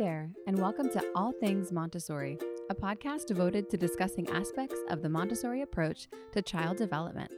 there, 0.00 0.30
and 0.46 0.58
welcome 0.58 0.88
to 0.88 1.04
All 1.14 1.30
Things 1.30 1.70
Montessori, 1.72 2.38
a 2.70 2.74
podcast 2.74 3.26
devoted 3.26 3.68
to 3.68 3.76
discussing 3.76 4.26
aspects 4.30 4.80
of 4.88 5.02
the 5.02 5.10
Montessori 5.10 5.60
approach 5.60 6.08
to 6.32 6.40
child 6.40 6.78
development. 6.78 7.30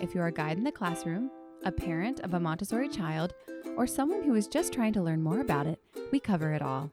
If 0.00 0.12
you're 0.12 0.26
a 0.26 0.32
guide 0.32 0.58
in 0.58 0.64
the 0.64 0.72
classroom, 0.72 1.30
a 1.64 1.70
parent 1.70 2.18
of 2.18 2.34
a 2.34 2.40
Montessori 2.40 2.88
child, 2.88 3.34
or 3.76 3.86
someone 3.86 4.24
who 4.24 4.34
is 4.34 4.48
just 4.48 4.72
trying 4.72 4.92
to 4.94 5.00
learn 5.00 5.22
more 5.22 5.38
about 5.38 5.68
it, 5.68 5.78
we 6.10 6.18
cover 6.18 6.52
it 6.52 6.60
all. 6.60 6.90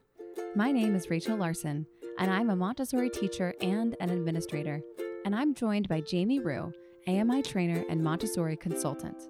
My 0.54 0.70
name 0.70 0.94
is 0.94 1.10
Rachel 1.10 1.36
Larson, 1.36 1.88
and 2.20 2.30
I'm 2.30 2.48
a 2.48 2.54
Montessori 2.54 3.10
teacher 3.10 3.52
and 3.60 3.96
an 3.98 4.10
administrator. 4.10 4.80
And 5.24 5.34
I'm 5.34 5.54
joined 5.54 5.88
by 5.88 6.02
Jamie 6.02 6.38
Rue, 6.38 6.72
AMI 7.08 7.42
trainer 7.42 7.84
and 7.90 8.04
Montessori 8.04 8.56
consultant. 8.56 9.20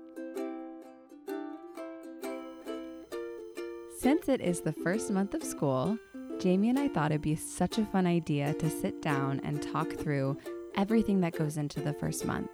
Since 4.01 4.31
it 4.31 4.41
is 4.41 4.63
the 4.63 4.73
first 4.73 5.11
month 5.11 5.35
of 5.35 5.45
school, 5.45 5.99
Jamie 6.39 6.71
and 6.71 6.79
I 6.79 6.89
thought 6.89 7.13
it'd 7.13 7.21
be 7.21 7.37
such 7.37 7.77
a 7.77 7.85
fun 7.85 8.07
idea 8.07 8.55
to 8.55 8.71
sit 8.71 9.03
down 9.03 9.43
and 9.45 9.63
talk 9.63 9.93
through 9.93 10.39
everything 10.75 11.21
that 11.21 11.37
goes 11.37 11.59
into 11.59 11.83
the 11.83 11.93
first 11.93 12.25
month 12.25 12.49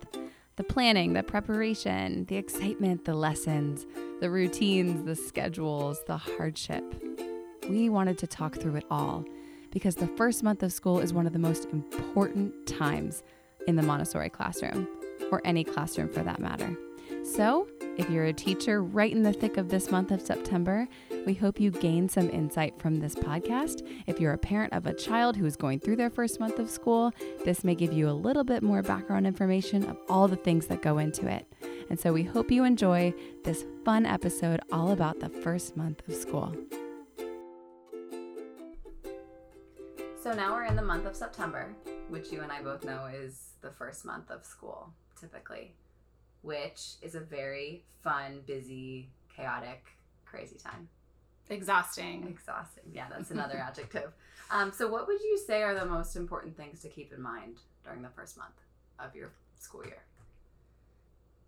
the 0.56 0.64
planning, 0.64 1.12
the 1.12 1.22
preparation, 1.22 2.24
the 2.24 2.34
excitement, 2.34 3.04
the 3.04 3.14
lessons, 3.14 3.86
the 4.20 4.28
routines, 4.28 5.04
the 5.04 5.14
schedules, 5.14 6.02
the 6.08 6.16
hardship. 6.16 6.82
We 7.68 7.90
wanted 7.90 8.18
to 8.18 8.26
talk 8.26 8.56
through 8.56 8.74
it 8.74 8.84
all 8.90 9.24
because 9.70 9.94
the 9.94 10.08
first 10.16 10.42
month 10.42 10.64
of 10.64 10.72
school 10.72 10.98
is 10.98 11.12
one 11.12 11.28
of 11.28 11.32
the 11.32 11.38
most 11.38 11.66
important 11.66 12.66
times 12.66 13.22
in 13.68 13.76
the 13.76 13.84
Montessori 13.84 14.30
classroom, 14.30 14.88
or 15.30 15.42
any 15.44 15.62
classroom 15.62 16.08
for 16.08 16.24
that 16.24 16.40
matter. 16.40 16.76
So, 17.22 17.68
if 17.96 18.10
you're 18.10 18.24
a 18.24 18.32
teacher 18.32 18.82
right 18.82 19.10
in 19.10 19.22
the 19.22 19.32
thick 19.32 19.56
of 19.56 19.68
this 19.70 19.90
month 19.90 20.10
of 20.10 20.20
September, 20.20 20.86
we 21.24 21.32
hope 21.32 21.58
you 21.58 21.70
gain 21.70 22.08
some 22.08 22.28
insight 22.30 22.78
from 22.78 23.00
this 23.00 23.14
podcast. 23.14 23.86
If 24.06 24.20
you're 24.20 24.34
a 24.34 24.38
parent 24.38 24.74
of 24.74 24.86
a 24.86 24.92
child 24.92 25.36
who 25.36 25.46
is 25.46 25.56
going 25.56 25.80
through 25.80 25.96
their 25.96 26.10
first 26.10 26.38
month 26.38 26.58
of 26.58 26.68
school, 26.68 27.12
this 27.44 27.64
may 27.64 27.74
give 27.74 27.92
you 27.92 28.08
a 28.08 28.12
little 28.12 28.44
bit 28.44 28.62
more 28.62 28.82
background 28.82 29.26
information 29.26 29.84
of 29.84 29.96
all 30.08 30.28
the 30.28 30.36
things 30.36 30.66
that 30.66 30.82
go 30.82 30.98
into 30.98 31.26
it. 31.26 31.50
And 31.88 31.98
so 31.98 32.12
we 32.12 32.22
hope 32.22 32.50
you 32.50 32.64
enjoy 32.64 33.14
this 33.44 33.64
fun 33.84 34.04
episode 34.04 34.60
all 34.70 34.90
about 34.90 35.20
the 35.20 35.28
first 35.28 35.76
month 35.76 36.06
of 36.06 36.14
school. 36.14 36.54
So 40.22 40.32
now 40.32 40.54
we're 40.54 40.64
in 40.64 40.76
the 40.76 40.82
month 40.82 41.06
of 41.06 41.16
September, 41.16 41.74
which 42.08 42.30
you 42.30 42.42
and 42.42 42.52
I 42.52 42.60
both 42.60 42.84
know 42.84 43.06
is 43.06 43.52
the 43.62 43.70
first 43.70 44.04
month 44.04 44.30
of 44.30 44.44
school, 44.44 44.92
typically, 45.18 45.74
which 46.46 46.94
is 47.02 47.16
a 47.16 47.20
very 47.20 47.82
fun, 48.02 48.40
busy, 48.46 49.10
chaotic, 49.34 49.84
crazy 50.24 50.56
time. 50.56 50.88
Exhausting. 51.50 52.26
Exhausting. 52.28 52.84
Yeah, 52.92 53.06
that's 53.10 53.32
another 53.32 53.56
adjective. 53.68 54.12
Um, 54.50 54.72
so, 54.72 54.88
what 54.88 55.08
would 55.08 55.20
you 55.20 55.38
say 55.44 55.62
are 55.62 55.74
the 55.74 55.84
most 55.84 56.14
important 56.14 56.56
things 56.56 56.80
to 56.82 56.88
keep 56.88 57.12
in 57.12 57.20
mind 57.20 57.58
during 57.84 58.02
the 58.02 58.08
first 58.08 58.38
month 58.38 58.54
of 58.98 59.14
your 59.14 59.32
school 59.58 59.84
year? 59.84 60.02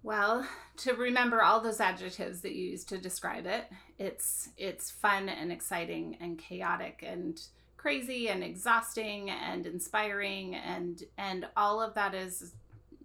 Well, 0.02 0.46
to 0.78 0.94
remember 0.94 1.42
all 1.42 1.60
those 1.60 1.80
adjectives 1.80 2.41
that 2.42 2.54
you 2.54 2.70
used 2.70 2.88
to 2.88 2.98
describe 2.98 3.46
it, 3.46 3.66
it's 3.98 4.48
it's 4.56 4.91
fun 4.91 5.28
and 5.28 5.52
exciting 5.52 6.16
and 6.20 6.38
chaotic 6.38 7.04
and 7.06 7.41
crazy 7.76 8.28
and 8.28 8.42
exhausting 8.42 9.30
and 9.30 9.64
inspiring 9.64 10.56
and 10.56 11.04
and 11.16 11.46
all 11.56 11.80
of 11.80 11.94
that 11.94 12.14
is 12.14 12.52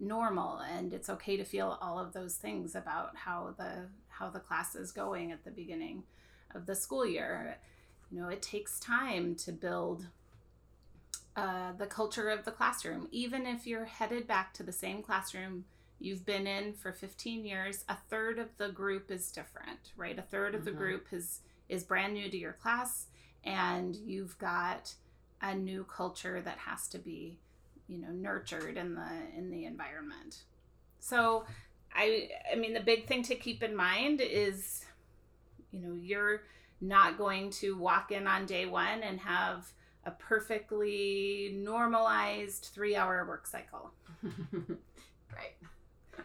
normal 0.00 0.58
and 0.58 0.92
it's 0.92 1.08
okay 1.08 1.36
to 1.36 1.44
feel 1.44 1.78
all 1.80 1.98
of 1.98 2.12
those 2.12 2.34
things 2.34 2.74
about 2.74 3.16
how 3.16 3.54
the 3.56 3.86
how 4.08 4.28
the 4.28 4.40
class 4.40 4.74
is 4.74 4.92
going 4.92 5.32
at 5.32 5.44
the 5.44 5.50
beginning 5.50 6.04
of 6.54 6.66
the 6.66 6.74
school 6.74 7.06
year. 7.06 7.56
You 8.10 8.20
know, 8.20 8.28
it 8.28 8.42
takes 8.42 8.78
time 8.78 9.34
to 9.36 9.52
build 9.52 10.06
uh, 11.36 11.72
the 11.76 11.86
culture 11.86 12.28
of 12.28 12.44
the 12.44 12.52
classroom. 12.52 13.08
Even 13.10 13.46
if 13.46 13.66
you're 13.66 13.86
headed 13.86 14.26
back 14.26 14.54
to 14.54 14.62
the 14.62 14.72
same 14.72 15.02
classroom 15.02 15.64
you've 15.98 16.24
been 16.24 16.46
in 16.46 16.74
for 16.74 16.92
15 16.92 17.44
years, 17.44 17.84
a 17.88 17.96
third 18.08 18.38
of 18.38 18.56
the 18.56 18.68
group 18.68 19.10
is 19.10 19.32
different, 19.32 19.92
right? 19.96 20.18
A 20.18 20.22
3rd 20.22 20.48
mm-hmm. 20.48 20.54
of 20.56 20.64
the 20.64 20.70
mm-hmm. 20.70 20.78
group 20.78 21.06
is 21.12 21.40
is 21.68 21.82
brand 21.82 22.12
new 22.12 22.30
to 22.30 22.36
your 22.36 22.52
class, 22.52 23.06
and 23.42 23.96
you've 23.96 24.36
got 24.38 24.94
a 25.40 25.54
new 25.54 25.84
culture 25.84 26.40
that 26.42 26.58
has 26.58 26.88
to 26.88 26.98
be, 26.98 27.38
you 27.88 27.98
know, 27.98 28.08
nurtured 28.10 28.76
in 28.76 28.94
the 28.94 29.08
in 29.36 29.50
the 29.50 29.64
environment. 29.64 30.44
So, 31.00 31.44
I 31.94 32.28
I 32.52 32.56
mean, 32.56 32.74
the 32.74 32.80
big 32.80 33.06
thing 33.06 33.22
to 33.24 33.34
keep 33.34 33.62
in 33.62 33.74
mind 33.76 34.20
is 34.20 34.84
you 35.70 35.80
know, 35.80 35.94
you're 35.94 36.42
not 36.80 37.18
going 37.18 37.50
to 37.50 37.76
walk 37.76 38.12
in 38.12 38.26
on 38.26 38.46
day 38.46 38.66
one 38.66 39.02
and 39.02 39.18
have 39.20 39.72
a 40.04 40.10
perfectly 40.10 41.52
normalized 41.56 42.70
three 42.72 42.94
hour 42.94 43.24
work 43.26 43.46
cycle. 43.46 43.90
right. 44.22 45.56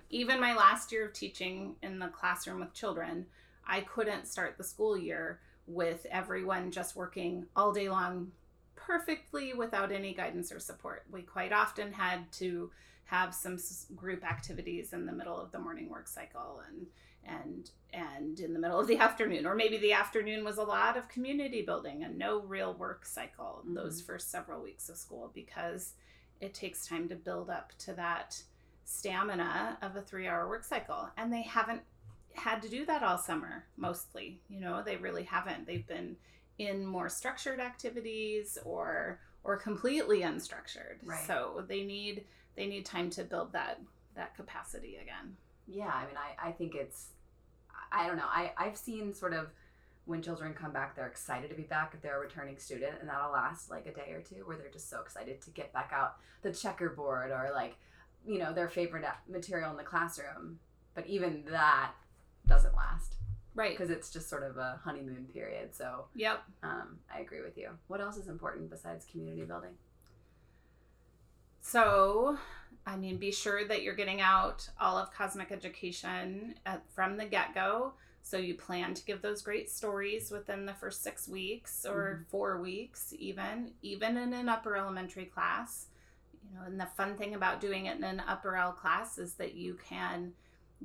Even 0.10 0.40
my 0.40 0.56
last 0.56 0.92
year 0.92 1.06
of 1.06 1.14
teaching 1.14 1.76
in 1.82 2.00
the 2.00 2.08
classroom 2.08 2.60
with 2.60 2.74
children, 2.74 3.26
I 3.66 3.82
couldn't 3.82 4.28
start 4.28 4.58
the 4.58 4.64
school 4.64 4.98
year 4.98 5.40
with 5.68 6.06
everyone 6.12 6.72
just 6.72 6.96
working 6.96 7.46
all 7.56 7.72
day 7.72 7.90
long 7.90 8.32
perfectly 8.90 9.54
without 9.54 9.92
any 9.92 10.16
guidance 10.16 10.52
or 10.52 10.60
support. 10.60 11.06
We 11.12 11.22
quite 11.22 11.54
often 11.54 11.94
had 11.94 12.32
to 12.34 12.72
have 13.06 13.36
some 13.36 13.60
group 13.96 14.26
activities 14.26 14.94
in 14.94 15.06
the 15.06 15.12
middle 15.12 15.40
of 15.40 15.52
the 15.52 15.60
morning 15.60 15.90
work 15.90 16.08
cycle 16.08 16.62
and 16.68 16.88
and 17.24 17.72
and 17.94 18.40
in 18.40 18.54
the 18.54 18.60
middle 18.60 18.80
of 18.80 18.88
the 18.88 18.98
afternoon 19.08 19.46
or 19.46 19.54
maybe 19.54 19.78
the 19.78 19.94
afternoon 19.94 20.44
was 20.44 20.58
a 20.58 20.64
lot 20.64 20.98
of 20.98 21.08
community 21.08 21.62
building 21.62 22.04
and 22.04 22.18
no 22.18 22.42
real 22.42 22.74
work 22.74 23.06
cycle 23.06 23.62
mm-hmm. 23.64 23.76
those 23.76 24.02
first 24.02 24.32
several 24.32 24.62
weeks 24.62 24.90
of 24.90 24.98
school 24.98 25.32
because 25.34 25.94
it 26.40 26.54
takes 26.54 26.88
time 26.88 27.10
to 27.10 27.16
build 27.16 27.50
up 27.50 27.74
to 27.78 27.94
that 27.94 28.42
stamina 28.86 29.78
of 29.82 29.96
a 29.96 30.02
3-hour 30.02 30.48
work 30.48 30.64
cycle 30.64 31.10
and 31.18 31.34
they 31.34 31.44
haven't 31.44 31.82
had 32.36 32.62
to 32.62 32.70
do 32.70 32.86
that 32.86 33.04
all 33.04 33.18
summer 33.18 33.66
mostly 33.76 34.40
you 34.50 34.60
know 34.60 34.82
they 34.84 34.98
really 34.98 35.24
haven't 35.24 35.66
they've 35.68 35.88
been 35.88 36.16
in 36.60 36.86
more 36.86 37.10
structured 37.10 37.60
activities 37.60 38.58
or 38.64 39.20
or 39.44 39.58
completely 39.58 40.22
unstructured 40.22 40.98
right. 41.04 41.26
so 41.26 41.64
they 41.68 41.84
need 41.84 42.26
they 42.56 42.68
need 42.68 42.86
time 42.86 43.10
to 43.10 43.24
build 43.24 43.52
that 43.54 43.82
that 44.16 44.36
capacity 44.36 44.98
again 45.02 45.36
yeah, 45.72 45.92
I 45.94 46.06
mean, 46.06 46.16
I, 46.18 46.50
I 46.50 46.52
think 46.52 46.76
it's, 46.76 47.10
I 47.92 48.08
don't 48.08 48.18
know. 48.18 48.28
I, 48.28 48.52
I've 48.58 48.78
seen 48.78 49.14
sort 49.14 49.34
of 49.34 49.48
when 50.06 50.22
children 50.22 50.54
come 50.54 50.72
back, 50.72 50.96
they're 50.96 51.08
excited 51.08 51.50
to 51.50 51.56
be 51.56 51.64
back 51.64 51.92
if 51.94 52.02
they're 52.02 52.18
a 52.18 52.20
returning 52.20 52.58
student, 52.58 52.94
and 53.00 53.08
that'll 53.08 53.32
last 53.32 53.70
like 53.70 53.86
a 53.86 53.94
day 53.94 54.12
or 54.12 54.22
two 54.22 54.44
where 54.46 54.58
they're 54.58 54.72
just 54.72 54.90
so 54.90 55.00
excited 55.02 55.42
to 55.42 55.52
get 55.52 55.72
back 55.72 55.92
out 55.94 56.16
the 56.42 56.52
checkerboard 56.52 57.30
or 57.32 57.52
like, 57.54 57.76
you 58.26 58.40
know, 58.40 58.52
their 58.52 58.68
favorite 58.68 59.06
material 59.28 59.70
in 59.70 59.78
the 59.78 59.84
classroom. 59.84 60.60
But 60.96 61.06
even 61.06 61.44
that 61.52 61.92
doesn't 62.48 62.76
last. 62.76 63.16
Right. 63.60 63.72
Because 63.72 63.90
it's 63.90 64.10
just 64.10 64.30
sort 64.30 64.44
of 64.44 64.56
a 64.56 64.80
honeymoon 64.82 65.28
period. 65.34 65.76
So, 65.76 66.06
yep. 66.16 66.44
Um, 66.64 67.00
I 67.14 67.20
agree 67.20 67.42
with 67.42 67.58
you. 67.58 67.72
What 67.88 68.00
else 68.00 68.16
is 68.16 68.30
important 68.30 68.70
besides 68.70 69.06
community 69.12 69.44
building? 69.44 69.72
So, 71.60 72.38
I 72.88 72.96
mean, 72.96 73.18
be 73.18 73.34
sure 73.34 73.68
that 73.68 73.84
you're 73.84 73.96
getting 73.96 74.22
out 74.22 74.70
all 74.80 74.98
of 74.98 75.14
cosmic 75.14 75.52
education 75.52 76.56
at, 76.66 76.84
from 76.96 77.18
the 77.18 77.26
get 77.26 77.54
go. 77.54 77.96
So 78.22 78.38
you 78.38 78.54
plan 78.54 78.94
to 78.94 79.04
give 79.04 79.22
those 79.22 79.42
great 79.42 79.70
stories 79.70 80.32
within 80.32 80.66
the 80.66 80.74
first 80.74 81.04
six 81.04 81.28
weeks 81.28 81.86
or 81.86 82.14
mm-hmm. 82.14 82.30
four 82.30 82.62
weeks, 82.62 83.14
even 83.20 83.72
even 83.82 84.16
in 84.16 84.32
an 84.32 84.48
upper 84.48 84.78
elementary 84.78 85.26
class. 85.26 85.88
You 86.50 86.58
know, 86.58 86.66
and 86.66 86.80
the 86.80 86.86
fun 86.86 87.18
thing 87.18 87.36
about 87.36 87.60
doing 87.60 87.88
it 87.88 87.98
in 87.98 88.06
an 88.06 88.22
upper 88.26 88.56
L 88.56 88.72
class 88.72 89.18
is 89.18 89.34
that 89.34 89.56
you 89.56 89.78
can 89.86 90.32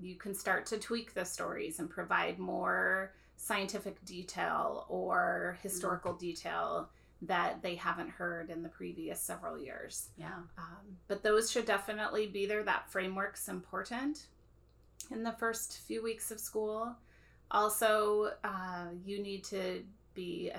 you 0.01 0.17
can 0.17 0.35
start 0.35 0.67
to 0.67 0.79
tweak 0.79 1.15
the 1.15 1.25
stories 1.25 1.79
and 1.79 1.89
provide 1.89 2.39
more 2.39 3.13
scientific 3.37 4.05
detail 4.05 4.87
or 4.89 5.59
historical 5.63 6.13
mm-hmm. 6.13 6.27
detail 6.27 6.89
that 7.23 7.63
they 7.63 7.75
haven't 7.75 8.11
heard 8.11 8.51
in 8.51 8.63
the 8.63 8.69
previous 8.69 9.21
several 9.21 9.59
years. 9.59 10.09
Yeah. 10.17 10.35
Um, 10.59 10.99
but 11.09 11.23
those 11.23 11.51
should 11.51 11.65
definitely 11.65 12.27
be 12.27 12.47
there. 12.47 12.63
That 12.63 12.91
framework's 12.91 13.49
important 13.49 14.27
in 15.11 15.23
the 15.23 15.33
first 15.33 15.81
few 15.87 16.03
weeks 16.03 16.31
of 16.31 16.41
school. 16.41 16.95
Also, 17.51 18.33
uh, 18.43 18.87
you 19.05 19.23
need 19.23 19.45
to 19.45 19.85
be 20.15 20.51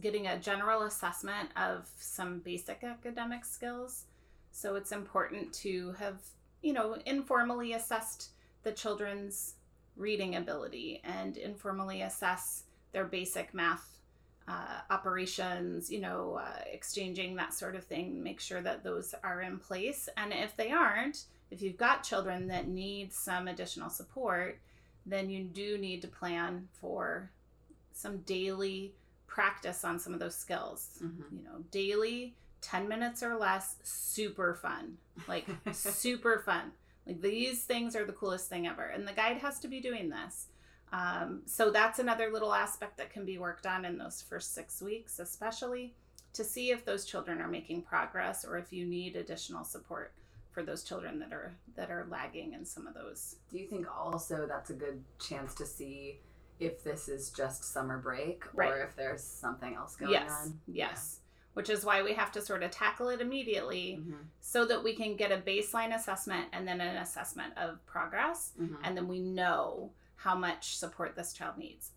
getting 0.00 0.26
a 0.26 0.38
general 0.38 0.82
assessment 0.82 1.50
of 1.56 1.88
some 1.98 2.40
basic 2.40 2.84
academic 2.84 3.44
skills. 3.44 4.04
So 4.50 4.76
it's 4.76 4.92
important 4.92 5.52
to 5.54 5.92
have, 5.98 6.20
you 6.62 6.72
know, 6.72 6.96
informally 7.06 7.72
assessed 7.74 8.30
the 8.68 8.74
children's 8.74 9.54
reading 9.96 10.36
ability 10.36 11.00
and 11.02 11.38
informally 11.38 12.02
assess 12.02 12.64
their 12.92 13.06
basic 13.06 13.54
math 13.54 13.98
uh, 14.46 14.80
operations, 14.90 15.90
you 15.90 16.00
know, 16.00 16.38
uh, 16.42 16.60
exchanging 16.70 17.36
that 17.36 17.54
sort 17.54 17.74
of 17.74 17.84
thing, 17.84 18.22
make 18.22 18.40
sure 18.40 18.60
that 18.60 18.84
those 18.84 19.14
are 19.24 19.40
in 19.40 19.58
place. 19.58 20.08
And 20.18 20.32
if 20.34 20.54
they 20.56 20.70
aren't, 20.70 21.24
if 21.50 21.62
you've 21.62 21.78
got 21.78 22.02
children 22.02 22.48
that 22.48 22.68
need 22.68 23.12
some 23.12 23.48
additional 23.48 23.88
support, 23.88 24.58
then 25.06 25.30
you 25.30 25.44
do 25.44 25.78
need 25.78 26.02
to 26.02 26.08
plan 26.08 26.68
for 26.74 27.30
some 27.94 28.18
daily 28.18 28.92
practice 29.26 29.82
on 29.82 29.98
some 29.98 30.12
of 30.12 30.20
those 30.20 30.36
skills. 30.36 30.98
Mhm. 31.02 31.38
You 31.38 31.44
know, 31.44 31.64
daily, 31.70 32.34
10 32.60 32.86
minutes 32.86 33.22
or 33.22 33.36
less, 33.36 33.76
super 33.82 34.54
fun. 34.54 34.98
Like, 35.26 35.46
super 35.72 36.38
fun. 36.44 36.72
Like, 37.08 37.20
these 37.22 37.64
things 37.64 37.96
are 37.96 38.04
the 38.04 38.12
coolest 38.12 38.48
thing 38.48 38.66
ever. 38.68 38.84
And 38.84 39.08
the 39.08 39.12
guide 39.12 39.38
has 39.38 39.58
to 39.60 39.68
be 39.68 39.80
doing 39.80 40.10
this. 40.10 40.46
Um, 40.92 41.42
so, 41.46 41.70
that's 41.70 41.98
another 41.98 42.30
little 42.30 42.54
aspect 42.54 42.98
that 42.98 43.10
can 43.10 43.24
be 43.24 43.38
worked 43.38 43.66
on 43.66 43.84
in 43.84 43.98
those 43.98 44.22
first 44.22 44.54
six 44.54 44.80
weeks, 44.80 45.18
especially 45.18 45.94
to 46.34 46.44
see 46.44 46.70
if 46.70 46.84
those 46.84 47.04
children 47.06 47.40
are 47.40 47.48
making 47.48 47.82
progress 47.82 48.44
or 48.44 48.58
if 48.58 48.72
you 48.72 48.84
need 48.86 49.16
additional 49.16 49.64
support 49.64 50.12
for 50.52 50.62
those 50.62 50.82
children 50.84 51.18
that 51.20 51.32
are 51.32 51.54
that 51.76 51.90
are 51.90 52.06
lagging 52.10 52.52
in 52.52 52.64
some 52.64 52.86
of 52.86 52.94
those 52.94 53.36
Do 53.50 53.58
you 53.58 53.66
think 53.66 53.86
also 53.96 54.46
that's 54.46 54.70
a 54.70 54.74
good 54.74 55.02
chance 55.20 55.54
to 55.54 55.66
see 55.66 56.18
if 56.60 56.82
this 56.84 57.08
is 57.08 57.30
just 57.30 57.64
summer 57.72 57.98
break 57.98 58.44
Right. 58.54 58.70
or 58.70 58.82
if 58.82 58.94
there's 58.96 59.22
something 59.22 59.74
else 59.74 59.94
going 59.96 60.10
yes 60.12 60.30
on? 60.30 60.60
yes 60.66 61.20
which 61.54 61.70
is 61.70 61.84
why 61.84 62.02
we 62.02 62.14
have 62.14 62.30
to 62.32 62.40
sort 62.40 62.62
of 62.62 62.70
tackle 62.70 63.08
it 63.08 63.20
immediately 63.20 63.98
Mhm. 64.00 64.26
so 64.40 64.64
that 64.66 64.82
we 64.84 64.94
can 64.94 65.16
get 65.16 65.32
a 65.32 65.38
baseline 65.38 65.94
assessment 65.94 66.48
and 66.52 66.68
then 66.68 66.80
an 66.80 66.96
assessment 66.96 67.56
of 67.58 67.84
progress 67.86 68.52
Mhm. 68.58 68.78
and 68.84 68.96
then 68.96 69.08
we 69.08 69.18
know 69.20 69.92
how 70.16 70.34
much 70.36 70.76
support 70.76 71.14
this 71.16 71.32
child 71.32 71.56
needs 71.58 71.92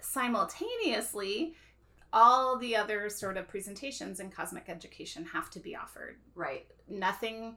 simultaneously 0.00 1.54
all 2.12 2.56
the 2.56 2.74
other 2.74 3.10
sort 3.10 3.36
of 3.36 3.46
presentations 3.48 4.18
in 4.20 4.30
cosmic 4.30 4.68
education 4.68 5.24
have 5.26 5.50
to 5.50 5.60
be 5.60 5.76
offered 5.76 6.18
Right. 6.34 6.66
nothing 6.86 7.56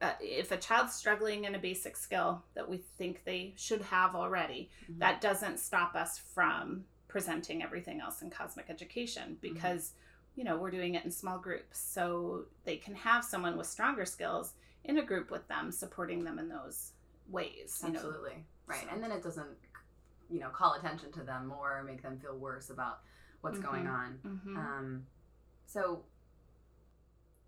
uh, 0.00 0.14
if 0.20 0.50
a 0.50 0.56
child's 0.56 0.94
struggling 0.94 1.44
in 1.44 1.54
a 1.54 1.60
basic 1.60 1.96
skill 1.96 2.42
that 2.54 2.68
we 2.68 2.78
think 2.78 3.22
they 3.22 3.54
should 3.56 3.82
have 3.82 4.16
already 4.16 4.68
Mhm. 4.88 4.98
that 4.98 5.20
doesn't 5.20 5.58
stop 5.58 5.94
us 5.94 6.18
from 6.18 6.86
presenting 7.06 7.62
everything 7.62 8.00
else 8.00 8.20
in 8.22 8.28
cosmic 8.30 8.68
education 8.68 9.36
because 9.40 9.92
you 10.36 10.44
know 10.44 10.56
we're 10.56 10.70
doing 10.70 10.94
it 10.94 11.04
in 11.04 11.10
small 11.10 11.38
groups 11.38 11.78
so 11.78 12.44
they 12.64 12.76
can 12.76 12.94
have 12.94 13.24
someone 13.24 13.56
with 13.56 13.66
stronger 13.66 14.04
skills 14.04 14.52
in 14.84 14.98
a 14.98 15.02
group 15.02 15.30
with 15.30 15.46
them 15.48 15.70
supporting 15.70 16.24
them 16.24 16.38
in 16.38 16.48
those 16.48 16.92
ways 17.28 17.80
you 17.84 17.90
know 17.92 17.98
Absolutely. 17.98 18.44
Right. 18.66 18.80
so- 18.82 18.88
And 18.94 19.02
then 19.02 19.12
it 19.12 19.22
doesn't, 19.22 19.48
you 20.30 20.40
know, 20.40 20.48
call 20.50 20.74
attention 20.74 21.12
to 21.12 21.22
them 21.22 21.52
or 21.52 21.82
make 21.84 22.02
them 22.02 22.18
feel 22.18 22.36
worse 22.38 22.70
about 22.70 23.00
what's 23.42 23.58
going 23.58 23.84
Mhm. 23.84 23.92
on. 23.92 24.18
Mhm. 24.24 24.56
Um, 24.56 25.06
so 25.66 26.04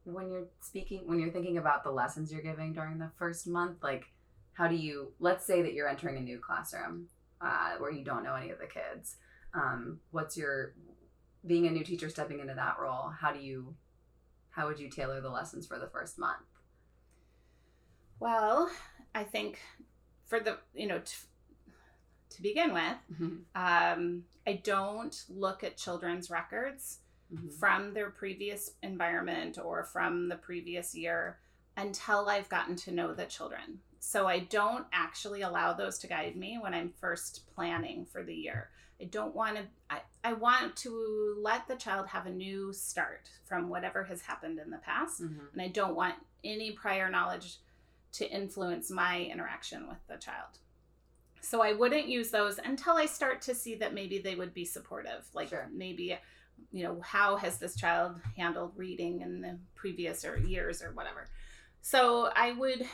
when 0.04 0.31
you're 0.31 0.48
speaking, 0.60 1.06
when 1.06 1.19
you're 1.19 1.31
thinking 1.31 1.56
about 1.56 1.82
the 1.84 1.90
lessons 1.90 2.32
you're 2.32 2.42
giving 2.42 2.72
during 2.72 2.98
the 2.98 3.10
first 3.16 3.46
month, 3.46 3.82
like 3.82 4.12
how 4.52 4.69
do 4.69 4.75
you, 4.76 5.12
let's 5.19 5.44
say 5.46 5.62
that 5.62 5.72
you're 5.72 5.88
entering 5.88 6.16
a 6.16 6.20
new 6.20 6.38
classroom 6.38 7.08
uh, 7.40 7.76
where 7.78 7.90
you 7.90 8.04
don't 8.04 8.22
know 8.22 8.34
any 8.34 8.50
of 8.50 8.58
the 8.58 8.66
kids. 8.66 9.16
Um, 9.54 10.00
what's 10.10 10.36
your, 10.36 10.75
being 11.46 11.67
a 11.67 11.70
new 11.70 11.85
teacher 11.85 12.08
stepping 12.08 12.41
into 12.41 12.55
that 12.55 12.76
role, 12.81 13.11
how 13.20 13.32
do 13.32 13.41
you, 13.41 13.75
how 14.50 14.67
would 14.67 14.79
you 14.79 14.88
tailor 14.88 15.20
the 15.20 15.29
lessons 15.31 15.67
for 15.67 15.79
the 15.79 15.88
first 15.88 16.19
month? 16.19 16.38
well 18.20 18.70
i 19.14 19.25
think 19.25 19.58
for 20.25 20.38
the 20.41 20.56
you 20.73 20.87
know 20.87 20.99
t- 21.00 21.14
to 22.31 22.43
begin 22.43 22.73
with 22.73 22.96
um, 23.55 24.23
i 24.46 24.52
don't 24.62 25.25
look 25.29 25.64
at 25.64 25.76
children's 25.76 26.31
records 26.31 26.99
Mhm. 27.32 27.52
from 27.58 27.94
their 27.94 28.11
previous 28.11 28.70
environment 28.82 29.58
or 29.58 29.82
from 29.82 30.29
the 30.29 30.37
previous 30.37 30.94
year 30.94 31.38
until 31.76 32.29
I've 32.29 32.50
gotten 32.50 32.76
to 32.76 32.93
know 32.93 33.14
the 33.14 33.25
children. 33.25 33.81
So 33.99 34.29
I 34.29 34.41
don't 34.41 34.87
actually 34.93 35.41
allow 35.41 35.73
those 35.73 35.99
to 36.00 36.06
guide 36.06 36.37
me 36.37 36.58
when 36.58 36.75
I'm 36.75 36.93
first 37.00 37.46
planning 37.55 38.05
for 38.05 38.23
the 38.23 38.35
year. 38.35 38.70
I 39.00 39.05
don't 39.05 39.35
want 39.35 39.56
to, 39.56 39.64
I, 39.88 40.02
I 40.25 40.32
want 40.32 40.75
to 40.79 41.37
let 41.38 41.69
the 41.69 41.76
child 41.76 42.09
have 42.09 42.25
a 42.25 42.31
new 42.31 42.73
start 42.73 43.29
from 43.44 43.69
whatever 43.69 44.03
has 44.05 44.23
happened 44.23 44.59
in 44.59 44.71
the 44.71 44.79
past. 44.79 45.23
Mhm. 45.23 45.53
And 45.53 45.61
I 45.62 45.69
don't 45.69 45.94
want 45.94 46.15
any 46.43 46.73
prior 46.73 47.11
knowledge 47.11 47.59
to 48.12 48.29
influence 48.31 48.91
my 48.91 49.21
interaction 49.21 49.87
with 49.87 49.99
the 50.09 50.17
child. 50.17 50.59
So 51.43 51.61
I 51.61 51.75
wouldn't 51.75 52.09
use 52.09 52.31
those 52.31 52.59
until 52.59 52.97
I 52.97 53.05
start 53.05 53.43
to 53.43 53.55
see 53.55 53.75
that 53.75 53.93
maybe 53.93 54.19
they 54.19 54.35
would 54.35 54.55
be 54.55 54.65
supportive. 54.65 55.29
Like 55.35 55.50
Sure. 55.50 55.69
maybe, 55.71 56.19
you 56.73 56.85
know, 56.85 57.03
how 57.03 57.37
has 57.37 57.59
this 57.59 57.77
child 57.77 58.23
handled 58.37 58.73
reading 58.79 59.20
in 59.20 59.43
the 59.43 59.59
previous 59.75 60.25
or 60.25 60.38
years 60.38 60.81
or 60.82 60.93
whatever. 60.93 61.29
So 61.82 62.27
I 62.35 62.53
would, 62.53 62.88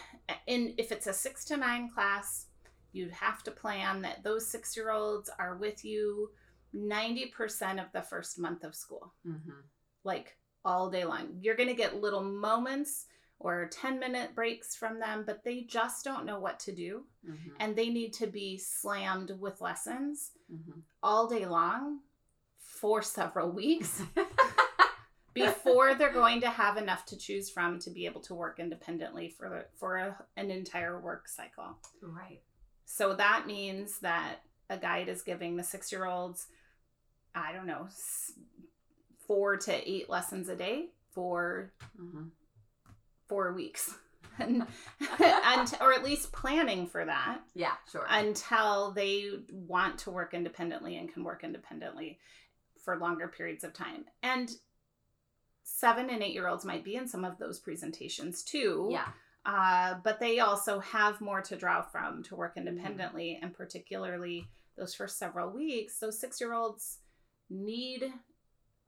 in 0.49 0.75
if 0.79 0.91
it's 0.91 1.06
a 1.06 1.12
six 1.12 1.44
to 1.44 1.56
nine 1.56 1.91
class, 1.91 2.47
you'd 2.91 3.12
have 3.12 3.44
to 3.44 3.53
plan 3.53 4.03
that 4.03 4.25
those 4.25 4.49
six 4.49 4.76
year 4.76 4.91
olds 4.91 5.31
are 5.38 5.56
with 5.56 5.85
you 5.85 6.33
90% 6.75 7.81
of 7.84 7.90
the 7.93 8.02
first 8.02 8.38
month 8.38 8.64
of 8.64 8.75
school 8.75 9.12
Mhm. 9.26 9.62
like 10.05 10.37
all 10.64 10.90
day 10.90 11.05
long. 11.05 11.38
You're 11.40 11.56
going 11.56 11.69
to 11.69 11.75
get 11.75 12.00
little 12.00 12.22
moments 12.22 13.06
or 13.38 13.67
10 13.69 13.99
minute 13.99 14.34
breaks 14.34 14.76
from 14.76 15.00
them, 15.00 15.25
but 15.25 15.43
they 15.44 15.62
just 15.62 16.05
don't 16.05 16.26
know 16.26 16.38
what 16.38 16.61
to 16.61 16.72
do. 16.75 17.06
Mhm. 17.26 17.55
And 17.58 17.75
they 17.75 17.88
need 17.88 18.12
to 18.14 18.26
be 18.26 18.58
slammed 18.58 19.31
with 19.31 19.61
lessons 19.62 20.32
Mhm. 20.52 20.82
all 21.02 21.26
day 21.26 21.46
long 21.46 22.02
for 22.58 23.00
several 23.02 23.50
weeks 23.50 24.02
before 25.34 25.94
they're 25.94 26.12
going 26.12 26.40
to 26.40 26.50
have 26.50 26.76
enough 26.76 27.05
to 27.06 27.16
choose 27.16 27.49
from 27.50 27.78
to 27.81 27.90
be 27.90 28.05
able 28.06 28.20
to 28.20 28.34
work 28.34 28.58
independently 28.58 29.28
for, 29.31 29.66
for 29.76 29.96
a, 29.96 30.26
an 30.37 30.50
entire 30.50 31.00
work 31.00 31.28
cycle. 31.28 31.78
Right. 32.02 32.43
So 32.84 33.14
that 33.14 33.46
means 33.46 34.00
that 34.00 34.40
a 34.69 34.76
guide 34.76 35.08
is 35.08 35.23
giving 35.23 35.56
the 35.56 35.62
six 35.62 35.90
year 35.93 36.05
olds, 36.05 36.49
I 37.35 37.53
don't 37.53 37.67
know, 37.67 37.88
four 39.27 39.56
to 39.56 39.91
eight 39.91 40.09
lessons 40.11 40.49
a 40.49 40.56
day 40.56 40.87
for 41.12 41.73
Mhm. 41.99 42.31
four 43.29 43.53
weeks. 43.53 43.94
and, 44.38 44.67
and 45.21 45.75
or 45.81 45.93
at 45.93 46.03
least 46.05 46.32
planning 46.32 46.87
for 46.87 47.05
that 47.05 47.43
Yeah, 47.55 47.75
sure. 47.91 48.06
until 48.09 48.93
they 48.93 49.32
want 49.50 49.99
to 50.00 50.11
work 50.11 50.32
independently 50.35 50.97
and 50.97 51.12
can 51.12 51.25
work 51.25 51.44
independently 51.44 52.19
for 52.82 52.97
longer 52.97 53.29
periods 53.29 53.65
of 53.65 53.75
time. 53.75 54.06
And 54.23 54.50
seven 55.62 56.09
and 56.11 56.23
eight 56.23 56.33
year 56.33 56.49
olds 56.49 56.65
might 56.65 56.85
be 56.85 56.94
in 56.97 57.06
some 57.06 57.25
of 57.25 57.38
those 57.38 57.59
presentations 57.59 58.43
too 58.43 58.88
yeah. 58.91 59.09
uh, 59.44 59.94
but 60.03 60.19
they 60.21 60.41
also 60.41 60.81
have 60.81 61.21
more 61.21 61.41
to 61.43 61.55
draw 61.56 61.83
from 61.83 62.23
to 62.25 62.35
work 62.35 62.56
independently 62.56 63.38
and 63.43 63.53
particularly 63.55 64.49
those 64.76 64.94
first 64.94 65.19
several 65.19 65.50
weeks 65.50 65.99
those 65.99 66.19
six 66.19 66.41
year 66.41 66.53
olds 66.55 66.99
need 67.50 68.05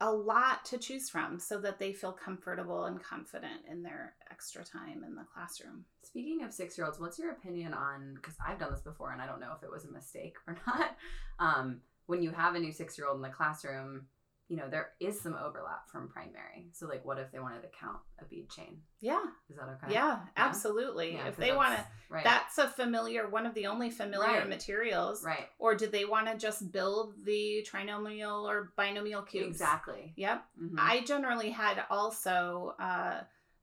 a 0.00 0.11
lot 0.11 0.64
to 0.64 0.78
choose 0.78 1.09
from 1.11 1.38
so 1.38 1.61
that 1.61 1.78
they 1.78 1.92
feel 1.92 2.12
comfortable 2.12 2.87
and 2.87 3.02
confident 3.02 3.61
in 3.71 3.83
their 3.83 4.14
extra 4.31 4.64
time 4.64 5.04
in 5.07 5.14
the 5.14 5.25
classroom 5.33 5.85
Speaking 6.12 6.45
of 6.45 6.52
six 6.52 6.76
year 6.76 6.87
olds, 6.87 7.00
what's 7.00 7.19
your 7.19 7.31
opinion 7.31 7.73
on? 7.73 8.14
Because 8.16 8.35
I've 8.47 8.59
done 8.59 8.71
this 8.71 8.83
before 8.83 9.12
and 9.12 9.23
I 9.23 9.26
don't 9.26 9.40
know 9.40 9.54
if 9.57 9.62
it 9.62 9.71
was 9.71 9.87
a 9.87 9.90
mistake 9.90 10.37
or 10.47 10.59
not. 10.66 10.97
Um, 11.38 11.81
when 12.04 12.23
you 12.23 12.33
have 12.33 12.54
a 12.54 12.61
new 12.61 12.71
six 12.71 12.99
year 12.99 13.07
old 13.07 13.16
in 13.16 13.23
the 13.23 13.31
classroom, 13.31 14.07
you 14.52 14.59
know, 14.59 14.68
there 14.68 14.90
is 15.00 15.18
some 15.18 15.35
overlap 15.35 15.88
from 15.90 16.09
primary. 16.11 16.68
So, 16.73 16.87
like, 16.87 17.06
what 17.06 17.18
if 17.18 17.32
they 17.32 17.38
wanted 17.38 17.62
to 17.62 17.68
count 17.80 17.97
a 18.21 18.25
bead 18.26 18.50
chain? 18.50 18.82
yeah 19.00 19.23
Is 19.49 19.56
that 19.56 19.66
okay? 19.82 19.94
yeah 19.94 20.21
absolutely 20.37 21.14
Yeah, 21.14 21.26
if 21.28 21.37
they 21.38 21.52
want 21.52 21.71
to 21.71 21.76
that's- 21.78 21.92
right. 22.11 22.23
that's 22.25 22.59
a 22.59 22.68
familiar 22.68 23.28
one 23.28 23.47
of 23.47 23.54
the 23.54 23.66
only 23.66 23.88
familiar 23.90 24.40
Right. 24.40 24.49
materials 24.49 25.25
right. 25.25 25.49
or 25.59 25.75
do 25.75 25.87
they 25.87 26.04
want 26.04 26.26
to 26.28 26.37
just 26.37 26.71
build 26.71 27.14
the 27.25 27.66
trinomial 27.68 28.42
or 28.42 28.73
binomial 28.76 29.23
cubes 29.23 29.49
Exactly. 29.49 30.12
yep 30.16 30.44
Mhm. 30.61 30.75
I 30.78 31.00
generally 31.00 31.50
had 31.50 31.82
also 31.90 32.75
uh, 32.78 33.23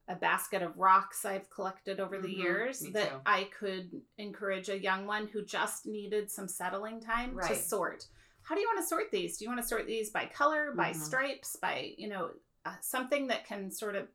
a 0.10 0.16
basket 0.16 0.62
of 0.64 0.76
rocks 0.76 1.24
I've 1.24 1.50
collected 1.52 2.00
over 2.00 2.18
the 2.20 2.28
Mhm, 2.34 2.38
years 2.44 2.82
me 2.82 2.92
that 2.94 3.10
too. 3.10 3.22
I 3.28 3.44
could 3.60 4.02
encourage 4.18 4.68
a 4.70 4.78
young 4.90 5.06
one 5.06 5.28
who 5.28 5.44
just 5.46 5.86
needed 5.86 6.32
some 6.32 6.48
settling 6.48 7.00
time 7.00 7.30
to 7.30 7.36
Right. 7.36 7.56
sort. 7.56 8.08
How 8.50 8.56
do 8.56 8.62
you 8.62 8.68
want 8.68 8.80
to 8.84 8.88
sort 8.88 9.12
these? 9.12 9.38
Do 9.38 9.46
you 9.46 9.50
want 9.52 9.62
to 9.62 9.68
sort 9.68 9.86
these 9.86 10.10
by 10.10 10.26
color, 10.26 10.74
by 10.76 10.90
Mhm. 10.90 10.96
stripes, 10.96 11.56
by, 11.56 11.94
you 12.00 12.08
know, 12.10 12.32
uh, 12.66 12.74
something 12.82 13.28
that 13.28 13.46
can 13.46 13.70
sort 13.70 13.96
of 13.96 14.08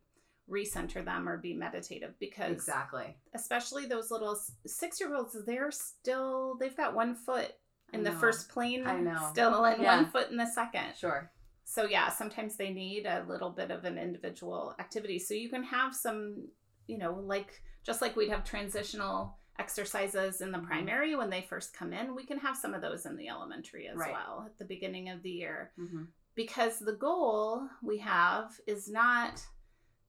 recenter 0.51 1.05
them 1.05 1.29
or 1.29 1.39
be 1.39 1.55
meditative 1.55 2.19
because 2.19 2.51
exactly. 2.51 3.17
especially 3.33 3.87
those 3.87 4.11
little 4.11 4.37
six 4.67 5.01
year 5.01 5.15
olds 5.15 5.35
they're 5.47 5.71
still 5.71 6.57
they've 6.57 6.77
got 6.77 6.95
one 6.95 7.15
foot 7.15 7.55
in 7.95 8.03
the 8.03 8.13
first 8.13 8.51
plane 8.51 8.87
I 8.87 9.01
know. 9.01 9.29
still 9.31 9.65
and 9.65 9.81
Yeah. 9.81 9.97
one 10.03 10.11
foot 10.11 10.31
in 10.31 10.37
the 10.37 10.45
second 10.47 10.95
Sure. 10.97 11.33
so 11.65 11.85
yeah 11.87 12.11
sometimes 12.11 12.57
they 12.59 12.71
need 12.75 13.07
a 13.07 13.25
little 13.27 13.49
bit 13.49 13.71
of 13.71 13.85
an 13.87 13.97
individual 13.97 14.75
activity 14.79 15.19
so 15.19 15.33
you 15.33 15.49
can 15.49 15.63
have 15.63 15.95
some 15.97 16.47
you 16.89 16.99
know 16.99 17.15
like 17.15 17.63
just 17.83 18.03
like 18.03 18.15
we'd 18.15 18.29
have 18.29 18.45
transitional 18.45 19.39
exercises 19.59 20.41
in 20.41 20.51
the 20.53 20.59
Mhm. 20.59 20.67
primary 20.67 21.15
when 21.17 21.31
they 21.31 21.43
first 21.43 21.73
come 21.75 21.93
in 21.93 22.15
we 22.15 22.25
can 22.25 22.39
have 22.39 22.57
some 22.57 22.75
of 22.75 22.83
those 22.83 23.07
in 23.07 23.17
the 23.17 23.29
elementary 23.29 23.87
as 23.89 23.97
Right. 23.97 24.13
well 24.13 24.45
at 24.47 24.59
the 24.59 24.65
beginning 24.65 25.09
of 25.11 25.23
the 25.23 25.31
year. 25.31 25.73
Hmm 25.77 26.05
because 26.37 26.81
the 26.81 26.95
goal 26.97 27.69
we 27.81 27.99
have 27.99 28.61
is 28.67 28.89
not 28.91 29.47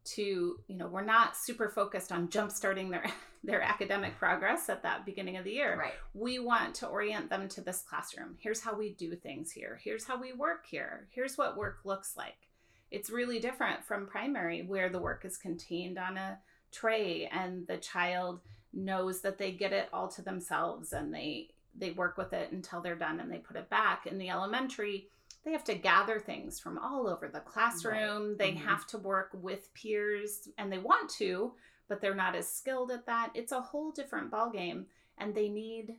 to 0.04 0.60
you 0.68 0.75
know 0.75 0.88
we're 0.88 1.04
not 1.04 1.38
super 1.38 1.70
focused 1.70 2.12
on 2.12 2.30
jump 2.30 2.52
starting 2.52 2.90
their 2.90 3.06
their 3.44 3.62
academic 3.62 4.18
progress 4.18 4.68
at 4.70 4.82
that 4.82 5.06
beginning 5.06 5.38
of 5.38 5.44
the 5.44 5.52
year. 5.52 5.78
Right. 5.78 5.94
we 6.16 6.40
want 6.40 6.74
to 6.75 6.88
orient 6.88 7.30
them 7.30 7.48
to 7.50 7.62
this 7.62 7.84
classroom. 7.84 8.38
Here's 8.40 8.62
how 8.62 8.74
we 8.74 8.96
do 8.96 9.16
things 9.16 9.52
here. 9.52 9.80
Here's 9.84 10.06
how 10.08 10.20
we 10.20 10.34
work 10.34 10.66
here. 10.66 11.08
Here's 11.12 11.38
what 11.38 11.56
work 11.56 11.82
looks 11.86 12.18
like. 12.18 12.50
It's 12.90 13.12
really 13.12 13.40
different 13.40 13.84
from 13.86 14.08
primary 14.08 14.64
where 14.64 14.90
the 14.90 14.98
work 15.00 15.25
is 15.25 15.38
contained 15.38 16.00
on 16.00 16.18
a 16.18 16.40
tray 16.72 17.28
and 17.28 17.68
the 17.68 17.78
child 17.78 18.42
knows 18.75 19.22
that 19.22 19.38
they 19.38 19.51
get 19.51 19.74
it 19.74 19.89
all 19.94 20.08
to 20.10 20.22
themselves 20.22 20.94
and 20.94 21.13
they 21.13 21.50
they 21.77 21.91
work 21.91 22.17
with 22.17 22.32
it 22.34 22.51
until 22.51 22.82
they're 22.82 22.96
done 22.96 23.20
and 23.20 23.32
they 23.32 23.38
put 23.38 23.55
it 23.58 23.70
back 23.70 24.05
in 24.05 24.17
the 24.17 24.29
elementary 24.29 25.08
they 25.44 25.51
have 25.51 25.63
to 25.63 25.75
gather 25.75 26.20
things 26.20 26.60
from 26.60 26.77
all 26.77 27.08
over 27.08 27.27
the 27.27 27.39
classroom 27.39 28.36
they 28.38 28.51
Mhm. 28.53 28.58
have 28.58 28.86
to 28.88 28.98
work 28.98 29.29
with 29.34 29.74
peers 29.74 30.50
and 30.58 30.72
they 30.72 30.77
want 30.77 31.10
to 31.12 31.53
but 31.88 32.01
they're 32.01 32.15
not 32.15 32.36
as 32.36 32.48
skilled 32.51 32.91
at 32.91 33.05
that 33.05 33.32
it's 33.34 33.51
a 33.51 33.62
whole 33.62 33.91
different 33.91 34.32
ballgame 34.32 34.86
and 35.17 35.34
they 35.36 35.50
need 35.50 35.96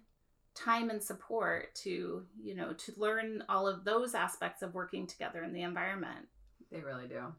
time 0.54 0.88
and 0.90 1.02
support 1.02 1.74
to 1.74 2.26
you 2.42 2.54
know 2.54 2.72
to 2.74 2.92
learn 2.96 3.44
all 3.48 3.66
of 3.68 3.84
those 3.84 4.14
aspects 4.14 4.62
of 4.62 4.74
working 4.74 5.06
together 5.06 5.42
in 5.42 5.52
the 5.52 5.62
environment 5.62 6.26
They 6.70 6.80
really 6.80 7.06
do. 7.06 7.32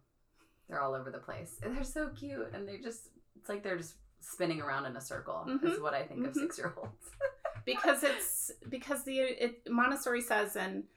They're 0.69 0.81
all 0.81 0.93
over 0.95 1.09
the 1.11 1.19
place. 1.19 1.59
And 1.63 1.75
they're 1.75 1.83
so 1.83 2.09
cute. 2.09 2.49
And 2.53 2.67
they 2.67 2.77
just, 2.77 3.09
it's 3.37 3.47
like 3.49 3.63
they're 3.63 3.77
just 3.77 3.95
spinning 4.19 4.61
around 4.61 4.85
in 4.85 4.95
a 4.97 5.01
circle, 5.01 5.43
is 5.47 5.59
Mhm. 5.77 5.81
what 5.81 5.93
I 5.93 6.03
think 6.05 6.25
of 6.25 6.33
Mhm. 6.33 6.39
six 6.41 6.57
year 6.57 6.73
olds. 6.77 7.11
because 7.65 8.03
it's 8.03 8.51
because 8.69 9.03
the 9.03 9.19
it, 9.19 9.69
Montessori 9.69 10.21
says 10.21 10.55
and 10.55 10.87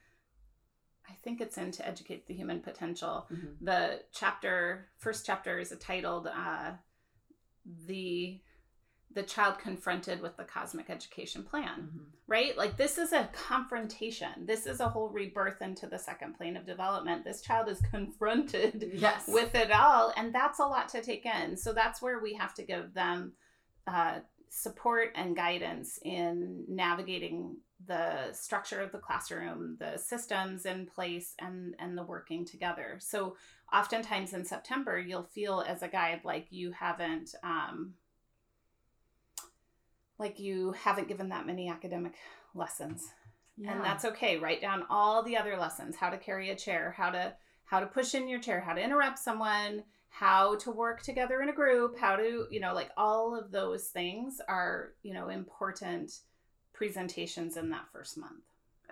I 1.08 1.14
think 1.14 1.40
it's 1.40 1.58
in 1.58 1.72
to 1.72 1.86
educate 1.86 2.26
the 2.28 2.34
human 2.34 2.60
potential. 2.60 3.28
The 3.60 4.04
chapter 4.12 4.88
first 4.98 5.26
chapter 5.26 5.58
is 5.58 5.74
titled 5.80 6.28
uh, 6.28 6.74
the 7.86 8.40
the 9.12 9.23
child 9.25 9.59
confronted 9.59 10.21
with 10.21 10.37
the 10.37 10.45
cosmic 10.45 10.88
education 10.90 11.43
plan. 11.43 11.90
Mhm. 11.93 12.07
right? 12.29 12.57
Like 12.57 12.76
this 12.76 12.97
is 12.97 13.12
a 13.12 13.29
confrontation. 13.33 14.47
This 14.47 14.67
is 14.67 14.79
a 14.79 14.88
whole 14.88 15.09
rebirth 15.09 15.62
into 15.62 15.88
the 15.88 15.99
second 15.99 16.35
plane 16.37 16.57
of 16.57 16.64
development. 16.64 17.25
This 17.25 17.43
child 17.43 17.69
is 17.69 17.81
confronted 17.90 18.88
Yes. 18.95 19.26
with 19.26 19.55
it 19.57 19.73
all, 19.73 20.12
and 20.17 20.33
that's 20.33 20.61
a 20.61 20.64
lot 20.64 20.88
to 20.90 21.02
take 21.02 21.26
in. 21.26 21.57
So 21.57 21.73
that's 21.73 22.00
where 22.00 22.21
we 22.21 22.35
have 22.35 22.55
to 22.55 22.62
give 22.62 22.95
them 22.95 23.33
uh, 23.88 24.21
support 24.49 25.11
and 25.17 25.35
guidance 25.35 25.99
in 26.05 26.64
navigating 26.69 27.57
the 27.87 28.33
structure 28.33 28.81
of 28.81 28.93
the 28.93 28.99
classroom, 28.99 29.76
the 29.81 29.97
systems 29.97 30.67
in 30.67 30.87
place, 30.87 31.35
and 31.40 31.75
and 31.81 31.97
the 31.99 32.05
working 32.05 32.45
together. 32.45 32.97
So 33.00 33.37
oftentimes 33.73 34.35
in 34.35 34.45
September, 34.45 34.99
you'll 35.00 35.25
feel 35.25 35.64
as 35.67 35.83
a 35.83 35.88
guide 35.88 36.21
like 36.25 36.47
you 36.50 36.71
haven't. 36.73 37.35
Um, 37.43 37.95
like 40.20 40.38
you 40.38 40.72
haven't 40.72 41.08
given 41.08 41.30
that 41.30 41.46
many 41.46 41.68
academic 41.68 42.12
lessons. 42.54 43.08
Yeah. 43.56 43.72
and 43.72 43.84
that's 43.84 44.04
okay. 44.04 44.38
Write 44.38 44.60
down 44.60 44.84
all 44.88 45.22
the 45.22 45.36
other 45.36 45.56
lessons. 45.56 45.96
How 45.96 46.10
to 46.10 46.18
carry 46.18 46.50
a 46.50 46.56
chair 46.56 46.94
how 46.96 47.10
to 47.10 47.34
how 47.64 47.80
to 47.80 47.86
push 47.86 48.14
in 48.14 48.28
your 48.28 48.40
chair 48.40 48.60
how 48.60 48.74
to 48.74 48.82
interrupt 48.82 49.18
someone 49.18 49.84
how 50.08 50.56
to 50.56 50.72
work 50.72 51.02
together 51.02 51.40
in 51.40 51.48
a 51.48 51.52
group 51.52 51.96
how 51.96 52.16
to 52.16 52.46
you 52.50 52.60
know 52.60 52.74
like 52.74 52.90
all 52.96 53.38
of 53.38 53.52
those 53.52 53.84
things 53.88 54.40
are 54.48 54.94
you 55.02 55.14
know 55.14 55.28
important 55.28 56.12
presentations 56.72 57.56
in 57.56 57.70
that 57.70 57.86
first 57.92 58.18
month. 58.18 58.44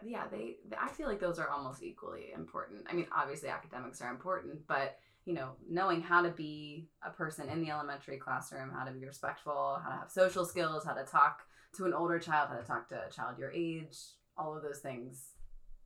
Yeah 0.05 0.25
they 0.31 0.57
i 0.81 0.89
feel 0.89 1.09
like 1.09 1.21
those 1.21 1.39
are 1.39 1.51
almost 1.51 1.83
equally 1.83 2.33
important. 2.35 2.87
I 2.89 2.95
mean 2.95 3.07
obviously 3.15 3.49
academics 3.49 4.01
are 4.01 4.11
important 4.11 4.67
but 4.67 4.99
you 5.29 5.35
know 5.35 5.51
knowing 5.71 6.01
how 6.01 6.23
to 6.23 6.31
be 6.31 6.89
a 7.07 7.11
person 7.11 7.51
in 7.51 7.61
the 7.61 7.71
elementary 7.71 8.17
classroom 8.17 8.71
how 8.75 8.83
to 8.83 8.93
be 8.93 9.05
respectful 9.05 9.79
how 9.85 9.91
to 9.91 9.97
have 9.97 10.11
social 10.11 10.43
skills 10.43 10.87
how 10.87 10.95
to 10.95 11.05
talk 11.05 11.43
to 11.77 11.85
an 11.85 11.93
older 11.93 12.19
child 12.19 12.49
how 12.51 12.57
to 12.57 12.65
talk 12.65 12.89
to 12.89 12.99
a 13.07 13.11
child 13.11 13.39
your 13.39 13.53
age 13.53 13.99
all 14.39 14.57
of 14.57 14.63
those 14.63 14.79
things. 14.79 15.33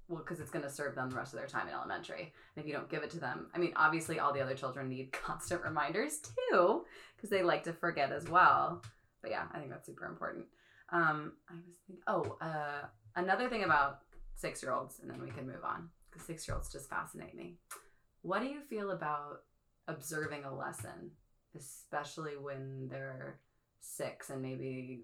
Well 0.08 0.22
because 0.22 0.40
it's 0.40 0.50
going 0.50 0.64
to 0.64 0.70
serve 0.70 0.94
them 0.94 1.10
the 1.10 1.16
rest 1.16 1.32
of 1.32 1.38
their 1.38 1.48
time 1.48 1.68
in 1.68 1.74
elementary. 1.74 2.32
And 2.54 2.62
if 2.62 2.66
you 2.66 2.72
don't 2.72 2.90
give 2.90 3.02
it 3.02 3.10
to 3.10 3.20
them 3.20 3.48
i 3.54 3.58
mean 3.58 3.72
obviously 3.76 4.20
all 4.20 4.32
the 4.32 4.42
other 4.42 4.54
children 4.54 4.88
need 4.88 5.10
constant 5.12 5.62
reminders 5.64 6.18
too 6.18 6.84
because 7.16 7.30
they 7.30 7.42
like 7.42 7.64
to 7.64 7.72
forget 7.72 8.12
as 8.12 8.28
well. 8.28 8.82
But 9.22 9.32
yeah 9.32 9.46
i 9.52 9.58
think 9.58 9.70
that's 9.70 9.86
super 9.86 10.06
important. 10.06 10.44
Um 10.92 11.32
i 11.50 11.54
was 11.54 11.64
thinking 11.64 12.02
oh 12.06 12.36
uh 12.40 12.86
another 13.16 13.48
thing 13.48 13.64
about 13.64 13.98
six 14.36 14.62
year 14.62 14.72
olds 14.72 15.00
and 15.00 15.10
then 15.10 15.20
we 15.20 15.30
can 15.30 15.46
move 15.46 15.64
on 15.64 15.88
because 16.10 16.26
six 16.26 16.46
year 16.46 16.56
olds 16.56 16.70
just 16.70 16.88
fascinate 16.88 17.34
me 17.34 17.56
what 18.22 18.40
do 18.40 18.46
you 18.46 18.60
feel 18.60 18.90
about 18.90 19.42
observing 19.88 20.44
a 20.44 20.54
lesson 20.54 21.10
especially 21.56 22.36
when 22.40 22.88
they're 22.90 23.38
six 23.80 24.30
and 24.30 24.40
maybe 24.40 25.02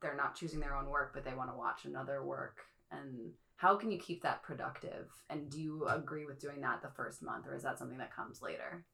they're 0.00 0.16
not 0.16 0.34
choosing 0.34 0.60
their 0.60 0.74
own 0.76 0.86
work 0.86 1.12
but 1.14 1.24
they 1.24 1.34
want 1.34 1.50
to 1.50 1.56
watch 1.56 1.84
another 1.84 2.24
work 2.24 2.58
and 2.90 3.32
how 3.56 3.76
can 3.76 3.90
you 3.92 3.98
keep 3.98 4.22
that 4.22 4.42
productive 4.42 5.08
and 5.30 5.50
do 5.50 5.60
you 5.60 5.86
agree 5.88 6.24
with 6.24 6.40
doing 6.40 6.60
that 6.60 6.80
the 6.82 6.88
first 6.96 7.22
month 7.22 7.46
or 7.46 7.54
is 7.54 7.62
that 7.62 7.78
something 7.78 7.98
that 7.98 8.14
comes 8.14 8.40
later 8.40 8.84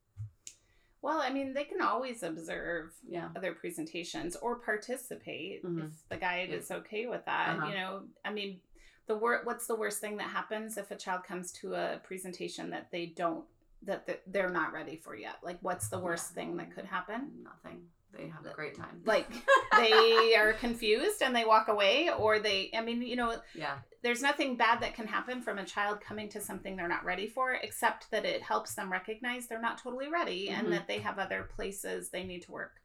well 1.03 1.21
i 1.21 1.31
mean 1.31 1.53
they 1.53 1.65
can 1.65 1.81
always 1.81 2.23
observe 2.23 2.93
yeah 3.09 3.29
other 3.37 3.53
presentations 3.53 4.35
or 4.37 4.57
participate 4.59 5.63
Mhm. 5.65 5.85
if 5.85 6.09
the 6.09 6.17
guide 6.17 6.49
Yeah. 6.51 6.57
is 6.57 6.71
okay 6.71 7.07
with 7.07 7.25
that 7.27 7.57
Uh-huh. 7.59 7.69
you 7.69 7.75
know 7.75 8.03
i 8.25 8.33
mean 8.33 8.61
the 9.07 9.17
wor- 9.17 9.43
what's 9.45 9.67
the 9.67 9.77
worst 9.77 10.01
thing 10.01 10.17
that 10.19 10.29
happens 10.31 10.77
if 10.77 10.91
a 10.91 10.97
child 10.97 11.23
comes 11.25 11.53
to 11.53 11.75
a 11.75 12.01
presentation 12.05 12.71
that 12.71 12.91
they 12.91 13.07
don't 13.07 13.47
that 13.83 14.23
they're 14.27 14.51
not 14.51 14.73
ready 14.73 14.97
for 14.97 15.15
yet. 15.15 15.37
Like 15.43 15.59
what's 15.63 15.89
the 15.89 15.99
worst 15.99 16.33
thing 16.33 16.57
that 16.57 16.75
could 16.75 16.85
happen? 16.85 17.31
Nothing. 17.43 17.83
They 18.17 18.29
have 18.29 18.47
a 18.47 18.55
great 18.55 18.75
time. 18.75 19.03
Like 19.05 19.29
they 19.77 20.35
are 20.37 20.55
confused 20.55 21.23
and 21.23 21.37
they 21.37 21.45
walk 21.45 21.69
away 21.69 22.11
or 22.19 22.39
they 22.39 22.71
i 22.75 22.81
mean 22.81 23.03
you 23.03 23.17
know 23.17 23.37
yeah. 23.55 23.79
there's 24.03 24.23
nothing 24.23 24.57
bad 24.57 24.81
that 24.81 24.95
can 24.95 25.07
happen 25.07 25.43
from 25.43 25.59
a 25.59 25.65
child 25.65 26.01
coming 26.01 26.29
to 26.31 26.41
something 26.41 26.75
they're 26.75 26.89
not 26.89 27.05
ready 27.05 27.27
for 27.29 27.53
except 27.63 28.11
that 28.11 28.25
it 28.25 28.43
helps 28.43 28.75
them 28.75 28.91
recognize 28.91 29.47
they're 29.47 29.61
not 29.61 29.79
totally 29.79 30.09
ready 30.09 30.49
Mhm. 30.49 30.59
and 30.59 30.73
that 30.73 30.89
they 30.89 30.99
have 30.99 31.19
other 31.19 31.49
places 31.55 32.09
they 32.09 32.25
need 32.25 32.43
to 32.43 32.53
work. 32.53 32.81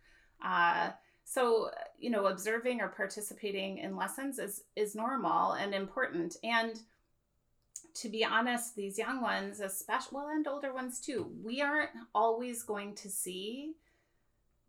Uh, 0.46 0.92
so 1.24 1.72
you 1.98 2.10
know 2.10 2.26
observing 2.26 2.82
or 2.82 2.90
participating 2.90 3.78
in 3.78 3.96
lessons 3.96 4.40
is 4.40 4.64
is 4.76 4.94
normal 4.94 5.54
and 5.54 5.74
important. 5.74 6.36
And 6.44 6.78
to 7.94 8.10
be 8.10 8.24
honest 8.24 8.76
these 8.76 8.98
young 8.98 9.22
ones 9.22 9.60
especially 9.60 10.16
well 10.16 10.30
and 10.30 10.48
older 10.48 10.74
ones 10.74 11.00
too 11.00 11.32
we 11.44 11.62
aren't 11.62 11.92
always 12.14 12.64
going 12.64 12.94
to 12.96 13.10
see 13.10 13.74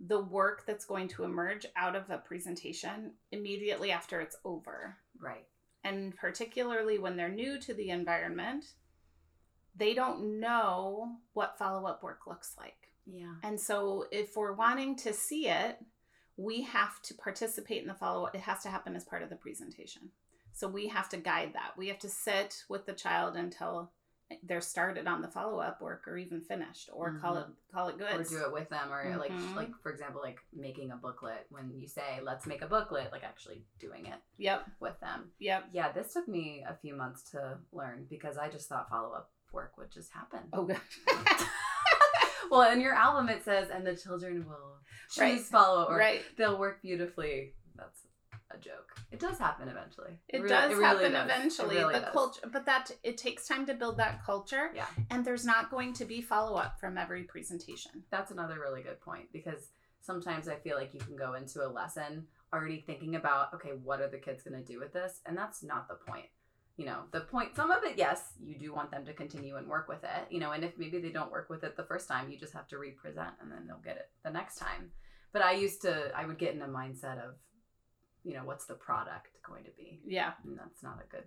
the 0.00 0.20
work 0.20 0.64
that's 0.66 0.84
going 0.84 1.08
to 1.08 1.24
emerge 1.24 1.64
out 1.76 1.94
of 1.94 2.10
a 2.10 2.18
presentation 2.18 3.12
immediately 3.32 3.90
after 3.90 4.20
it's 4.20 4.36
over 4.44 4.96
right 5.18 5.46
and 5.84 6.16
particularly 6.16 6.98
when 6.98 7.16
they're 7.16 7.28
new 7.28 7.58
to 7.60 7.74
the 7.74 7.90
environment, 7.90 8.64
they 9.76 9.92
don't 9.92 10.40
know 10.40 11.16
what 11.34 11.58
follow 11.58 11.86
up 11.86 12.02
work 12.02 12.26
looks 12.26 12.54
like. 12.58 12.88
yeah 13.06 13.34
And 13.42 13.60
so, 13.60 14.06
if 14.10 14.36
we're 14.36 14.54
wanting 14.54 14.96
to 14.96 15.12
see 15.12 15.48
it, 15.48 15.78
we 16.36 16.62
have 16.62 17.00
to 17.02 17.14
participate 17.14 17.82
in 17.82 17.88
the 17.88 17.94
follow 17.94 18.24
up. 18.24 18.34
It 18.34 18.40
has 18.40 18.62
to 18.62 18.70
happen 18.70 18.96
as 18.96 19.04
part 19.04 19.22
of 19.22 19.28
the 19.28 19.36
presentation. 19.36 20.10
So, 20.54 20.68
we 20.68 20.88
have 20.88 21.08
to 21.10 21.16
guide 21.16 21.50
that. 21.54 21.72
We 21.76 21.88
have 21.88 21.98
to 22.00 22.08
sit 22.08 22.62
with 22.68 22.86
the 22.86 22.92
child 22.94 23.36
until 23.36 23.90
they're 24.42 24.62
started 24.62 25.06
on 25.06 25.20
the 25.20 25.28
follow 25.28 25.58
up 25.60 25.82
work 25.82 26.08
or 26.08 26.16
even 26.16 26.40
finished 26.40 26.88
or 26.92 27.18
call 27.20 27.36
it 27.36 27.44
call 27.72 27.88
it 27.88 27.98
good. 27.98 28.18
or 28.18 28.24
do 28.24 28.38
it 28.42 28.52
with 28.52 28.68
them 28.70 28.90
or 28.90 29.16
like 29.18 29.30
Mhm. 29.30 29.54
like 29.54 29.70
for 29.82 29.92
example 29.92 30.22
like 30.22 30.38
making 30.52 30.90
a 30.92 30.96
booklet 30.96 31.46
when 31.50 31.70
you 31.78 31.86
say 31.86 32.20
let's 32.22 32.46
make 32.46 32.62
a 32.62 32.66
booklet 32.66 33.12
like 33.12 33.22
actually 33.22 33.64
doing 33.78 34.06
it 34.06 34.18
Yep. 34.38 34.66
with 34.80 34.98
them 35.00 35.30
Yep. 35.40 35.64
yeah 35.72 35.92
this 35.92 36.14
took 36.14 36.26
me 36.26 36.64
a 36.66 36.74
few 36.74 36.94
months 36.96 37.30
to 37.32 37.58
learn 37.70 38.06
because 38.08 38.38
i 38.38 38.48
just 38.48 38.66
thought 38.68 38.88
follow-up 38.88 39.30
work 39.52 39.76
would 39.76 39.90
just 39.92 40.10
happen 40.10 40.40
Oh, 40.54 40.64
good. 40.64 40.80
well 42.50 42.70
in 42.72 42.80
your 42.80 42.94
album 42.94 43.28
it 43.28 43.44
says 43.44 43.68
and 43.70 43.86
the 43.86 43.94
children 43.94 44.46
will 44.48 44.78
choose 45.10 45.18
Right. 45.20 45.40
follow-up 45.42 45.90
work 45.90 45.98
right. 46.00 46.22
they'll 46.36 46.58
work 46.58 46.80
beautifully 46.82 47.52
that's 47.76 48.06
a 48.54 48.58
joke 48.58 48.98
it 49.10 49.20
does 49.20 49.38
happen 49.38 49.68
eventually 49.68 50.12
It, 50.28 50.46
does 50.48 50.70
really 50.72 50.84
happen 50.84 51.12
does. 51.12 51.28
It 51.28 51.34
eventually. 51.34 51.76
really 51.76 51.94
the 51.94 52.00
does. 52.00 52.12
culture, 52.12 52.40
but 52.52 52.66
that 52.66 52.90
it 53.02 53.18
takes 53.18 53.46
time 53.46 53.66
to 53.66 53.74
build 53.74 53.96
that 53.98 54.24
culture. 54.24 54.70
Yeah. 54.74 54.86
And 55.10 55.24
there's 55.24 55.44
not 55.44 55.70
going 55.70 55.92
to 55.94 56.04
be 56.04 56.20
follow 56.20 56.56
up 56.56 56.80
from 56.80 56.98
every 56.98 57.22
presentation. 57.24 58.02
That's 58.10 58.30
another 58.30 58.58
really 58.60 58.82
good 58.82 59.00
point 59.00 59.26
because 59.32 59.70
sometimes 60.00 60.48
I 60.48 60.56
feel 60.56 60.76
like 60.76 60.94
you 60.94 61.00
can 61.00 61.16
go 61.16 61.34
into 61.34 61.64
a 61.64 61.68
lesson 61.68 62.26
already 62.52 62.82
thinking 62.86 63.16
about, 63.16 63.54
okay, 63.54 63.70
what 63.82 64.00
are 64.00 64.08
the 64.08 64.18
kids 64.18 64.42
going 64.42 64.60
to 64.62 64.72
do 64.72 64.78
with 64.78 64.92
this? 64.92 65.20
And 65.26 65.36
that's 65.36 65.62
not 65.62 65.88
the 65.88 65.94
point. 65.94 66.26
You 66.76 66.86
know, 66.86 67.00
the 67.12 67.20
point, 67.20 67.54
some 67.54 67.70
of 67.70 67.84
it, 67.84 67.94
yes, 67.96 68.32
you 68.42 68.58
do 68.58 68.74
want 68.74 68.90
them 68.90 69.04
to 69.06 69.12
continue 69.12 69.56
and 69.56 69.68
work 69.68 69.88
with 69.88 70.02
it, 70.02 70.26
you 70.28 70.40
know, 70.40 70.50
and 70.50 70.64
if 70.64 70.76
maybe 70.76 70.98
they 70.98 71.10
don't 71.10 71.30
work 71.30 71.48
with 71.48 71.62
it 71.62 71.76
the 71.76 71.84
first 71.84 72.08
time, 72.08 72.30
you 72.30 72.38
just 72.38 72.52
have 72.52 72.66
to 72.68 72.78
represent 72.78 73.30
and 73.40 73.50
then 73.50 73.64
they'll 73.66 73.78
get 73.78 73.96
it 73.96 74.10
the 74.24 74.30
next 74.30 74.56
time. 74.56 74.90
But 75.32 75.42
I 75.42 75.52
used 75.52 75.82
to, 75.82 76.10
I 76.16 76.26
would 76.26 76.38
get 76.38 76.54
in 76.54 76.62
a 76.62 76.66
mindset 76.66 77.18
of, 77.18 77.34
you 78.24 78.34
know, 78.34 78.44
what's 78.44 78.64
the 78.66 78.74
product 78.74 79.28
going 79.46 79.64
to 79.64 79.70
be? 79.76 80.00
Yeah. 80.06 80.32
And 80.44 80.58
that's 80.58 80.82
not 80.82 80.98
a 81.04 81.06
good, 81.08 81.24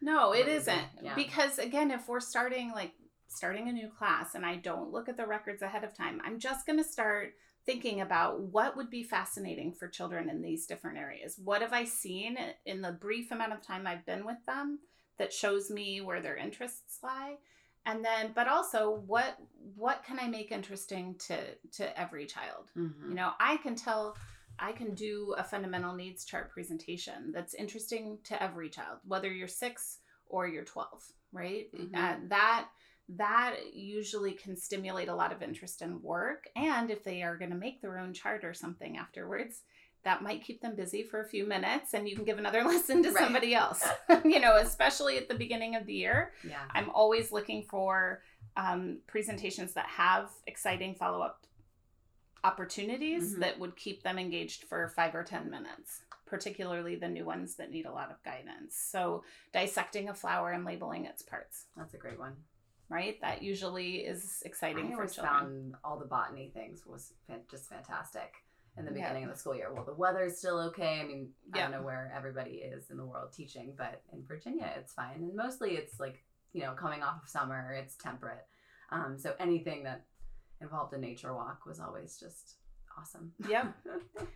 No, 0.00 0.32
it 0.32 0.48
isn't. 0.48 0.86
yeah. 1.02 1.14
Because 1.14 1.58
again, 1.58 1.90
if 1.90 2.08
we're 2.08 2.20
starting 2.20 2.72
like 2.72 2.92
starting 3.28 3.68
a 3.68 3.72
new 3.72 3.88
class 3.88 4.34
and 4.34 4.44
I 4.44 4.56
don't 4.56 4.92
look 4.92 5.08
at 5.08 5.16
the 5.16 5.26
records 5.26 5.62
ahead 5.62 5.84
of 5.84 5.94
time, 5.96 6.20
I'm 6.24 6.38
just 6.38 6.66
going 6.66 6.78
to 6.78 6.84
start 6.88 7.34
thinking 7.66 8.00
about 8.02 8.40
what 8.40 8.76
would 8.76 8.90
be 8.90 9.02
fascinating 9.02 9.72
for 9.72 9.88
children 9.88 10.28
in 10.28 10.42
these 10.42 10.66
different 10.66 10.98
areas. 10.98 11.38
What 11.42 11.62
have 11.62 11.72
I 11.72 11.84
seen 11.84 12.36
in 12.66 12.82
the 12.82 12.92
brief 12.92 13.30
amount 13.32 13.54
of 13.54 13.62
time 13.62 13.86
I've 13.86 14.04
been 14.04 14.26
with 14.26 14.44
them 14.46 14.80
that 15.18 15.32
shows 15.32 15.70
me 15.70 16.00
where 16.02 16.20
their 16.20 16.36
interests 16.36 16.98
lie? 17.02 17.36
And 17.86 18.04
then 18.04 18.32
but 18.34 18.48
also 18.48 19.02
what 19.06 19.36
what 19.76 20.04
can 20.04 20.18
I 20.18 20.26
make 20.26 20.50
interesting 20.52 21.16
to 21.26 21.36
to 21.72 21.98
every 22.00 22.26
child? 22.26 22.70
Mhm. 22.76 23.08
You 23.10 23.14
know, 23.14 23.32
I 23.40 23.56
can 23.58 23.74
tell 23.76 24.16
I 24.58 24.72
can 24.72 24.94
do 24.94 25.34
a 25.36 25.44
fundamental 25.44 25.94
needs 25.94 26.24
chart 26.24 26.50
presentation 26.50 27.32
that's 27.32 27.54
interesting 27.54 28.18
to 28.24 28.42
every 28.42 28.68
child, 28.70 28.98
whether 29.04 29.32
you're 29.32 29.48
6 29.48 29.98
or 30.26 30.46
you're 30.48 30.64
12, 30.64 30.88
right? 31.32 31.66
Mhm. 31.74 31.94
Uh, 31.94 32.16
that 32.28 32.68
that 33.06 33.56
usually 33.74 34.32
can 34.32 34.56
stimulate 34.56 35.08
a 35.08 35.14
lot 35.14 35.30
of 35.30 35.42
interest 35.42 35.82
in 35.82 36.00
work 36.00 36.48
and 36.56 36.90
if 36.90 37.04
they 37.04 37.22
are 37.22 37.36
going 37.36 37.50
to 37.50 37.56
make 37.56 37.82
their 37.82 37.98
own 37.98 38.14
chart 38.14 38.42
or 38.44 38.54
something 38.54 38.96
afterwards 38.96 39.60
that 40.04 40.22
might 40.22 40.42
keep 40.42 40.62
them 40.62 40.74
busy 40.74 41.02
for 41.02 41.20
a 41.20 41.28
few 41.28 41.46
minutes 41.46 41.92
and 41.92 42.08
you 42.08 42.16
can 42.16 42.24
give 42.24 42.38
another 42.38 42.62
lesson 42.64 43.02
to 43.02 43.10
Right. 43.10 43.22
somebody 43.22 43.54
else 43.54 43.86
you 44.24 44.40
know 44.40 44.56
especially 44.56 45.18
at 45.18 45.28
the 45.28 45.34
beginning 45.34 45.76
of 45.76 45.84
the 45.84 45.92
year 45.92 46.32
Yeah. 46.48 46.62
i'm 46.70 46.88
always 46.94 47.30
looking 47.30 47.64
for 47.64 48.22
um, 48.56 49.00
presentations 49.06 49.74
that 49.74 49.86
have 49.86 50.30
exciting 50.46 50.94
follow-up 50.94 51.44
opportunities 52.44 53.34
Mhm. 53.34 53.40
that 53.40 53.58
would 53.58 53.74
keep 53.76 54.02
them 54.02 54.18
engaged 54.18 54.64
for 54.64 54.88
five 54.88 55.14
or 55.14 55.24
ten 55.24 55.50
minutes 55.50 56.02
particularly 56.26 56.96
the 56.96 57.08
new 57.08 57.24
ones 57.24 57.56
that 57.56 57.70
need 57.70 57.86
a 57.86 57.92
lot 57.92 58.10
of 58.10 58.22
guidance 58.22 58.76
so 58.76 59.22
dissecting 59.52 60.08
a 60.08 60.14
flower 60.14 60.50
and 60.52 60.64
labeling 60.64 61.04
its 61.04 61.22
parts 61.22 61.66
That's 61.76 61.94
a 61.94 61.98
great 61.98 62.18
one. 62.18 62.36
right? 62.88 63.20
That 63.20 63.42
usually 63.42 64.04
is 64.06 64.42
exciting 64.44 64.86
I 64.86 64.90
for 64.90 64.94
always 64.96 65.14
children. 65.14 65.34
found 65.34 65.76
all 65.84 65.98
the 65.98 66.06
botany 66.06 66.50
things 66.50 66.84
was 66.86 67.12
just 67.50 67.68
fantastic 67.68 68.34
in 68.76 68.84
the 68.84 68.90
Yeah. 68.92 69.08
beginning 69.08 69.24
of 69.24 69.30
the 69.30 69.36
school 69.38 69.54
year. 69.54 69.72
Well, 69.72 69.84
the 69.84 69.94
weather's 69.94 70.36
still 70.38 70.58
okay. 70.68 71.00
I 71.00 71.04
mean, 71.04 71.32
I 71.54 71.58
don't 71.60 71.70
know 71.70 71.82
where 71.82 72.10
everybody 72.14 72.56
is 72.62 72.90
in 72.90 72.96
the 72.96 73.06
world 73.06 73.32
teaching, 73.32 73.74
but 73.76 74.02
in 74.12 74.24
Virginia, 74.24 74.72
it's 74.76 74.92
fine. 74.92 75.16
And 75.16 75.34
mostly 75.34 75.76
it's 75.76 75.98
like, 76.00 76.24
you 76.52 76.60
know, 76.62 76.74
coming 76.74 77.02
off 77.02 77.22
of 77.22 77.28
summer, 77.28 77.72
it's 77.72 77.96
temperate. 77.96 78.46
Um, 78.90 79.16
so 79.18 79.34
anything 79.38 79.84
that 79.84 80.04
involved 80.64 80.92
in 80.94 81.00
nature 81.00 81.34
walk 81.34 81.66
was 81.66 81.78
always 81.78 82.18
just 82.18 82.56
awesome. 82.98 83.32
Yep. 83.48 83.74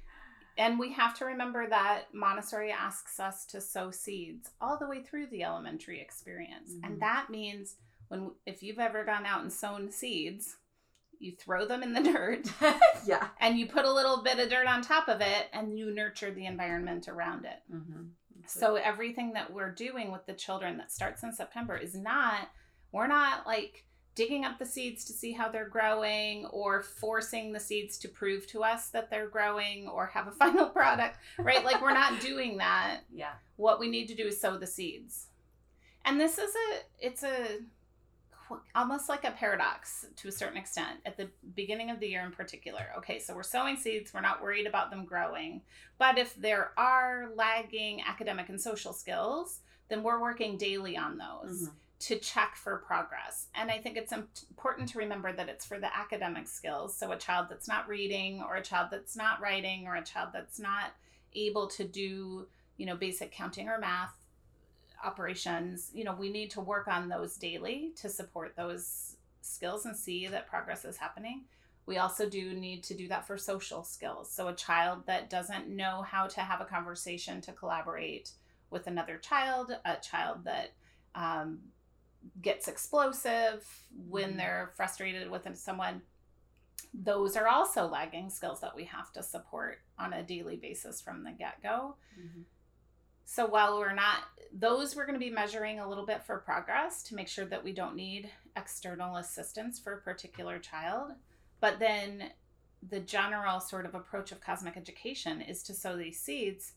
And 0.58 0.76
we 0.76 0.92
have 0.92 1.16
to 1.18 1.25
remember 1.25 1.68
that 1.68 2.06
Montessori 2.12 2.73
asks 2.73 3.20
us 3.20 3.47
to 3.47 3.61
sow 3.61 3.92
seeds 3.92 4.50
all 4.61 4.76
the 4.76 4.88
way 4.88 5.02
through 5.04 5.28
the 5.28 5.44
elementary 5.44 6.00
experience. 6.00 6.73
Mhm. 6.73 6.80
And 6.85 7.00
that 7.00 7.30
means 7.30 7.76
when 8.08 8.32
if 8.44 8.62
you've 8.62 8.80
ever 8.80 9.04
gone 9.04 9.25
out 9.25 9.42
and 9.42 9.52
sown 9.52 9.92
seeds, 9.92 10.56
you 11.20 11.37
throw 11.37 11.64
them 11.64 11.85
in 11.85 11.92
the 11.92 12.02
dirt 12.02 12.49
yeah. 13.06 13.28
and 13.40 13.56
you 13.58 13.66
put 13.68 13.85
a 13.85 13.92
little 13.92 14.23
bit 14.23 14.38
of 14.40 14.50
dirt 14.50 14.66
on 14.66 14.82
top 14.82 15.08
of 15.08 15.20
it 15.20 15.47
and 15.52 15.78
you 15.78 15.94
nurture 15.94 16.32
the 16.32 16.47
environment 16.47 17.08
around 17.08 17.44
it. 17.44 17.62
Mm-hmm. 17.73 18.02
So 18.47 18.76
everything 18.76 19.35
that 19.35 19.52
we're 19.52 19.73
doing 19.73 20.11
with 20.11 20.26
the 20.26 20.32
children 20.32 20.76
that 20.78 20.90
starts 20.90 21.23
in 21.23 21.32
September 21.32 21.76
is 21.76 21.94
not 21.94 22.49
we're 22.90 23.06
not 23.06 23.47
like 23.47 23.85
digging 24.18 24.44
up 24.44 24.58
the 24.58 24.66
seeds 24.66 25.04
to 25.04 25.12
see 25.12 25.30
how 25.30 25.48
they're 25.48 25.68
growing 25.68 26.44
or 26.46 26.82
forcing 26.82 27.52
the 27.52 27.60
seeds 27.60 27.96
to 27.96 28.08
prove 28.08 28.48
to 28.48 28.64
us 28.64 28.88
that 28.88 29.08
they're 29.10 29.28
growing 29.28 29.87
or 29.87 30.06
have 30.06 30.26
a 30.26 30.30
final 30.42 30.66
product, 30.66 31.18
right? 31.38 31.64
like 31.64 31.80
we're 31.80 31.94
not 31.94 32.20
doing 32.20 32.56
that. 32.56 33.02
yeah. 33.14 33.34
What 33.54 33.78
we 33.78 33.88
need 33.88 34.08
to 34.08 34.16
do 34.16 34.26
is 34.26 34.40
sow 34.40 34.58
the 34.58 34.66
seeds. 34.66 35.28
And 36.04 36.20
this 36.20 36.37
is 36.37 36.52
a 36.52 36.80
it's 36.98 37.22
a 37.22 37.58
almost 38.75 39.08
like 39.08 39.22
a 39.25 39.30
paradox 39.30 40.06
to 40.16 40.26
a 40.26 40.32
certain 40.32 40.56
extent 40.56 40.98
at 41.06 41.16
the 41.16 41.28
beginning 41.54 41.88
of 41.90 42.00
the 42.00 42.08
year 42.08 42.25
in 42.25 42.32
particular. 42.32 42.87
Okay, 42.96 43.20
so 43.20 43.37
we're 43.37 43.44
sowing 43.44 43.76
seeds, 43.76 44.12
we're 44.12 44.20
not 44.20 44.42
worried 44.42 44.66
about 44.66 44.90
them 44.90 45.04
growing. 45.04 45.60
But 45.96 46.18
if 46.18 46.34
there 46.34 46.72
are 46.76 47.30
lagging 47.37 48.00
academic 48.02 48.48
and 48.48 48.60
social 48.60 48.92
skills, 48.92 49.60
then 49.88 50.02
we're 50.02 50.20
working 50.20 50.56
daily 50.56 50.96
on 50.96 51.18
those 51.18 51.68
Mhm. 51.68 51.72
To 52.00 52.19
check 52.19 52.55
for 52.55 52.76
progress. 52.76 53.49
And 53.55 53.71
I 53.71 53.78
think 53.78 53.97
it's 53.97 54.12
important 54.12 54.88
to 54.90 54.99
remember 54.99 55.33
that 55.33 55.49
it's 55.49 55.67
for 55.67 55.81
the 55.81 55.95
academic 55.97 56.47
skills. 56.47 56.97
So 56.97 57.11
a 57.11 57.17
child 57.17 57.47
that's 57.50 57.67
not 57.67 57.89
reading 57.89 58.41
or 58.41 58.56
a 58.56 58.63
child 58.63 58.89
that's 58.93 59.17
not 59.17 59.41
writing 59.41 59.87
or 59.87 59.97
a 59.97 60.04
child 60.04 60.30
that's 60.32 60.61
not 60.61 60.93
able 61.34 61.67
to 61.69 61.84
do, 61.84 62.47
you 62.76 62.87
know, 62.87 62.97
basic 62.97 63.32
counting 63.32 63.69
or 63.69 63.78
math 63.78 64.15
operations, 65.04 65.91
you 65.93 66.04
know, 66.04 66.15
we 66.15 66.30
need 66.30 66.50
to 66.50 66.61
work 66.61 66.89
on 66.89 67.08
those 67.08 67.37
daily 67.37 67.93
to 67.97 68.08
support 68.08 68.54
those 68.56 69.17
skills 69.43 69.87
and 69.87 69.97
see 69.97 70.26
that 70.26 70.49
progress 70.49 70.84
is 70.84 70.97
happening. 70.97 71.43
We 71.87 71.99
also 71.99 72.28
do 72.28 72.52
need 72.52 72.82
to 72.84 72.95
do 72.95 73.08
that 73.08 73.26
for 73.26 73.39
social 73.39 73.82
skills. 73.82 74.30
So, 74.30 74.49
a 74.49 74.54
child 74.54 75.06
that 75.06 75.30
doesn't 75.30 75.69
know 75.69 76.02
how 76.02 76.26
to 76.26 76.41
have 76.41 76.61
a 76.61 76.67
conversation 76.67 77.41
to 77.43 77.52
collaborate 77.52 78.32
with 78.71 78.87
another 78.87 79.17
child, 79.17 79.75
a 79.84 79.97
child 79.97 80.45
that 80.45 80.73
um, 81.15 81.61
gets 82.41 82.69
explosive 82.69 83.87
when 84.09 84.35
Mhm. 84.35 84.37
they're 84.37 84.73
frustrated 84.76 85.31
with 85.31 85.57
someone, 85.57 86.02
those 86.95 87.37
are 87.37 87.49
also 87.49 87.87
lagging 87.87 88.31
skills 88.31 88.61
that 88.61 88.75
we 88.75 88.85
have 88.85 89.13
to 89.13 89.23
support 89.23 89.83
on 89.99 90.13
a 90.13 90.23
daily 90.23 90.57
basis 90.57 91.00
from 91.00 91.25
the 91.25 91.33
get 91.33 91.61
go. 91.63 91.97
Mhm. 92.19 92.45
So 93.25 93.47
while 93.47 93.78
we're 93.78 93.93
not, 93.93 94.25
those 94.52 94.97
we're 94.97 95.04
going 95.04 95.19
to 95.19 95.25
be 95.25 95.31
measuring 95.31 95.81
a 95.81 95.89
little 95.89 96.07
bit 96.07 96.23
for 96.23 96.39
progress 96.39 97.02
to 97.04 97.15
make 97.15 97.28
sure 97.28 97.45
that 97.45 97.63
we 97.63 97.73
don't 97.75 97.95
need 97.95 98.33
external 98.57 99.17
assistance 99.17 99.78
for 99.78 99.93
a 99.93 100.00
particular 100.00 100.59
child. 100.59 101.13
But 101.61 101.78
then 101.78 102.33
the 102.83 103.00
general 103.00 103.61
sort 103.61 103.85
of 103.85 103.95
approach 103.95 104.33
of 104.33 104.41
cosmic 104.41 104.76
education 104.76 105.43
is 105.43 105.63
to 105.65 105.75
sow 105.75 105.97
these 105.97 106.21
seeds 106.21 106.75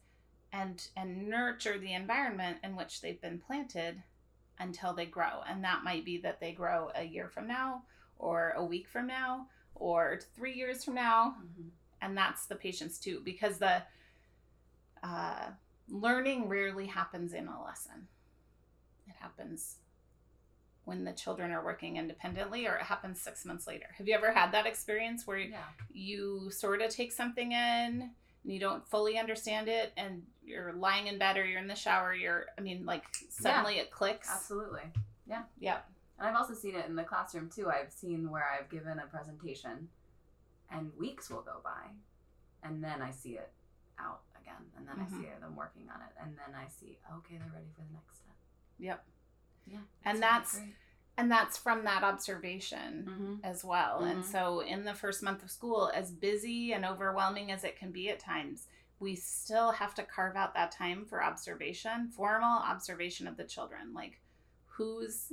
and 0.51 0.89
and 0.97 1.29
nurture 1.29 1.77
the 1.77 1.93
environment 1.93 2.57
in 2.63 2.75
which 2.75 2.99
they've 2.99 3.21
been 3.21 3.39
planted 3.39 4.03
until 4.61 4.93
they 4.93 5.05
grow. 5.05 5.41
And 5.47 5.63
that 5.63 5.83
might 5.83 6.05
be 6.05 6.17
that 6.19 6.39
they 6.39 6.53
grow 6.53 6.91
a 6.95 7.03
year 7.03 7.27
from 7.29 7.47
now 7.47 7.83
or 8.17 8.51
a 8.55 8.63
week 8.63 8.87
from 8.87 9.07
now 9.07 9.47
or 9.75 10.19
3 10.35 10.53
years 10.53 10.83
from 10.83 10.93
now 10.93 11.35
Mhm. 11.41 11.71
and 12.01 12.15
that's 12.17 12.45
the 12.45 12.55
patience 12.55 12.99
too 12.99 13.19
because 13.23 13.57
the 13.57 13.81
uh, 15.03 15.49
learning 15.89 16.47
rarely 16.47 16.85
happens 16.85 17.33
in 17.33 17.47
a 17.47 17.63
lesson 17.63 18.07
it 19.07 19.15
happens 19.19 19.77
when 20.83 21.03
the 21.03 21.13
children 21.13 21.51
are 21.51 21.63
working 21.63 21.97
independently 21.97 22.67
or 22.67 22.75
it 22.75 22.83
happens 22.83 23.19
six 23.21 23.43
months 23.45 23.65
later 23.67 23.87
have 23.97 24.07
you 24.07 24.13
ever 24.13 24.31
had 24.31 24.51
that 24.51 24.65
experience 24.67 25.25
where 25.25 25.39
Yeah. 25.39 25.63
you 25.91 26.51
sort 26.51 26.81
of 26.81 26.91
take 26.91 27.11
something 27.11 27.51
in 27.53 28.11
and 28.43 28.53
you 28.53 28.59
don't 28.59 28.87
fully 28.87 29.17
understand 29.17 29.67
it 29.67 29.91
and 29.97 30.23
you're 30.43 30.73
lying 30.73 31.07
in 31.07 31.17
bed 31.17 31.37
or 31.37 31.45
you're 31.45 31.59
in 31.59 31.67
the 31.67 31.75
shower 31.75 32.13
you're 32.13 32.45
i 32.57 32.61
mean 32.61 32.85
like 32.85 33.03
suddenly 33.29 33.75
it 33.77 33.91
clicks 33.91 34.29
Absolutely. 34.31 34.81
Yeah. 35.27 35.43
Yep 35.59 35.87
And 36.19 36.27
I've 36.27 36.35
also 36.35 36.53
seen 36.53 36.75
it 36.75 36.85
in 36.87 36.95
the 36.95 37.03
classroom 37.03 37.49
too. 37.49 37.69
I've 37.69 37.91
seen 37.91 38.29
where 38.29 38.45
I've 38.53 38.69
given 38.69 38.99
a 38.99 39.05
presentation 39.07 39.87
and 40.71 40.91
weeks 40.99 41.29
will 41.29 41.41
go 41.41 41.57
by 41.63 41.87
and 42.63 42.83
then 42.83 43.01
I 43.01 43.11
see 43.11 43.31
it 43.37 43.49
out 43.99 44.21
again 44.41 44.63
and 44.77 44.87
then 44.87 44.95
Mhm. 44.97 45.05
I 45.05 45.09
see 45.21 45.29
them 45.39 45.55
working 45.55 45.89
on 45.93 46.01
it 46.01 46.13
and 46.21 46.37
then 46.37 46.55
I 46.55 46.67
see 46.67 46.97
okay 47.17 47.37
they're 47.37 47.51
ready 47.53 47.67
for 47.75 47.81
the 47.81 47.93
next 47.93 48.17
step. 48.17 48.35
yep 48.79 49.05
Yeah. 49.67 49.79
And 50.05 50.21
that's- 50.21 50.59
and 51.21 51.29
that's 51.31 51.55
from 51.55 51.83
that 51.83 52.03
observation 52.03 53.05
mm-hmm. 53.07 53.35
as 53.43 53.63
well. 53.63 53.99
And 54.03 54.23
Mhm. 54.23 54.31
so, 54.31 54.61
in 54.61 54.85
the 54.85 54.95
first 54.95 55.21
month 55.21 55.43
of 55.43 55.51
school, 55.51 55.91
as 55.93 56.11
busy 56.11 56.73
and 56.73 56.83
overwhelming 56.83 57.51
as 57.51 57.63
it 57.63 57.77
can 57.77 57.91
be 57.91 58.09
at 58.09 58.19
times, 58.19 58.67
we 58.99 59.15
still 59.15 59.71
have 59.73 59.93
to 59.95 60.03
carve 60.03 60.35
out 60.35 60.55
that 60.55 60.71
time 60.71 61.05
for 61.05 61.23
observation, 61.23 62.09
formal 62.09 62.57
observation 62.63 63.27
of 63.27 63.37
the 63.37 63.43
children. 63.43 63.93
Like, 63.93 64.19
who's 64.65 65.31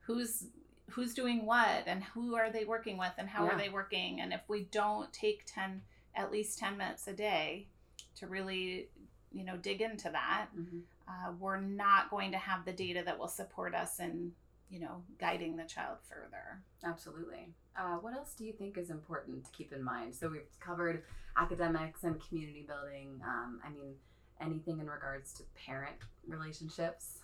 who's 0.00 0.48
who's 0.90 1.14
doing 1.14 1.46
what 1.46 1.84
and 1.86 2.04
who 2.04 2.36
are 2.36 2.50
they 2.50 2.66
working 2.66 2.98
with 2.98 3.12
and 3.16 3.28
how 3.28 3.44
Yeah. 3.46 3.52
are 3.52 3.58
they 3.58 3.70
working 3.70 4.20
and 4.20 4.34
if 4.34 4.42
we 4.48 4.64
don't 4.64 5.10
take 5.14 5.44
10 5.46 5.80
at 6.14 6.30
least 6.30 6.58
10 6.58 6.76
minutes 6.76 7.08
a 7.08 7.14
day 7.14 7.68
to 8.16 8.26
really 8.26 8.90
you 9.32 9.44
know 9.44 9.56
dig 9.56 9.80
into 9.80 10.10
that 10.10 10.48
Mm-hmm. 10.54 10.80
uh, 11.08 11.32
we're 11.40 11.60
not 11.60 12.10
going 12.10 12.32
to 12.32 12.38
have 12.38 12.66
the 12.66 12.72
data 12.72 13.02
that 13.04 13.18
will 13.18 13.28
support 13.28 13.74
us 13.74 13.98
in 13.98 14.34
you 14.70 14.80
know 14.80 15.02
guiding 15.18 15.56
the 15.56 15.64
child 15.64 15.98
further 16.08 16.62
Absolutely. 16.84 17.48
Uh, 17.76 17.96
what 17.96 18.14
else 18.14 18.34
do 18.36 18.44
you 18.44 18.52
think 18.52 18.76
is 18.78 18.90
important 18.90 19.44
to 19.44 19.50
keep 19.52 19.72
in 19.72 19.82
mind? 19.82 20.14
So 20.14 20.28
we've 20.28 20.42
covered 20.60 21.02
academics 21.36 22.04
and 22.04 22.20
community 22.28 22.64
building. 22.68 23.20
Um, 23.26 23.58
I 23.66 23.70
mean, 23.70 23.94
anything 24.40 24.78
in 24.80 24.86
regards 24.88 25.32
to 25.34 25.42
parent 25.66 25.96
relationships? 26.28 27.18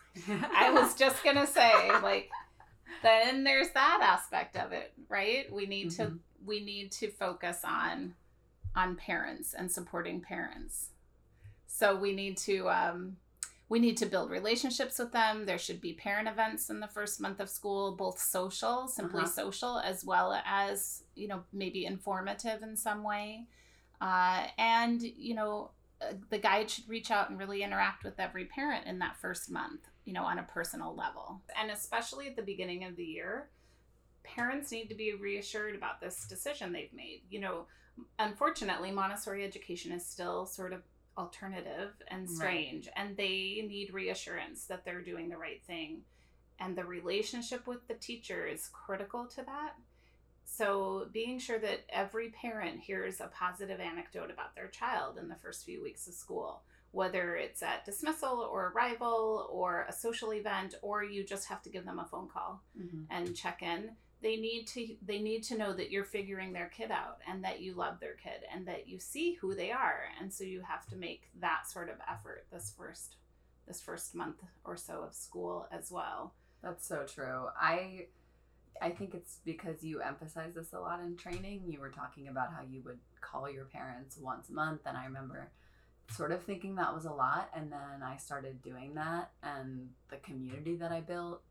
i 0.57 0.73
was 0.73 0.95
just 0.99 1.23
gonna 1.23 1.47
say 1.47 1.73
like 2.03 2.31
then 3.03 3.45
there's 3.45 3.71
that 3.71 4.01
aspect 4.03 4.57
of 4.57 4.73
it 4.73 4.93
right 5.09 5.53
we 5.53 5.67
need 5.67 5.91
to 5.93 6.07
Mhm. 6.07 6.19
we 6.45 6.65
need 6.65 6.91
to 6.93 7.11
focus 7.11 7.59
on 7.65 8.15
on 8.75 8.97
parents 8.97 9.55
and 9.55 9.71
supporting 9.71 10.21
parents 10.21 10.89
so 11.69 11.95
we 11.95 12.13
need 12.13 12.37
to 12.39 12.69
um 12.69 13.17
we 13.71 13.79
need 13.79 13.97
to 13.97 14.05
build 14.07 14.31
relationships 14.31 14.99
with 14.99 15.13
them. 15.13 15.47
There 15.47 15.57
should 15.57 15.81
be 15.81 15.93
parent 15.95 16.29
events 16.29 16.69
in 16.71 16.81
the 16.81 16.89
first 16.89 17.21
month 17.21 17.39
of 17.39 17.49
school, 17.49 17.93
both 17.97 18.19
social, 18.19 18.89
simply 18.89 19.23
Uh-huh. 19.23 19.31
social, 19.31 19.79
as 19.79 20.05
well 20.05 20.43
as, 20.45 21.05
you 21.15 21.29
know, 21.29 21.45
maybe 21.53 21.87
informative 21.87 22.63
in 22.63 22.77
some 22.77 23.05
way. 23.05 23.47
Uh, 24.01 24.49
and, 24.59 25.01
you 25.01 25.35
know, 25.35 25.71
uh, 26.03 26.15
the 26.31 26.39
guide 26.39 26.69
should 26.69 26.89
reach 26.89 27.13
out 27.13 27.31
and 27.31 27.39
really 27.39 27.63
interact 27.63 28.03
with 28.03 28.19
every 28.19 28.47
parent 28.47 28.87
in 28.87 28.99
that 28.99 29.17
first 29.17 29.51
month, 29.51 29.89
you 30.05 30.13
know, 30.13 30.25
on 30.25 30.41
a 30.41 30.43
personal 30.43 30.93
level. 30.95 31.41
And 31.57 31.71
especially 31.71 32.27
at 32.27 32.35
the 32.35 32.43
beginning 32.43 32.83
of 32.85 32.97
the 32.97 33.05
year, 33.05 33.51
parents 34.25 34.73
need 34.73 34.89
to 34.89 34.97
be 34.97 35.15
reassured 35.15 35.77
about 35.77 36.01
this 36.01 36.27
decision 36.27 36.73
they've 36.73 36.93
made. 36.93 37.23
You 37.31 37.39
know, 37.41 37.67
unfortunately, 38.19 38.91
Montessori 38.91 39.45
education 39.45 39.93
is 39.93 40.05
still 40.05 40.45
sort 40.47 40.73
of 40.73 40.83
alternative 41.19 42.03
and 42.09 42.29
Right. 42.29 42.37
strange, 42.37 42.89
and 42.97 43.17
they 43.17 43.63
need 43.67 43.93
reassurance 43.93 44.67
that 44.67 44.85
they're 44.85 45.03
doing 45.03 45.29
the 45.29 45.37
right 45.39 45.63
thing. 45.65 46.05
And 46.59 46.77
the 46.77 46.85
relationship 46.85 47.67
with 47.67 47.87
the 47.89 47.95
teacher 47.95 48.47
is 48.47 48.69
critical 48.69 49.27
to 49.29 49.43
that. 49.45 49.77
So, 50.45 51.09
being 51.13 51.39
sure 51.39 51.59
that 51.59 51.85
every 51.89 52.31
parent 52.31 52.81
hears 52.81 53.21
a 53.21 53.29
positive 53.29 53.81
anecdote 53.81 54.31
about 54.31 54.55
their 54.55 54.69
child 54.69 55.17
in 55.17 55.29
the 55.29 55.37
first 55.37 55.65
few 55.65 55.83
weeks 55.83 56.07
of 56.09 56.15
school, 56.15 56.63
whether 56.91 57.37
it's 57.37 57.63
at 57.63 57.85
dismissal 57.85 58.41
or 58.41 58.69
arrival 58.69 59.47
or 59.51 59.83
a 59.89 59.93
social 59.93 60.35
event, 60.35 60.75
or 60.83 61.05
you 61.05 61.23
just 61.25 61.49
have 61.49 61.63
to 61.63 61.71
give 61.71 61.85
them 61.85 61.99
a 62.01 62.05
phone 62.05 62.29
call 62.29 62.63
Mhm. 62.77 63.07
and 63.11 63.37
check 63.37 63.63
in 63.63 63.97
they 64.23 64.37
need 64.37 64.67
to 64.67 64.97
they 65.07 65.19
need 65.19 65.43
to 65.43 65.57
know 65.57 65.73
that 65.73 65.91
you're 65.91 66.05
figuring 66.05 66.53
their 66.53 66.69
kid 66.69 66.91
out 66.91 67.19
and 67.29 67.43
that 67.45 67.61
you 67.61 67.75
love 67.75 67.99
their 68.01 68.15
kid 68.15 68.43
and 68.55 68.67
that 68.67 68.89
you 68.89 68.99
see 68.99 69.35
who 69.35 69.55
they 69.55 69.71
are 69.71 70.05
and 70.21 70.33
so 70.33 70.45
you 70.45 70.61
have 70.61 70.87
to 70.87 70.97
make 70.97 71.31
that 71.41 71.67
sort 71.67 71.89
of 71.89 71.97
effort 72.11 72.47
this 72.53 72.73
first 72.77 73.17
this 73.67 73.81
first 73.81 74.15
month 74.15 74.43
or 74.65 74.77
so 74.77 75.03
of 75.03 75.15
school 75.15 75.67
as 75.73 75.91
well 75.91 76.35
That's 76.63 76.87
so 76.87 77.05
true. 77.07 77.47
I 77.61 78.07
I 78.83 78.91
think 78.91 79.15
it's 79.15 79.39
because 79.45 79.83
you 79.83 80.01
emphasize 80.01 80.55
this 80.55 80.73
a 80.73 80.81
lot 80.81 81.01
in 81.01 81.17
training. 81.17 81.65
You 81.67 81.81
were 81.81 81.91
talking 81.91 82.29
about 82.29 82.53
how 82.53 82.63
you 82.63 82.83
would 82.85 82.99
call 83.21 83.51
your 83.51 83.67
parents 83.67 84.19
once 84.21 84.49
a 84.49 84.53
month 84.53 84.83
and 84.87 84.97
I 84.97 85.05
remember 85.05 85.51
sort 86.11 86.33
of 86.33 86.43
thinking 86.43 86.75
that 86.75 86.95
was 86.95 87.05
a 87.05 87.13
lot 87.13 87.51
and 87.55 87.71
then 87.71 88.03
I 88.03 88.17
started 88.17 88.63
doing 88.63 88.95
that 88.95 89.31
and 89.43 89.91
the 90.09 90.17
community 90.17 90.75
that 90.77 90.91
I 90.91 91.01
built 91.01 91.43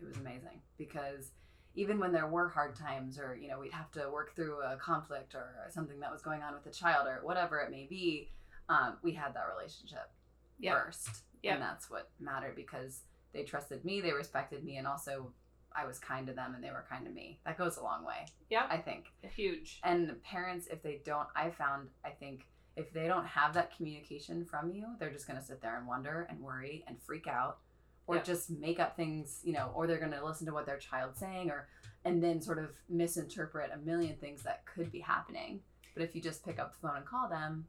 it 0.00 0.06
was 0.06 0.16
amazing 0.16 0.60
because 0.78 1.32
even 1.76 1.98
when 2.00 2.10
there 2.12 2.26
were 2.26 2.48
hard 2.48 2.74
times 2.74 3.18
or 3.18 3.36
you 3.40 3.48
know 3.48 3.60
we'd 3.60 3.72
have 3.72 3.90
to 3.92 4.08
work 4.10 4.34
through 4.34 4.60
a 4.62 4.76
conflict 4.76 5.34
or 5.34 5.46
something 5.70 6.00
that 6.00 6.10
was 6.10 6.22
going 6.22 6.42
on 6.42 6.54
with 6.54 6.64
the 6.64 6.70
child 6.70 7.06
or 7.06 7.20
whatever 7.22 7.60
it 7.60 7.70
may 7.70 7.86
be 7.88 8.30
um, 8.68 8.96
we 9.02 9.12
had 9.12 9.32
that 9.34 9.44
relationship 9.56 10.10
Yep. 10.58 10.74
first. 10.86 11.08
Yep. 11.42 11.54
and 11.54 11.62
that's 11.62 11.90
what 11.90 12.08
mattered 12.18 12.56
because 12.56 13.02
they 13.32 13.42
trusted 13.44 13.84
me 13.84 14.00
they 14.00 14.12
respected 14.12 14.64
me 14.64 14.78
and 14.78 14.86
also 14.86 15.30
i 15.74 15.84
was 15.86 15.98
kind 15.98 16.26
to 16.26 16.32
them 16.32 16.54
and 16.54 16.64
they 16.64 16.70
were 16.70 16.84
kind 16.88 17.04
to 17.04 17.12
me. 17.12 17.38
That 17.44 17.58
goes 17.58 17.76
a 17.76 17.82
long 17.82 18.04
way 18.04 18.26
yeah. 18.48 18.66
I 18.70 18.78
think. 18.78 19.06
Huge. 19.34 19.80
And 19.84 20.22
parents 20.22 20.66
if 20.68 20.82
they 20.82 21.00
don't 21.04 21.28
i 21.36 21.50
found 21.50 21.88
i 22.04 22.10
think 22.10 22.46
if 22.76 22.92
they 22.92 23.06
don't 23.06 23.26
have 23.26 23.52
that 23.54 23.76
communication 23.76 24.44
from 24.46 24.70
you 24.70 24.86
they're 24.98 25.12
just 25.12 25.26
going 25.26 25.38
to 25.38 25.44
sit 25.44 25.60
there 25.60 25.76
and 25.78 25.86
wonder 25.86 26.26
and 26.30 26.40
worry 26.40 26.84
and 26.88 27.00
freak 27.02 27.26
out 27.26 27.58
or 28.06 28.16
Yeah. 28.16 28.22
just 28.22 28.50
make 28.50 28.78
up 28.78 28.96
things 28.96 29.40
you 29.44 29.52
know 29.52 29.70
or 29.74 29.86
they're 29.86 29.98
going 29.98 30.12
to 30.12 30.24
listen 30.24 30.46
to 30.46 30.52
what 30.52 30.66
their 30.66 30.78
child's 30.78 31.18
saying 31.18 31.50
or 31.50 31.68
and 32.04 32.22
then 32.22 32.40
sort 32.40 32.58
of 32.58 32.70
misinterpret 32.88 33.70
a 33.74 33.78
million 33.78 34.16
things 34.16 34.42
that 34.44 34.64
could 34.66 34.90
be 34.92 35.00
happening 35.00 35.60
but 35.94 36.02
if 36.02 36.14
you 36.14 36.20
just 36.20 36.44
pick 36.44 36.58
up 36.58 36.72
the 36.72 36.78
phone 36.86 36.96
and 36.96 37.06
call 37.06 37.28
them 37.28 37.66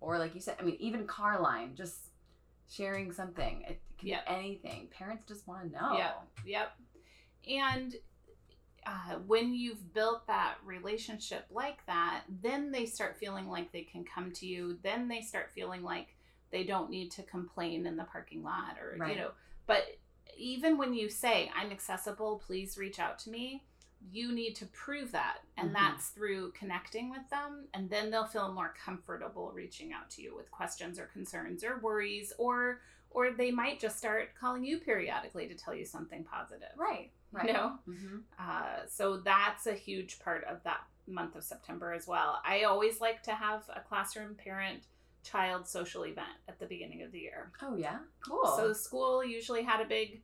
or 0.00 0.18
like 0.18 0.34
you 0.34 0.40
said 0.40 0.56
i 0.60 0.62
mean 0.62 0.76
even 0.80 1.06
car 1.06 1.40
line 1.40 1.74
just 1.74 2.10
sharing 2.68 3.12
something 3.12 3.62
it 3.68 3.80
can 3.98 4.08
Yeah. 4.08 4.20
be 4.28 4.34
anything 4.34 4.88
parents 4.90 5.24
just 5.26 5.46
want 5.48 5.72
to 5.72 5.78
know 5.80 5.96
Yep. 5.96 6.22
Yep. 6.46 6.72
And 7.48 7.94
uh, 8.86 9.16
when 9.26 9.52
you've 9.52 9.92
built 9.92 10.26
that 10.26 10.54
relationship 10.64 11.44
like 11.50 11.84
that, 11.86 12.22
then 12.42 12.70
they 12.72 12.86
start 12.86 13.18
feeling 13.18 13.46
like 13.48 13.70
they 13.72 13.82
can 13.82 14.04
come 14.04 14.32
to 14.32 14.46
you. 14.46 14.78
Then 14.82 15.06
they 15.06 15.20
start 15.20 15.50
feeling 15.54 15.82
like 15.82 16.16
they 16.50 16.64
don't 16.64 16.88
need 16.90 17.10
to 17.12 17.22
complain 17.24 17.86
in 17.86 17.96
the 17.96 18.04
parking 18.04 18.42
lot 18.42 18.78
or, 18.80 18.96
Right. 18.98 19.12
you 19.14 19.20
know, 19.20 19.30
but 19.70 19.84
even 20.36 20.78
when 20.78 20.94
you 20.94 21.08
say, 21.08 21.50
I'm 21.54 21.70
accessible, 21.70 22.42
please 22.46 22.78
reach 22.78 22.98
out 22.98 23.18
to 23.20 23.30
me, 23.30 23.64
you 24.10 24.32
need 24.32 24.54
to 24.56 24.66
prove 24.66 25.12
that. 25.12 25.38
And 25.58 25.70
Mhm. 25.70 25.74
that's 25.74 26.08
through 26.08 26.52
connecting 26.52 27.10
with 27.10 27.28
them. 27.30 27.68
And 27.74 27.90
then 27.90 28.10
they'll 28.10 28.26
feel 28.26 28.50
more 28.52 28.74
comfortable 28.84 29.52
reaching 29.52 29.92
out 29.92 30.08
to 30.12 30.22
you 30.22 30.34
with 30.34 30.50
questions 30.50 30.98
or 30.98 31.06
concerns 31.06 31.62
or 31.64 31.78
worries 31.80 32.32
or 32.38 32.80
or 33.12 33.32
they 33.32 33.50
might 33.50 33.80
just 33.80 33.98
start 33.98 34.34
calling 34.40 34.64
you 34.64 34.78
periodically 34.78 35.48
to 35.48 35.54
tell 35.56 35.74
you 35.74 35.84
something 35.84 36.22
positive. 36.24 36.70
right 36.76 37.10
right 37.32 37.48
You 37.48 37.52
know? 37.52 37.78
mm-hmm. 37.88 38.18
Uh, 38.38 38.86
so 38.86 39.16
that's 39.18 39.66
a 39.66 39.74
huge 39.74 40.20
part 40.20 40.44
of 40.44 40.62
that 40.62 40.82
month 41.08 41.34
of 41.34 41.42
September 41.42 41.92
as 41.92 42.06
well. 42.06 42.40
I 42.44 42.62
always 42.62 43.00
like 43.00 43.22
to 43.24 43.32
have 43.34 43.68
a 43.74 43.80
classroom 43.80 44.36
parent 44.36 44.84
child 45.22 45.66
social 45.68 46.04
event 46.04 46.28
at 46.48 46.58
the 46.58 46.66
beginning 46.66 47.02
of 47.02 47.12
the 47.12 47.18
year. 47.18 47.52
oh 47.62 47.76
yeah 47.76 47.98
cool 48.26 48.46
So 48.56 48.68
the 48.68 48.74
school 48.74 49.24
usually 49.24 49.62
had 49.62 49.80
a 49.80 49.84
big 49.86 50.22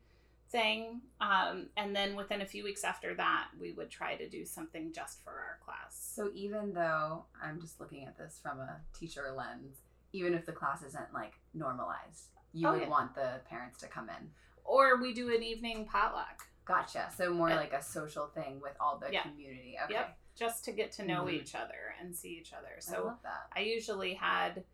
thing. 0.50 1.00
Um, 1.20 1.68
and 1.76 1.94
then 1.94 2.14
within 2.14 2.40
a 2.40 2.46
few 2.46 2.62
weeks 2.62 2.84
after 2.84 3.14
that, 3.16 3.48
we 3.60 3.72
would 3.72 3.90
try 3.90 4.14
to 4.14 4.28
do 4.28 4.44
something 4.44 4.92
just 4.92 5.22
for 5.24 5.30
our 5.32 5.58
class. 5.64 6.10
So 6.14 6.30
even 6.34 6.72
though 6.72 7.24
I'm 7.42 7.60
just 7.60 7.80
looking 7.80 8.04
at 8.06 8.16
this 8.16 8.38
from 8.42 8.60
a 8.60 8.76
teacher 8.96 9.34
lens, 9.36 9.78
even 10.12 10.34
if 10.34 10.46
the 10.46 10.52
class 10.52 10.82
isn't 10.84 11.12
like 11.12 11.34
normalized, 11.52 12.28
you 12.52 12.68
Oh, 12.68 12.72
would 12.72 12.82
yeah. 12.82 12.88
want 12.88 13.14
the 13.16 13.40
parents 13.50 13.78
to 13.80 13.88
come 13.88 14.08
in. 14.08 14.30
Or 14.64 15.00
we 15.02 15.12
do 15.12 15.34
an 15.34 15.42
evening 15.42 15.84
potluck 15.84 16.42
Gotcha. 16.64 17.10
So 17.16 17.32
more 17.32 17.48
Yeah. 17.50 17.56
like 17.56 17.72
a 17.72 17.82
social 17.82 18.26
thing 18.26 18.60
with 18.60 18.76
all 18.80 18.98
the 18.98 19.12
Yeah. 19.12 19.22
community. 19.22 19.76
Okay. 19.84 19.94
Yep. 19.94 20.18
just 20.36 20.66
to 20.66 20.72
get 20.72 20.92
to 20.92 21.02
know 21.02 21.24
Mhm. 21.24 21.32
each 21.32 21.54
other 21.54 21.94
and 21.98 22.14
see 22.14 22.28
each 22.38 22.52
other. 22.52 22.74
I 22.76 22.80
So 22.80 23.18
that. 23.22 23.48
I 23.56 23.60
usually 23.60 24.12
had, 24.12 24.64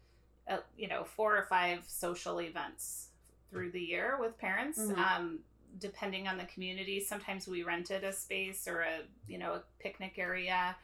uh, 0.49 0.59
you 0.77 0.89
know, 0.89 1.05
four 1.05 1.37
or 1.37 1.43
five 1.45 1.85
social 1.87 2.41
events 2.41 3.09
through 3.51 3.71
the 3.71 3.81
year 3.81 4.17
with 4.21 4.37
parents, 4.39 4.79
Mhm. 4.79 4.99
um, 4.99 5.39
depending 5.79 6.29
on 6.29 6.37
the 6.39 6.45
community. 6.47 7.01
Sometimes 7.01 7.47
we 7.49 7.63
rented 7.63 8.05
a 8.05 8.13
space 8.13 8.67
or 8.67 8.81
a, 8.83 9.01
you 9.29 9.39
know, 9.39 9.55
a 9.55 9.63
picnic 9.79 10.19
area, 10.19 10.77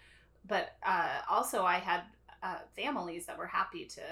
but 0.46 0.76
uh, 0.82 1.22
also 1.28 1.64
I 1.64 1.78
had 1.78 2.02
uh, 2.42 2.58
families 2.76 3.26
that 3.26 3.36
were 3.36 3.46
happy 3.46 3.84
to 3.86 4.02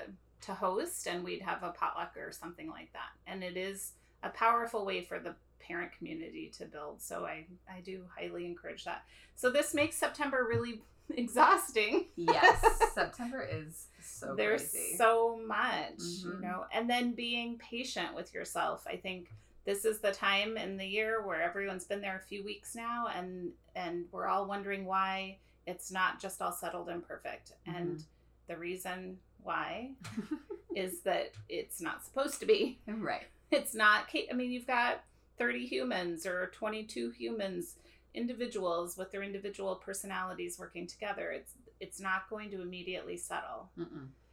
to 0.43 0.55
host, 0.55 1.07
and 1.07 1.25
we'd 1.25 1.41
have 1.41 1.63
a 1.63 1.71
potluck 1.71 2.15
or 2.17 2.31
something 2.31 2.69
like 2.69 2.93
that. 2.93 3.11
And 3.27 3.43
it 3.43 3.57
is 3.57 3.93
a 4.23 4.29
powerful 4.29 4.85
way 4.85 5.03
for 5.03 5.19
the 5.19 5.35
parent 5.59 5.93
community 5.93 6.49
to 6.59 6.67
build. 6.67 7.01
So 7.01 7.25
I 7.25 7.47
I 7.69 7.81
do 7.81 8.05
highly 8.15 8.45
encourage 8.45 8.85
that. 8.85 9.05
So 9.35 9.51
this 9.51 9.75
makes 9.75 9.97
September 9.97 10.45
really 10.49 10.83
exhausting. 11.17 12.07
Yes. 12.17 12.65
September 12.95 13.43
is 13.43 13.87
so 14.03 14.35
There's 14.37 14.71
crazy. 14.71 14.97
so 14.97 15.39
much, 15.47 15.99
you 15.99 16.31
Mhm. 16.31 16.41
know, 16.41 16.65
and 16.73 16.89
then 16.89 17.13
being 17.13 17.59
patient 17.59 18.15
with 18.15 18.33
yourself. 18.35 18.87
I 18.87 18.97
think 18.97 19.31
this 19.65 19.85
is 19.85 19.99
the 20.01 20.13
time 20.13 20.57
in 20.57 20.77
the 20.77 20.87
year 20.87 21.23
where 21.27 21.43
everyone's 21.43 21.85
been 21.85 22.01
there 22.01 22.17
a 22.17 22.21
few 22.29 22.45
weeks 22.45 22.75
now, 22.75 23.09
and 23.15 23.53
and 23.75 24.07
we're 24.13 24.27
all 24.27 24.47
wondering 24.47 24.85
why 24.87 25.39
it's 25.67 25.91
not 25.91 26.21
just 26.21 26.41
all 26.41 26.53
settled 26.53 26.89
and 26.89 27.07
perfect. 27.07 27.53
And 27.67 28.03
the 28.47 28.57
reason 28.57 29.19
why 29.43 29.91
is 30.75 31.01
that 31.01 31.33
it's 31.49 31.81
not 31.81 32.05
supposed 32.05 32.39
to 32.41 32.47
be. 32.47 32.79
right. 32.87 33.25
It's 33.51 33.75
not. 33.75 34.05
I 34.15 34.33
mean, 34.35 34.51
you've 34.51 34.67
got 34.67 35.03
thirty 35.39 35.67
humans 35.67 36.25
or 36.27 36.47
twenty-two 36.55 37.11
humans, 37.11 37.77
individuals 38.17 38.97
with 38.97 39.13
their 39.13 39.23
individual 39.23 39.77
personalities 39.77 40.59
working 40.59 40.87
together. 40.87 41.31
It's 41.31 41.53
it's 41.79 42.01
not 42.01 42.29
going 42.31 42.51
to 42.51 42.63
immediately 42.63 43.17
settle. 43.17 43.71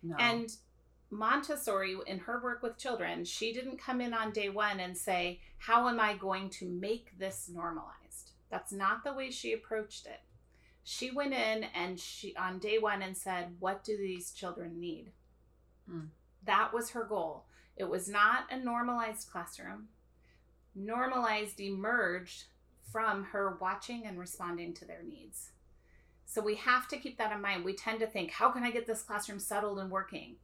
No. 0.02 0.16
And 0.18 0.50
Montessori, 1.12 1.96
in 2.08 2.20
her 2.20 2.42
work 2.42 2.64
with 2.64 2.78
children, 2.78 3.24
she 3.26 3.54
didn't 3.54 3.78
come 3.78 4.02
in 4.02 4.14
on 4.14 4.32
day 4.32 4.50
one 4.50 4.80
and 4.80 4.98
say, 4.98 5.40
How 5.58 5.88
am 5.88 6.00
I 6.00 6.16
going 6.16 6.50
to 6.52 6.66
make 6.68 7.18
this 7.20 7.50
normalized? 7.54 8.32
That's 8.50 8.72
not 8.72 9.04
the 9.04 9.14
way 9.14 9.30
she 9.30 9.54
approached 9.54 10.06
it. 10.06 10.22
She 10.84 11.12
went 11.12 11.34
in 11.34 11.66
and 11.76 12.00
she, 12.00 12.36
on 12.36 12.60
day 12.60 12.78
one, 12.78 13.02
and 13.02 13.16
said, 13.16 13.56
What 13.60 13.84
do 13.84 13.98
these 13.98 14.32
children 14.32 14.80
need? 14.80 15.12
Mm. 15.90 16.08
That 16.46 16.74
was 16.74 16.92
her 16.92 17.04
goal. 17.04 17.46
It 17.76 17.90
was 17.90 18.08
not 18.08 18.52
a 18.52 18.58
normalized 18.58 19.30
classroom. 19.30 19.88
Normalized 20.76 21.60
emerged 21.60 22.46
from 22.92 23.24
her 23.26 23.58
watching 23.60 24.06
and 24.06 24.20
responding 24.20 24.74
to 24.76 24.86
their 24.86 25.04
needs. 25.04 25.52
So 26.26 26.42
we 26.42 26.56
have 26.56 26.88
to 26.90 26.98
keep 26.98 27.18
that 27.18 27.32
in 27.32 27.42
mind. 27.42 27.64
We 27.64 27.74
tend 27.76 28.00
to 28.00 28.08
think, 28.08 28.32
how 28.32 28.50
can 28.52 28.64
I 28.64 28.72
get 28.72 28.88
this 28.88 29.02
classroom 29.04 29.40
settled 29.40 29.80
and 29.80 29.92
working? 29.92 30.38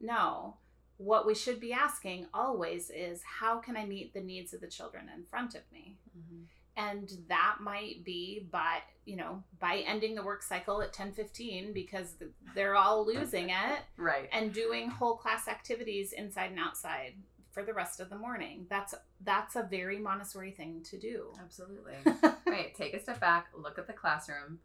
No. 0.00 0.56
What 0.98 1.26
we 1.26 1.34
should 1.34 1.58
be 1.58 1.72
asking 1.72 2.26
always 2.34 2.90
is, 2.90 3.22
how 3.40 3.58
can 3.58 3.76
I 3.76 3.86
meet 3.86 4.12
the 4.12 4.20
needs 4.20 4.52
of 4.52 4.60
the 4.60 4.66
children 4.68 5.08
in 5.14 5.24
front 5.24 5.54
of 5.54 5.62
me? 5.72 5.96
Mhm. 6.16 6.46
And 6.76 7.10
that 7.28 7.58
might 7.60 8.02
be 8.04 8.40
by, 8.50 8.82
you 9.04 9.16
know, 9.16 9.42
by 9.58 9.78
ending 9.78 10.14
the 10.14 10.22
work 10.22 10.42
cycle 10.42 10.80
at 10.80 10.92
10:15 10.92 11.72
because 11.72 12.16
they're 12.54 12.76
all 12.76 13.04
losing 13.04 13.50
it 13.50 13.82
Right. 13.96 14.28
and 14.32 14.54
doing 14.54 14.88
whole 14.88 15.16
class 15.16 15.48
activities 15.48 16.12
inside 16.12 16.50
and 16.50 16.60
outside 16.60 17.14
for 17.52 17.62
the 17.62 17.72
rest 17.72 18.00
of 18.00 18.10
the 18.10 18.16
morning. 18.16 18.66
That's 18.68 18.94
that's 19.20 19.56
a 19.56 19.62
very 19.62 19.98
Montessori 19.98 20.50
thing 20.50 20.82
to 20.90 20.98
do. 20.98 21.32
Absolutely. 21.40 21.94
right. 22.46 22.74
Take 22.74 22.94
a 22.94 23.00
step 23.00 23.20
back, 23.20 23.48
look 23.56 23.78
at 23.78 23.86
the 23.86 23.92
classroom. 23.92 24.58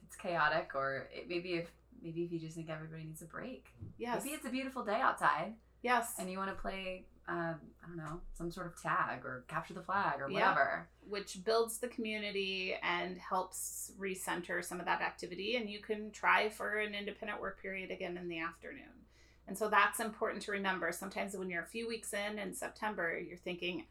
If 0.00 0.08
it's 0.08 0.16
chaotic, 0.16 0.72
or 0.74 1.08
it, 1.14 1.28
maybe 1.28 1.54
if 1.54 1.70
maybe 2.02 2.24
if 2.24 2.32
you 2.32 2.38
just 2.40 2.56
think 2.56 2.68
everybody 2.70 3.04
needs 3.04 3.22
a 3.22 3.26
break. 3.26 3.66
Yes. 3.98 4.24
Maybe 4.24 4.34
it's 4.34 4.46
a 4.46 4.50
beautiful 4.50 4.84
day 4.84 5.00
outside, 5.00 5.54
yes. 5.82 6.14
and 6.18 6.30
you 6.30 6.38
want 6.38 6.50
to 6.50 6.60
play. 6.60 7.06
Uh, 7.28 7.54
I 7.54 7.86
don't 7.86 7.96
know, 7.98 8.20
some 8.34 8.50
sort 8.50 8.66
of 8.66 8.82
tag 8.82 9.24
or 9.24 9.44
capture 9.46 9.74
the 9.74 9.80
flag 9.82 10.20
or 10.20 10.28
Yeah. 10.28 10.50
whatever. 10.50 10.88
which 11.08 11.44
builds 11.44 11.78
the 11.78 11.86
community 11.86 12.74
and 12.82 13.16
helps 13.16 13.92
recenter 13.96 14.64
some 14.64 14.80
of 14.80 14.86
that 14.86 15.00
activity. 15.00 15.54
And 15.54 15.70
you 15.70 15.78
can 15.80 16.10
try 16.10 16.48
for 16.48 16.78
an 16.78 16.96
independent 16.96 17.40
work 17.40 17.62
period 17.62 17.92
again 17.92 18.16
in 18.16 18.26
the 18.28 18.40
afternoon. 18.40 19.01
And 19.48 19.58
so 19.58 19.68
that's 19.68 20.00
important 20.00 20.42
to 20.44 20.52
remember. 20.52 20.92
Sometimes 20.92 21.36
when 21.36 21.50
you're 21.50 21.62
a 21.62 21.66
few 21.66 21.88
weeks 21.88 22.12
in 22.14 22.38
in 22.38 22.54
September, 22.54 23.18
you're 23.18 23.36
thinking, 23.38 23.84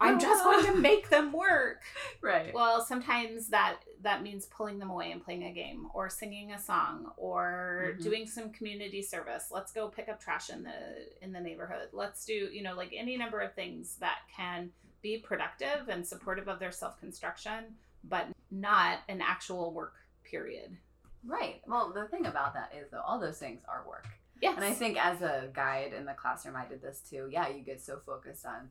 I'm 0.00 0.18
just 0.18 0.42
going 0.42 0.64
to 0.66 0.74
make 0.80 1.10
them 1.10 1.32
work. 1.32 1.82
Right. 2.20 2.52
Well, 2.52 2.84
sometimes 2.84 3.48
that 3.48 3.76
that 4.02 4.22
means 4.22 4.46
pulling 4.46 4.78
them 4.78 4.90
away 4.90 5.12
and 5.12 5.22
playing 5.22 5.44
a 5.44 5.52
game 5.52 5.88
or 5.94 6.08
singing 6.08 6.52
a 6.52 6.58
song 6.58 7.12
or 7.16 7.94
Mhm. 7.98 8.02
doing 8.02 8.26
some 8.26 8.50
community 8.50 9.02
service. 9.02 9.48
Let's 9.52 9.72
go 9.72 9.88
pick 9.88 10.08
up 10.08 10.20
trash 10.20 10.50
in 10.50 10.62
the 10.64 11.08
in 11.22 11.32
the 11.32 11.40
neighborhood. 11.40 11.88
Let's 11.92 12.24
do, 12.24 12.32
you 12.32 12.62
know, 12.62 12.74
like 12.74 12.92
any 12.96 13.16
number 13.16 13.40
of 13.40 13.54
things 13.54 13.96
that 14.00 14.18
can 14.34 14.72
be 15.02 15.18
productive 15.18 15.88
and 15.88 16.06
supportive 16.06 16.48
of 16.48 16.58
their 16.60 16.72
self-construction, 16.72 17.74
but 18.04 18.26
not 18.50 19.00
an 19.08 19.20
actual 19.20 19.72
work 19.72 19.94
period. 20.24 20.76
right. 21.24 21.60
Well, 21.66 21.92
the 21.92 22.06
thing 22.08 22.26
about 22.26 22.54
that 22.54 22.72
is 22.76 22.90
though, 22.90 23.00
all 23.02 23.18
those 23.20 23.38
things 23.38 23.62
are 23.68 23.84
work. 23.86 24.06
Yes. 24.42 24.56
And 24.56 24.64
I 24.64 24.72
think 24.72 24.98
as 25.02 25.22
a 25.22 25.48
guide 25.54 25.92
in 25.96 26.04
the 26.04 26.12
classroom, 26.14 26.56
I 26.56 26.66
did 26.66 26.82
this 26.82 27.00
too. 27.08 27.28
Yeah, 27.30 27.48
you 27.48 27.62
get 27.62 27.80
so 27.80 28.00
focused 28.04 28.44
on, 28.44 28.68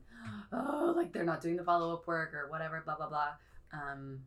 oh, 0.52 0.92
like 0.94 1.12
they're 1.12 1.24
not 1.24 1.40
doing 1.40 1.56
the 1.56 1.64
follow 1.64 1.94
up 1.94 2.06
work 2.06 2.34
or 2.34 2.48
whatever, 2.50 2.82
blah, 2.84 2.96
blah, 2.96 3.08
blah. 3.08 3.30
Um, 3.72 4.20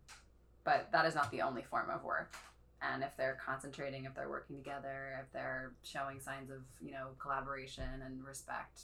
but 0.64 0.90
that 0.92 1.06
is 1.06 1.14
not 1.14 1.30
the 1.32 1.44
only 1.44 1.62
form 1.62 1.90
of 1.92 2.04
work. 2.04 2.36
And 2.82 3.04
if 3.04 3.16
they're 3.16 3.38
concentrating, 3.46 4.06
if 4.06 4.16
they're 4.16 4.30
working 4.30 4.58
together, 4.58 5.20
if 5.24 5.32
they're 5.32 5.74
showing 5.84 6.20
signs 6.20 6.50
of, 6.50 6.62
you 6.82 6.92
know, 6.92 7.10
collaboration 7.20 8.02
and 8.04 8.26
respect, 8.26 8.82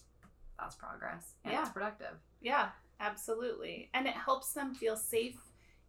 that's 0.59 0.75
progress. 0.75 1.33
And 1.43 1.53
Yeah. 1.53 1.61
it's 1.61 1.69
productive. 1.71 2.15
yeah, 2.41 2.69
absolutely. 2.99 3.89
And 3.95 4.07
it 4.07 4.13
helps 4.13 4.53
them 4.53 4.75
feel 4.75 4.95
safe 4.95 5.39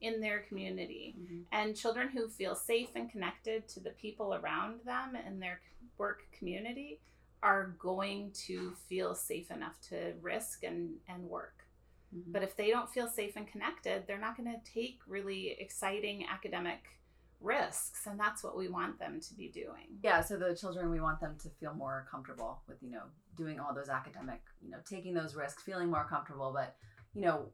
in 0.03 0.21
their 0.21 0.41
community. 0.41 1.15
And 1.53 1.77
children 1.77 2.09
who 2.09 2.29
feel 2.29 2.55
safe 2.55 2.91
and 2.95 3.11
connected 3.11 3.69
to 3.69 3.81
the 3.81 3.91
people 3.91 4.35
around 4.35 4.81
them 4.85 5.17
and 5.17 5.41
their 5.41 5.61
work 5.97 6.25
community 6.39 7.01
are 7.43 7.75
going 7.79 8.33
to 8.47 8.73
feel 8.89 9.15
safe 9.15 9.51
enough 9.51 9.81
to 9.89 10.13
risk 10.21 10.63
and, 10.65 10.95
and 11.09 11.23
work. 11.25 11.67
Mhm. 12.15 12.33
But 12.33 12.43
if 12.43 12.57
they 12.57 12.71
don't 12.71 12.91
feel 12.91 13.09
safe 13.09 13.37
and 13.37 13.47
connected, 13.49 14.07
they're 14.07 14.19
not 14.19 14.37
going 14.37 14.53
to 14.53 14.61
take 14.71 15.01
really 15.07 15.57
exciting 15.59 16.27
academic 16.27 17.01
risks. 17.41 18.07
And 18.07 18.19
that's 18.19 18.45
what 18.45 18.57
we 18.57 18.69
want 18.69 18.99
them 18.99 19.21
to 19.21 19.35
be 19.35 19.49
doing. 19.49 19.99
Yeah, 20.03 20.21
so 20.21 20.37
the 20.37 20.55
children, 20.55 20.91
we 20.91 21.01
want 21.01 21.21
them 21.21 21.37
to 21.43 21.49
feel 21.49 21.75
more 21.75 22.07
comfortable 22.11 22.63
with, 22.69 22.79
you 22.83 22.91
know, 22.91 23.05
doing 23.37 23.59
all 23.59 23.75
those 23.75 23.89
academic, 23.89 24.41
you 24.61 24.71
know, 24.71 24.79
taking 24.85 25.15
those 25.15 25.35
risks, 25.35 25.63
feeling 25.63 25.91
more 25.91 26.07
comfortable. 26.09 26.53
But, 26.55 26.77
you 27.15 27.23
know, 27.23 27.51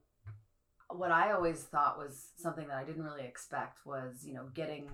what 0.91 1.11
I 1.11 1.33
always 1.33 1.63
thought 1.63 1.99
was 1.99 2.29
something 2.37 2.67
that 2.69 2.77
I 2.79 2.85
didn't 2.85 3.03
really 3.03 3.25
expect 3.25 3.85
was, 3.85 4.25
you 4.25 4.35
know, 4.35 4.47
getting 4.55 4.91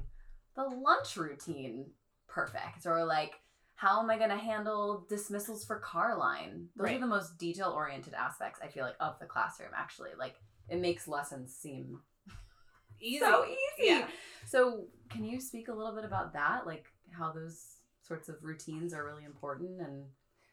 the 0.57 0.64
lunch 0.64 1.16
routine 1.16 1.87
perfect 2.28 2.87
or 2.87 3.04
like, 3.04 3.35
how 3.76 4.00
am 4.00 4.09
I 4.11 4.16
going 4.18 4.30
to 4.30 4.37
handle 4.37 5.04
dismissals 5.09 5.64
for 5.64 5.78
car 5.78 6.16
line? 6.16 6.68
Those 6.76 6.85
Right. 6.87 6.96
are 6.96 7.00
the 7.00 7.07
most 7.07 7.38
detail 7.38 7.70
oriented 7.70 8.14
aspects, 8.14 8.61
I 8.62 8.68
feel 8.68 8.85
like, 8.85 8.96
of 9.00 9.18
the 9.18 9.26
classroom, 9.26 9.70
actually. 9.76 10.11
Like, 10.18 10.37
it 10.68 10.78
makes 10.80 11.07
lessons 11.09 11.54
seem 11.54 12.00
Easy. 13.00 13.18
so 13.18 13.44
easy. 13.44 13.59
Yeah. 13.90 14.07
So, 14.46 14.87
can 15.11 15.24
you 15.24 15.40
speak 15.40 15.68
a 15.68 15.72
little 15.72 15.94
bit 15.94 16.04
about 16.04 16.33
that? 16.35 16.66
Like 16.66 16.87
how 17.11 17.33
those 17.33 17.76
sorts 18.02 18.28
of 18.28 18.37
routines 18.42 18.92
are 18.94 19.04
really 19.04 19.24
important 19.24 19.80
and 19.80 20.04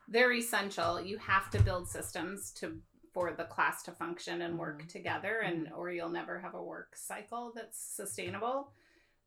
they're 0.08 0.34
essential. 0.34 0.99
You 1.01 1.17
have 1.19 1.49
to 1.51 1.62
build 1.62 1.88
systems 1.88 2.51
to 2.60 2.77
for 3.13 3.34
the 3.34 3.43
class 3.45 3.84
to 3.84 3.91
function 3.91 4.41
and 4.41 4.58
work 4.58 4.84
Mhm. 4.84 4.89
together, 4.89 5.39
and 5.39 5.71
or 5.74 5.91
you'll 5.91 6.10
never 6.10 6.39
have 6.39 6.54
a 6.54 6.63
work 6.63 6.95
cycle 6.95 7.52
that's 7.54 7.78
sustainable. 7.78 8.74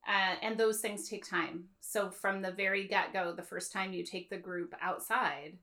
Uh, 0.06 0.36
and 0.42 0.58
those 0.58 0.80
things 0.80 1.08
take 1.08 1.24
time. 1.24 1.70
So 1.80 2.10
from 2.10 2.42
the 2.42 2.52
very 2.52 2.86
get 2.86 3.12
go, 3.12 3.32
the 3.32 3.42
first 3.42 3.72
time 3.72 3.92
you 3.94 4.04
take 4.04 4.28
the 4.28 4.36
group 4.36 4.74
outside, 4.80 5.58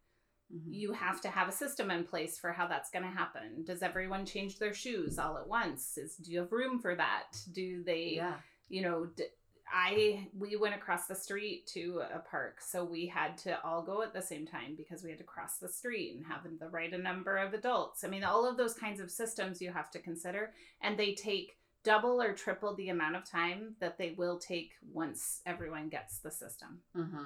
you 0.49 0.91
have 0.93 1.21
to 1.21 1.29
have 1.29 1.47
a 1.47 1.51
system 1.51 1.91
in 1.91 2.03
place 2.05 2.37
for 2.39 2.51
how 2.51 2.67
that's 2.67 2.89
going 2.89 3.05
to 3.05 3.11
happen. 3.11 3.63
Does 3.63 3.81
everyone 3.83 4.25
change 4.25 4.57
their 4.59 4.73
shoes 4.73 5.17
all 5.19 5.37
at 5.37 5.47
once? 5.47 5.97
Is 5.97 6.15
do 6.17 6.31
you 6.31 6.39
have 6.39 6.51
room 6.51 6.79
for 6.79 6.95
that? 6.95 7.33
Do 7.51 7.83
they? 7.83 8.15
yeah. 8.15 8.39
you 8.67 8.81
know, 8.81 9.05
d- 9.05 9.25
I 9.73 10.27
we 10.37 10.55
went 10.55 10.75
across 10.75 11.07
the 11.07 11.15
street 11.15 11.65
to 11.67 12.01
a 12.13 12.19
park, 12.19 12.59
so 12.61 12.83
we 12.83 13.05
had 13.07 13.37
to 13.39 13.63
all 13.63 13.81
go 13.81 14.01
at 14.01 14.13
the 14.13 14.21
same 14.21 14.45
time 14.45 14.75
because 14.75 15.03
we 15.03 15.09
had 15.09 15.19
to 15.19 15.23
cross 15.25 15.57
the 15.57 15.69
street 15.69 16.15
and 16.15 16.25
have 16.25 16.41
the 16.59 16.67
right 16.69 16.91
number 17.01 17.37
of 17.37 17.53
adults. 17.53 18.03
I 18.03 18.07
mean, 18.07 18.23
all 18.23 18.47
of 18.47 18.57
those 18.57 18.73
kinds 18.73 18.99
of 18.99 19.09
systems 19.11 19.61
you 19.61 19.71
have 19.71 19.89
to 19.91 19.99
consider, 19.99 20.51
and 20.81 20.97
they 20.97 21.13
take 21.13 21.57
double 21.83 22.21
or 22.21 22.33
triple 22.33 22.75
the 22.75 22.89
amount 22.89 23.15
of 23.15 23.25
time 23.25 23.75
that 23.79 23.97
they 23.97 24.13
will 24.17 24.37
take 24.37 24.73
once 24.93 25.41
everyone 25.45 25.89
gets 25.89 26.19
the 26.19 26.31
system. 26.31 26.81
Mm-hmm. 26.95 27.23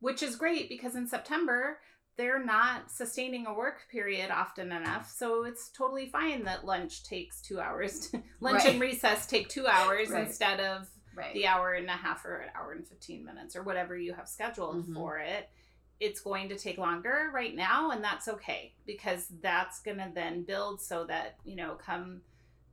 Which 0.00 0.22
is 0.22 0.36
great 0.36 0.68
because 0.68 0.96
in 0.96 1.06
September 1.06 1.78
they're 2.16 2.42
not 2.42 2.90
sustaining 2.90 3.46
a 3.46 3.52
work 3.52 3.82
period 3.92 4.30
often 4.30 4.72
enough, 4.72 5.10
so 5.14 5.44
it's 5.44 5.68
totally 5.68 6.06
fine 6.06 6.44
that 6.44 6.64
lunch 6.64 7.04
takes 7.04 7.42
two 7.42 7.60
hours. 7.60 8.08
To, 8.10 8.22
lunch 8.40 8.64
Right. 8.64 8.72
and 8.72 8.80
recess 8.80 9.26
take 9.26 9.48
two 9.48 9.66
hours 9.66 10.08
Right. 10.10 10.26
instead 10.26 10.60
of 10.60 10.88
Right. 11.16 11.32
the 11.34 11.46
hour 11.46 11.72
and 11.72 11.88
a 11.88 11.92
half 11.92 12.24
or 12.26 12.36
an 12.36 12.50
hour 12.54 12.72
and 12.72 12.86
15 12.86 13.24
minutes 13.24 13.56
or 13.56 13.62
whatever 13.62 13.96
you 13.96 14.12
have 14.12 14.28
scheduled 14.28 14.86
Mhm. 14.86 14.94
for 14.94 15.18
it 15.18 15.48
it's 15.98 16.20
going 16.20 16.50
to 16.50 16.58
take 16.58 16.76
longer 16.76 17.30
right 17.32 17.54
now 17.54 17.90
and 17.90 18.04
that's 18.04 18.28
okay 18.28 18.74
because 18.84 19.28
that's 19.40 19.80
going 19.80 19.96
to 19.96 20.10
then 20.14 20.42
build 20.42 20.78
so 20.82 21.04
that 21.06 21.38
you 21.44 21.56
know 21.56 21.74
come 21.76 22.20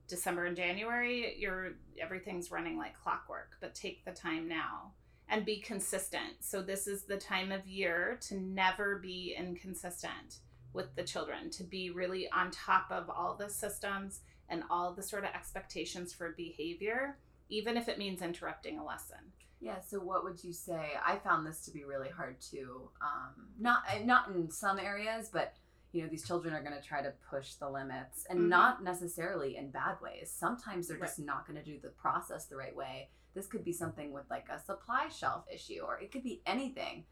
december 0.10 0.44
and 0.46 0.58
january 0.58 1.36
you're 1.40 1.76
everything's 1.98 2.52
running 2.52 2.78
like 2.78 2.94
clockwork 3.00 3.56
but 3.62 3.74
take 3.74 4.04
the 4.04 4.12
time 4.12 4.46
now 4.50 4.92
and 5.30 5.46
be 5.46 5.62
consistent 5.62 6.34
so 6.42 6.62
this 6.62 6.86
is 6.86 7.04
the 7.06 7.18
time 7.18 7.50
of 7.54 7.66
year 7.66 8.18
to 8.20 8.36
never 8.36 9.00
be 9.00 9.34
inconsistent 9.38 10.40
with 10.74 10.94
the 10.96 11.04
children 11.04 11.50
to 11.50 11.64
be 11.64 11.92
really 11.92 12.30
on 12.32 12.52
top 12.52 12.92
of 12.92 13.10
all 13.10 13.36
the 13.36 13.50
systems 13.50 14.20
and 14.50 14.64
all 14.70 14.94
the 14.94 15.02
sort 15.02 15.24
of 15.24 15.30
expectations 15.34 16.12
for 16.14 16.32
behavior 16.34 17.18
even 17.54 17.78
if 17.78 17.88
it 17.88 17.98
means 18.00 18.22
interrupting 18.22 18.80
a 18.80 18.84
lesson. 18.86 19.20
Yeah. 19.62 19.80
So, 19.80 20.00
what 20.00 20.24
would 20.26 20.44
you 20.44 20.52
say? 20.52 20.94
I 21.06 21.18
found 21.18 21.46
this 21.48 21.64
to 21.66 21.72
be 21.72 21.84
really 21.86 22.10
hard 22.10 22.42
too. 22.42 22.90
Um, 23.02 23.48
not 23.60 23.84
uh, 23.90 24.00
not 24.04 24.30
in 24.30 24.50
some 24.52 24.80
areas, 24.80 25.30
but 25.32 25.54
you 25.94 26.02
know, 26.02 26.10
these 26.10 26.26
children 26.26 26.56
are 26.56 26.64
going 26.64 26.76
to 26.76 26.82
try 26.82 27.04
to 27.04 27.14
push 27.30 27.54
the 27.54 27.70
limits, 27.70 28.26
and 28.30 28.40
Mhm. 28.40 28.48
not 28.50 28.84
necessarily 28.84 29.56
in 29.58 29.70
bad 29.70 30.02
ways. 30.02 30.32
Sometimes 30.32 30.88
they're 30.88 30.98
Right. 30.98 31.06
just 31.08 31.20
not 31.20 31.46
going 31.46 31.58
to 31.58 31.64
do 31.64 31.80
the 31.80 31.92
process 31.92 32.48
the 32.48 32.56
right 32.58 32.76
way. 32.76 33.12
This 33.36 33.46
could 33.48 33.64
be 33.64 33.72
something 33.74 34.12
with 34.12 34.28
like 34.30 34.50
a 34.50 34.60
supply 34.60 35.08
shelf 35.10 35.46
issue, 35.54 35.82
or 35.82 36.00
it 36.00 36.12
could 36.12 36.24
be 36.24 36.42
anything, 36.48 37.06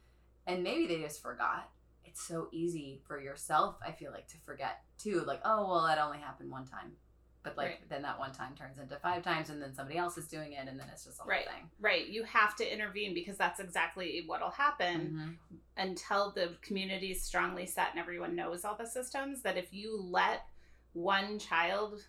and 0.47 0.63
maybe 0.63 0.87
they 0.87 0.99
just 1.01 1.21
forgot. 1.21 1.69
It's 2.03 2.21
so 2.27 2.49
easy 2.51 2.99
for 3.07 3.21
yourself. 3.21 3.77
I 3.85 3.91
feel 3.91 4.11
like 4.11 4.27
to 4.29 4.37
forget 4.39 4.83
too. 4.97 5.21
Like, 5.21 5.41
oh 5.45 5.67
well, 5.69 5.85
that 5.85 5.99
only 5.99 6.17
happened 6.17 6.49
one 6.51 6.65
time. 6.65 6.97
But 7.43 7.57
like 7.57 7.67
Right. 7.69 7.89
then 7.89 8.01
that 8.03 8.19
one 8.19 8.31
time 8.33 8.55
turns 8.55 8.77
into 8.77 8.95
five 8.97 9.23
times, 9.23 9.49
and 9.49 9.61
then 9.61 9.73
somebody 9.73 9.97
else 9.97 10.17
is 10.17 10.27
doing 10.27 10.53
it, 10.53 10.67
and 10.67 10.79
then 10.79 10.87
it's 10.89 11.05
just 11.05 11.19
a 11.19 11.23
whole 11.23 11.29
Right. 11.29 11.47
thing. 11.47 11.69
Right. 11.79 12.05
You 12.07 12.23
have 12.23 12.55
to 12.57 12.71
intervene 12.73 13.13
because 13.15 13.35
that's 13.37 13.59
exactly 13.59 14.23
what'll 14.27 14.51
happen 14.51 15.37
Mhm. 15.49 15.59
until 15.77 16.31
the 16.31 16.57
community 16.61 17.11
is 17.11 17.21
strongly 17.23 17.65
set 17.65 17.89
and 17.91 17.99
everyone 17.99 18.35
knows 18.35 18.63
all 18.63 18.75
the 18.75 18.85
systems. 18.85 19.41
That 19.41 19.57
if 19.57 19.73
you 19.73 19.97
let 19.97 20.47
one 20.93 21.39
child 21.39 22.05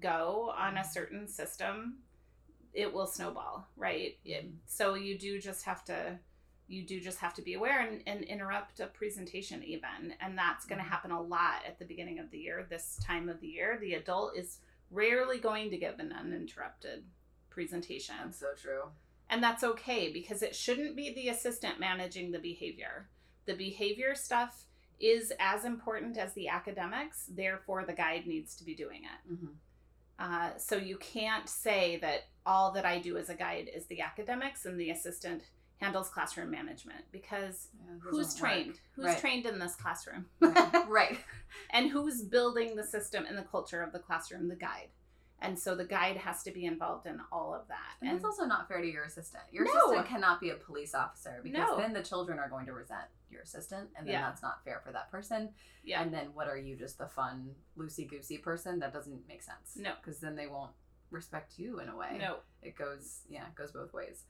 go 0.00 0.50
on 0.56 0.76
a 0.78 0.84
certain 0.84 1.28
system, 1.28 2.02
it 2.72 2.92
will 2.92 3.06
snowball, 3.06 3.68
right? 3.76 4.18
It- 4.24 4.50
so 4.66 4.94
you 4.94 5.16
do 5.18 5.40
just 5.40 5.64
have 5.64 5.84
to 5.84 6.18
you 6.68 6.82
do 6.86 7.00
just 7.00 7.18
have 7.18 7.34
to 7.34 7.42
be 7.42 7.52
aware 7.52 7.80
and, 7.80 8.02
and 8.06 8.24
interrupt 8.24 8.80
a 8.80 8.86
presentation 8.86 9.62
even 9.62 10.14
and 10.20 10.38
that's 10.38 10.64
going 10.64 10.78
to 10.78 10.84
Mhm. 10.84 10.88
happen 10.90 11.10
a 11.10 11.20
lot 11.20 11.62
at 11.66 11.78
the 11.78 11.84
beginning 11.84 12.18
of 12.18 12.30
the 12.30 12.38
year 12.38 12.64
this 12.64 12.96
time 12.98 13.28
of 13.28 13.40
the 13.40 13.48
year 13.48 13.76
the 13.78 13.92
adult 13.92 14.34
is 14.38 14.60
rarely 14.92 15.38
going 15.38 15.70
to 15.70 15.76
give 15.78 15.98
an 15.98 16.12
uninterrupted 16.12 17.04
presentation 17.50 18.14
That's 18.24 18.38
so 18.40 18.52
true. 18.60 18.82
and 19.30 19.42
that's 19.42 19.64
okay 19.64 20.12
because 20.12 20.42
it 20.42 20.54
shouldn't 20.54 20.96
be 20.96 21.12
the 21.14 21.28
assistant 21.28 21.80
managing 21.80 22.30
the 22.32 22.38
behavior. 22.38 23.08
The 23.46 23.54
behavior 23.54 24.14
stuff 24.14 24.64
is 25.00 25.32
as 25.40 25.64
important 25.64 26.16
as 26.16 26.32
the 26.34 26.48
academics, 26.48 27.24
therefore, 27.28 27.84
the 27.84 27.92
guide 27.92 28.26
needs 28.26 28.54
to 28.56 28.64
be 28.64 28.74
doing 28.74 29.02
it. 29.04 29.34
hmm 29.36 29.46
Uh, 30.18 30.50
so 30.56 30.76
you 30.76 30.96
can't 30.98 31.48
say 31.48 31.96
that 31.98 32.20
all 32.46 32.70
that 32.72 32.84
I 32.84 32.98
do 33.00 33.16
as 33.16 33.28
a 33.28 33.34
guide 33.34 33.68
is 33.74 33.86
the 33.86 34.00
academics 34.00 34.64
and 34.66 34.78
the 34.78 34.90
assistant 34.90 35.42
handles 35.82 36.08
classroom 36.08 36.50
management 36.50 37.04
because 37.10 37.68
Yeah, 37.74 37.92
who's 38.00 38.26
doesn't 38.28 38.42
work. 38.42 38.50
trained? 38.52 38.80
Who's 38.94 39.04
Right. 39.06 39.18
trained 39.18 39.46
in 39.46 39.58
this 39.58 39.74
classroom? 39.74 40.26
right. 40.40 40.72
right. 40.88 41.18
and 41.70 41.90
who's 41.90 42.22
building 42.22 42.76
the 42.76 42.84
system 42.84 43.24
and 43.26 43.36
the 43.36 43.42
culture 43.42 43.82
of 43.82 43.92
the 43.92 43.98
classroom? 43.98 44.48
The 44.48 44.56
guide. 44.56 44.88
And 45.40 45.58
so 45.58 45.74
the 45.74 45.84
guide 45.84 46.18
has 46.18 46.44
to 46.44 46.52
be 46.52 46.66
involved 46.66 47.04
in 47.06 47.18
all 47.32 47.52
of 47.52 47.66
that. 47.66 47.96
And 48.00 48.14
it's 48.14 48.24
also 48.24 48.44
not 48.44 48.68
fair 48.68 48.80
to 48.80 48.86
your 48.86 49.02
assistant. 49.02 49.42
Your 49.50 49.64
No. 49.64 49.72
assistant 49.72 50.06
cannot 50.06 50.40
be 50.40 50.50
a 50.50 50.54
police 50.54 50.94
officer 50.94 51.40
because 51.42 51.68
No. 51.68 51.76
then 51.78 51.92
the 51.92 52.02
children 52.02 52.38
are 52.38 52.48
going 52.48 52.64
to 52.66 52.72
resent 52.72 53.08
your 53.28 53.42
assistant, 53.42 53.90
and 53.96 54.06
then 54.06 54.12
Yeah. 54.12 54.28
that's 54.28 54.40
not 54.42 54.62
fair 54.62 54.80
for 54.84 54.92
that 54.92 55.10
person. 55.10 55.52
yeah. 55.82 56.00
And 56.00 56.14
then 56.14 56.32
what 56.32 56.46
are 56.46 56.56
you, 56.56 56.76
just 56.76 56.96
the 56.98 57.08
fun, 57.08 57.56
loosey 57.76 58.08
goosey 58.08 58.38
person? 58.38 58.78
That 58.78 58.92
doesn't 58.92 59.26
make 59.26 59.42
sense. 59.42 59.74
No. 59.76 59.96
because 59.96 60.20
then 60.20 60.36
they 60.36 60.46
won't 60.46 60.74
respect 61.10 61.58
you 61.58 61.80
in 61.80 61.88
a 61.88 61.96
way. 61.96 62.18
no. 62.18 62.38
it 62.62 62.76
goes 62.76 63.24
yeah, 63.28 63.46
it 63.48 63.54
goes 63.56 63.72
both 63.72 63.92
ways. 63.92 64.24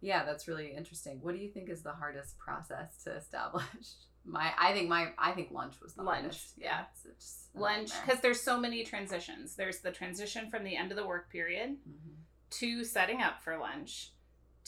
Yeah, 0.00 0.24
that's 0.24 0.48
really 0.48 0.74
interesting. 0.74 1.18
What 1.22 1.34
do 1.34 1.40
you 1.42 1.48
think 1.48 1.68
is 1.68 1.82
the 1.82 1.92
hardest 1.92 2.38
process 2.38 3.02
to 3.04 3.14
establish? 3.16 3.64
My, 4.24 4.52
I 4.58 4.74
think 4.74 4.90
my, 4.90 5.12
I 5.18 5.32
think 5.32 5.50
lunch 5.50 5.80
was 5.82 5.94
the 5.94 6.02
Lunch, 6.02 6.20
hardest. 6.20 6.52
yeah. 6.58 6.84
it's 7.10 7.46
Lunch 7.54 7.90
because 8.04 8.20
there's 8.20 8.40
so 8.42 8.60
many 8.60 8.84
transitions. 8.84 9.56
There's 9.56 9.78
the 9.80 9.90
transition 9.90 10.50
from 10.50 10.62
the 10.62 10.76
end 10.76 10.90
of 10.92 10.98
the 10.98 11.06
work 11.06 11.30
period 11.32 11.78
Mhm. 11.88 12.16
to 12.58 12.84
setting 12.84 13.22
up 13.22 13.42
for 13.42 13.56
lunch, 13.56 14.12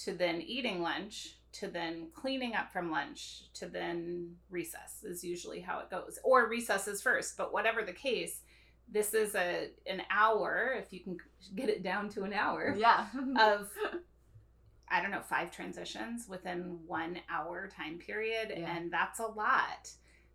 to 0.05 0.15
then 0.15 0.41
eating 0.41 0.81
lunch, 0.81 1.37
to 1.53 1.69
then 1.69 2.09
cleaning 2.15 2.55
up 2.55 2.73
from 2.73 2.91
lunch, 2.91 3.53
to 3.53 3.67
then 3.67 4.37
recess 4.49 5.05
is 5.05 5.23
usually 5.23 5.61
how 5.61 5.81
it 5.81 5.91
goes. 5.91 6.19
Or 6.25 6.49
recess 6.49 6.89
is 6.89 7.03
first, 7.03 7.37
but 7.37 7.53
whatever 7.53 7.83
the 7.83 7.93
case, 7.93 8.41
this 8.89 9.13
is 9.13 9.35
a 9.35 9.69
an 9.87 10.01
hour 10.11 10.75
if 10.79 10.95
you 10.95 11.01
can 11.01 11.19
get 11.55 11.69
it 11.69 11.83
down 11.83 12.09
to 12.09 12.23
an 12.25 12.33
hour 12.33 12.75
yeah, 12.79 13.07
of 13.39 13.69
I 14.93 15.01
don't 15.01 15.11
know, 15.11 15.23
five 15.23 15.51
transitions 15.51 16.29
within 16.29 16.79
one 16.87 17.19
hour 17.31 17.69
time 17.75 17.99
period, 17.99 18.53
Yeah. 18.55 18.77
and 18.77 18.93
that's 18.93 19.19
a 19.21 19.27
lot. 19.27 19.91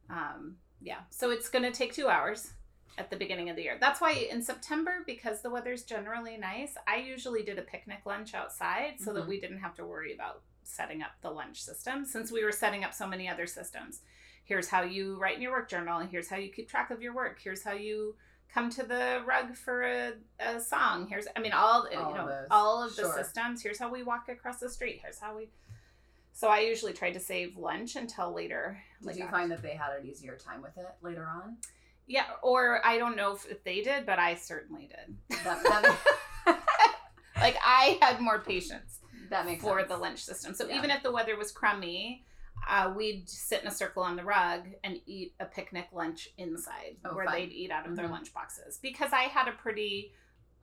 Um, 0.09 0.57
yeah, 0.81 1.01
so 1.11 1.29
it's 1.29 1.47
going 1.47 1.63
to 1.63 1.71
take 1.71 1.93
two 1.93 2.07
hours 2.07 2.53
at 2.97 3.11
the 3.11 3.15
beginning 3.15 3.49
of 3.51 3.55
the 3.55 3.61
year. 3.61 3.77
That's 3.79 4.01
why 4.01 4.13
in 4.13 4.41
September, 4.41 5.03
because 5.05 5.41
the 5.43 5.51
weather's 5.51 5.83
generally 5.83 6.37
nice, 6.37 6.75
I 6.87 6.95
usually 6.97 7.43
did 7.43 7.59
a 7.59 7.61
picnic 7.61 7.99
lunch 8.05 8.33
outside 8.33 8.99
so 8.99 9.13
that 9.13 9.25
Mhm. 9.25 9.27
we 9.27 9.39
didn't 9.39 9.59
have 9.59 9.75
to 9.75 9.85
worry 9.85 10.13
about 10.13 10.41
setting 10.63 11.03
up 11.03 11.11
the 11.21 11.29
lunch 11.29 11.61
system 11.61 12.03
since 12.03 12.31
we 12.31 12.43
were 12.43 12.51
setting 12.51 12.83
up 12.83 12.93
so 12.95 13.05
many 13.07 13.29
other 13.29 13.45
systems. 13.45 14.01
Here's 14.43 14.69
how 14.69 14.81
you 14.81 15.17
write 15.17 15.35
in 15.35 15.41
your 15.43 15.51
work 15.51 15.69
journal, 15.69 15.99
here's 15.99 16.29
how 16.29 16.37
you 16.37 16.51
keep 16.51 16.67
track 16.67 16.89
of 16.89 17.01
your 17.01 17.13
work. 17.13 17.39
Here's 17.39 17.63
how 17.63 17.73
you 17.73 18.15
come 18.53 18.69
to 18.71 18.83
the 18.83 19.21
rug 19.25 19.55
for 19.55 19.83
a, 19.83 20.13
a 20.39 20.59
song. 20.59 21.07
Here's, 21.07 21.25
I 21.35 21.39
mean, 21.39 21.51
all, 21.53 21.87
All 21.95 22.09
you 22.09 22.15
know, 22.15 22.45
all 22.51 22.83
of 22.83 22.95
the 22.95 23.03
Sure. 23.03 23.13
systems. 23.13 23.61
Here's 23.61 23.77
how 23.79 23.91
we 23.91 24.03
walk 24.03 24.29
across 24.29 24.59
the 24.59 24.69
street. 24.69 24.99
Here's 25.03 25.19
how 25.19 25.35
we. 25.37 25.49
So 26.33 26.47
I 26.49 26.59
usually 26.59 26.93
tried 26.93 27.13
to 27.13 27.19
save 27.19 27.57
lunch 27.57 27.95
until 27.95 28.31
later. 28.33 28.79
Did 28.99 29.07
like 29.07 29.15
you 29.17 29.23
after- 29.23 29.35
find 29.35 29.51
that 29.51 29.61
they 29.61 29.71
had 29.75 29.91
an 29.99 30.05
easier 30.05 30.37
time 30.37 30.61
with 30.61 30.77
it 30.77 30.87
later 31.01 31.25
on? 31.25 31.57
Yeah, 32.05 32.25
or 32.41 32.79
I 32.85 32.97
don't 32.97 33.17
know 33.17 33.33
if, 33.33 33.45
if 33.49 33.63
they 33.63 33.81
did, 33.81 34.05
but 34.05 34.17
I 34.19 34.35
certainly 34.35 34.87
did. 34.87 35.17
That, 35.43 35.61
that, 35.63 35.97
like 37.35 37.57
I 37.63 37.97
had 38.01 38.19
more 38.21 38.39
patience 38.39 38.99
that 39.29 39.45
makes 39.45 39.61
for 39.61 39.79
sense. 39.79 39.91
the 39.91 39.97
lunch 39.97 40.23
system. 40.23 40.53
So 40.53 40.67
Yeah. 40.67 40.77
even 40.77 40.89
if 40.89 41.03
the 41.03 41.11
weather 41.11 41.35
was 41.35 41.51
crummy, 41.51 42.23
uh, 42.67 42.93
we'd 42.95 43.29
sit 43.29 43.61
in 43.61 43.67
a 43.67 43.71
circle 43.71 44.03
on 44.03 44.15
the 44.15 44.23
rug 44.23 44.67
and 44.83 44.99
eat 45.05 45.33
a 45.39 45.45
picnic 45.45 45.87
lunch 45.91 46.29
inside 46.37 46.97
Oh, 47.05 47.15
where 47.15 47.25
fun. 47.25 47.33
they'd 47.35 47.51
eat 47.51 47.71
out 47.71 47.87
of 47.87 47.95
their 47.95 48.07
Mhm. 48.07 48.11
lunch 48.11 48.33
boxes. 48.33 48.77
Because 48.77 49.13
I 49.13 49.23
had 49.23 49.47
a 49.47 49.53
pretty 49.53 50.13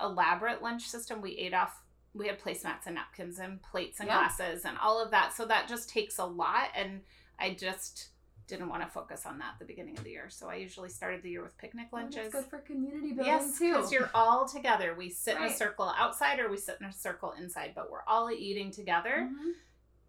elaborate 0.00 0.62
lunch 0.62 0.88
system. 0.88 1.20
We 1.20 1.32
ate 1.38 1.54
off 1.54 1.80
we 2.16 2.28
had 2.28 2.38
placemats 2.40 2.86
and 2.86 2.94
napkins 2.94 3.40
and 3.40 3.60
plates 3.60 3.98
and 3.98 4.06
Yeah. 4.08 4.18
glasses 4.18 4.64
and 4.64 4.78
all 4.78 5.00
of 5.02 5.10
that. 5.10 5.32
So 5.32 5.46
that 5.46 5.66
just 5.66 5.88
takes 5.88 6.18
a 6.18 6.24
lot 6.24 6.70
and 6.76 7.02
I 7.40 7.54
just 7.54 8.10
didn't 8.46 8.68
want 8.68 8.84
to 8.84 8.88
focus 8.88 9.26
on 9.26 9.38
that 9.38 9.54
at 9.54 9.58
the 9.58 9.64
beginning 9.64 9.98
of 9.98 10.04
the 10.04 10.10
year. 10.10 10.30
So 10.30 10.48
I 10.48 10.54
usually 10.56 10.90
started 10.90 11.22
the 11.24 11.30
year 11.30 11.42
with 11.42 11.56
picnic 11.58 11.88
that's 11.90 11.92
lunches. 11.92 12.32
good 12.32 12.44
for 12.44 12.58
community 12.60 13.08
building 13.14 13.24
Yes, 13.26 13.58
too. 13.58 13.72
because 13.74 13.90
you're 13.90 14.10
all 14.14 14.46
together. 14.46 14.94
We 14.94 15.10
sit 15.10 15.36
in 15.38 15.42
a 15.42 15.50
circle 15.52 15.88
outside 15.98 16.38
or 16.38 16.48
we 16.48 16.56
sit 16.56 16.78
in 16.80 16.86
a 16.86 16.92
circle 16.92 17.32
inside, 17.32 17.72
but 17.74 17.90
we're 17.90 18.04
all 18.06 18.30
eating 18.30 18.70
together. 18.70 19.28
Mhm. 19.32 19.54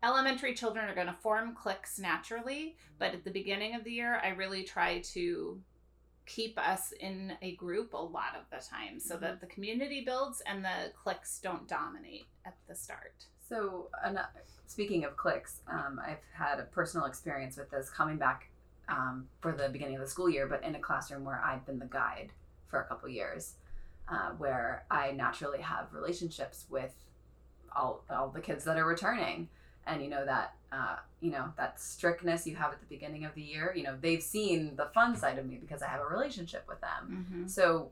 Elementary 0.04 0.54
children 0.54 0.86
are 0.86 0.96
going 0.96 1.08
to 1.08 1.14
form 1.14 1.56
cliques 1.56 1.98
naturally, 1.98 2.78
but 3.00 3.14
at 3.14 3.24
the 3.24 3.32
beginning 3.32 3.76
of 3.76 3.84
the 3.84 3.92
year, 3.92 4.20
I 4.24 4.30
really 4.30 4.64
try 4.64 5.00
to 5.14 5.60
keep 6.26 6.58
us 6.58 6.92
in 7.00 7.34
a 7.42 7.56
group 7.56 7.94
a 7.94 7.98
lot 7.98 8.36
of 8.36 8.44
the 8.50 8.66
time 8.66 9.00
so 9.00 9.16
that 9.18 9.42
the 9.42 9.48
community 9.48 10.04
builds 10.04 10.42
and 10.46 10.64
the 10.64 10.92
cliques 11.02 11.40
don't 11.40 11.68
dominate 11.68 12.26
at 12.46 12.56
the 12.68 12.76
start. 12.76 13.26
So, 13.48 13.90
an- 14.04 14.20
speaking 14.66 15.06
of 15.06 15.18
clicks, 15.18 15.62
um, 15.68 16.00
I've 16.04 16.24
had 16.34 16.60
a 16.60 16.64
personal 16.64 17.06
experience 17.06 17.58
with 17.58 17.70
this 17.70 17.90
coming 17.90 18.18
back 18.18 18.50
um, 18.90 19.28
for 19.40 19.52
the 19.52 19.70
beginning 19.70 19.96
of 19.96 20.02
the 20.02 20.08
school 20.08 20.30
year, 20.30 20.48
but 20.48 20.64
in 20.64 20.76
a 20.76 20.80
classroom 20.80 21.24
where 21.24 21.42
I've 21.46 21.66
been 21.66 21.80
the 21.80 21.86
guide 21.86 22.32
for 22.68 22.82
a 22.82 22.86
couple 22.86 23.08
years, 23.10 23.54
uh, 24.08 24.32
where 24.38 24.86
I 24.90 25.12
naturally 25.12 25.62
have 25.62 25.88
relationships 25.92 26.66
with 26.70 26.94
all 27.76 28.04
all 28.10 28.30
the 28.30 28.42
kids 28.42 28.64
that 28.66 28.78
are 28.78 28.86
returning, 28.86 29.50
and 29.88 30.02
you 30.04 30.10
know 30.10 30.26
that 30.26 30.56
uh, 30.72 30.98
you 31.22 31.32
know 31.32 31.54
that 31.58 31.80
strictness 31.80 32.46
you 32.48 32.56
have 32.56 32.72
at 32.74 32.80
the 32.80 32.86
beginning 32.88 33.26
of 33.26 33.34
the 33.36 33.42
year. 33.42 33.74
You 33.76 33.84
know 33.84 33.96
they've 34.00 34.22
seen 34.24 34.76
the 34.76 34.86
fun 34.94 35.16
side 35.16 35.38
of 35.38 35.46
me 35.46 35.58
because 35.62 35.82
I 35.82 35.88
have 35.88 36.02
a 36.02 36.06
relationship 36.08 36.66
with 36.68 36.82
them. 36.82 37.28
Mm-hmm. 37.30 37.48
So, 37.48 37.92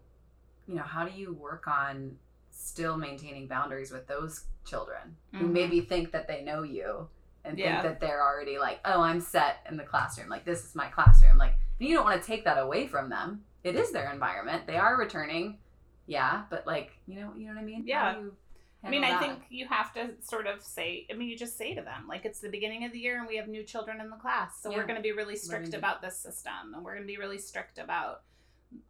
you 0.68 0.76
know, 0.76 0.84
how 0.84 1.06
do 1.06 1.12
you 1.18 1.34
work 1.34 1.68
on 1.68 2.18
still 2.52 2.98
maintaining 2.98 3.48
boundaries 3.48 3.92
with 3.92 4.08
those 4.08 4.46
children 4.66 5.18
who 5.34 5.46
Mhm. 5.48 5.52
maybe 5.52 5.82
think 5.82 6.12
that 6.12 6.28
they 6.28 6.44
know 6.44 6.64
you 6.64 7.10
and 7.44 7.58
Yeah. 7.60 7.82
think 7.82 7.84
that 7.84 8.00
they're 8.00 8.22
already 8.22 8.58
like, 8.58 8.80
oh, 8.86 9.02
I'm 9.02 9.20
set 9.20 9.66
in 9.70 9.76
the 9.76 9.84
classroom. 9.84 10.30
Like, 10.30 10.46
this 10.46 10.64
is 10.64 10.76
my 10.76 10.88
classroom. 10.88 11.38
Like, 11.38 11.56
you 11.80 11.94
don't 11.94 12.06
want 12.06 12.22
to 12.22 12.26
take 12.26 12.46
that 12.46 12.58
away 12.58 12.88
from 12.88 13.10
them. 13.10 13.44
It 13.64 13.76
is 13.76 13.92
their 13.92 14.10
environment. 14.12 14.66
They 14.66 14.78
are 14.78 14.96
returning. 14.96 15.58
Yeah. 16.06 16.44
But, 16.50 16.66
like, 16.66 16.92
you 17.08 17.20
know, 17.20 17.34
you 17.36 17.48
know 17.48 17.54
what 17.56 17.62
I 17.62 17.66
mean? 17.66 17.84
Yeah. 17.86 18.18
You 18.18 18.36
I 18.86 18.90
mean, 18.90 19.04
I 19.04 19.18
think 19.20 19.40
you 19.50 19.68
have 19.68 19.94
to 19.94 20.10
sort 20.22 20.46
of 20.46 20.62
say, 20.62 21.08
I 21.10 21.14
mean, 21.14 21.30
you 21.30 21.38
just 21.38 21.58
say 21.58 21.74
to 21.74 21.82
them, 21.82 22.06
like, 22.08 22.26
it's 22.26 22.40
the 22.40 22.50
beginning 22.50 22.84
of 22.84 22.92
the 22.92 23.00
year 23.00 23.18
and 23.20 23.28
we 23.28 23.38
have 23.38 23.48
new 23.48 23.64
children 23.64 24.02
in 24.02 24.10
the 24.10 24.18
class. 24.18 24.62
So 24.62 24.70
Yeah. 24.70 24.78
we're 24.78 24.84
going 24.86 24.98
to 24.98 25.02
be 25.02 25.14
really 25.14 25.36
strict 25.38 25.66
Learning. 25.66 25.78
about 25.80 26.02
this 26.02 26.18
system 26.20 26.74
and 26.74 26.84
we're 26.84 26.94
going 26.96 27.04
to 27.04 27.08
be 27.08 27.18
really 27.18 27.38
strict 27.38 27.78
about 27.80 28.24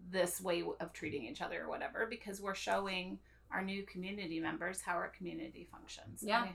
this 0.09 0.41
way 0.41 0.63
of 0.79 0.93
treating 0.93 1.25
each 1.25 1.41
other 1.41 1.63
or 1.63 1.69
whatever 1.69 2.07
because 2.09 2.41
we're 2.41 2.55
showing 2.55 3.19
our 3.51 3.61
new 3.61 3.83
community 3.83 4.39
members 4.39 4.81
how 4.81 4.93
our 4.93 5.09
community 5.09 5.67
functions. 5.71 6.23
Yeah. 6.25 6.41
Okay? 6.43 6.51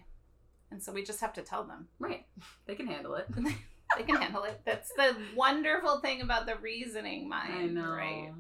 And 0.70 0.83
so 0.83 0.92
we 0.92 1.03
just 1.05 1.20
have 1.20 1.33
to 1.35 1.42
tell 1.42 1.64
them 1.64 1.88
Right. 1.98 2.27
They 2.66 2.74
can 2.74 2.87
handle 2.88 3.14
it. 3.14 3.27
they 3.96 4.03
can 4.03 4.16
handle 4.16 4.42
it. 4.44 4.61
That's 4.64 4.90
the 4.94 5.16
wonderful 5.37 6.01
thing 6.01 6.22
about 6.22 6.46
the 6.46 6.57
reasoning 6.57 7.29
mind, 7.29 7.53
I 7.55 7.66
know. 7.66 7.88
right? 7.90 8.33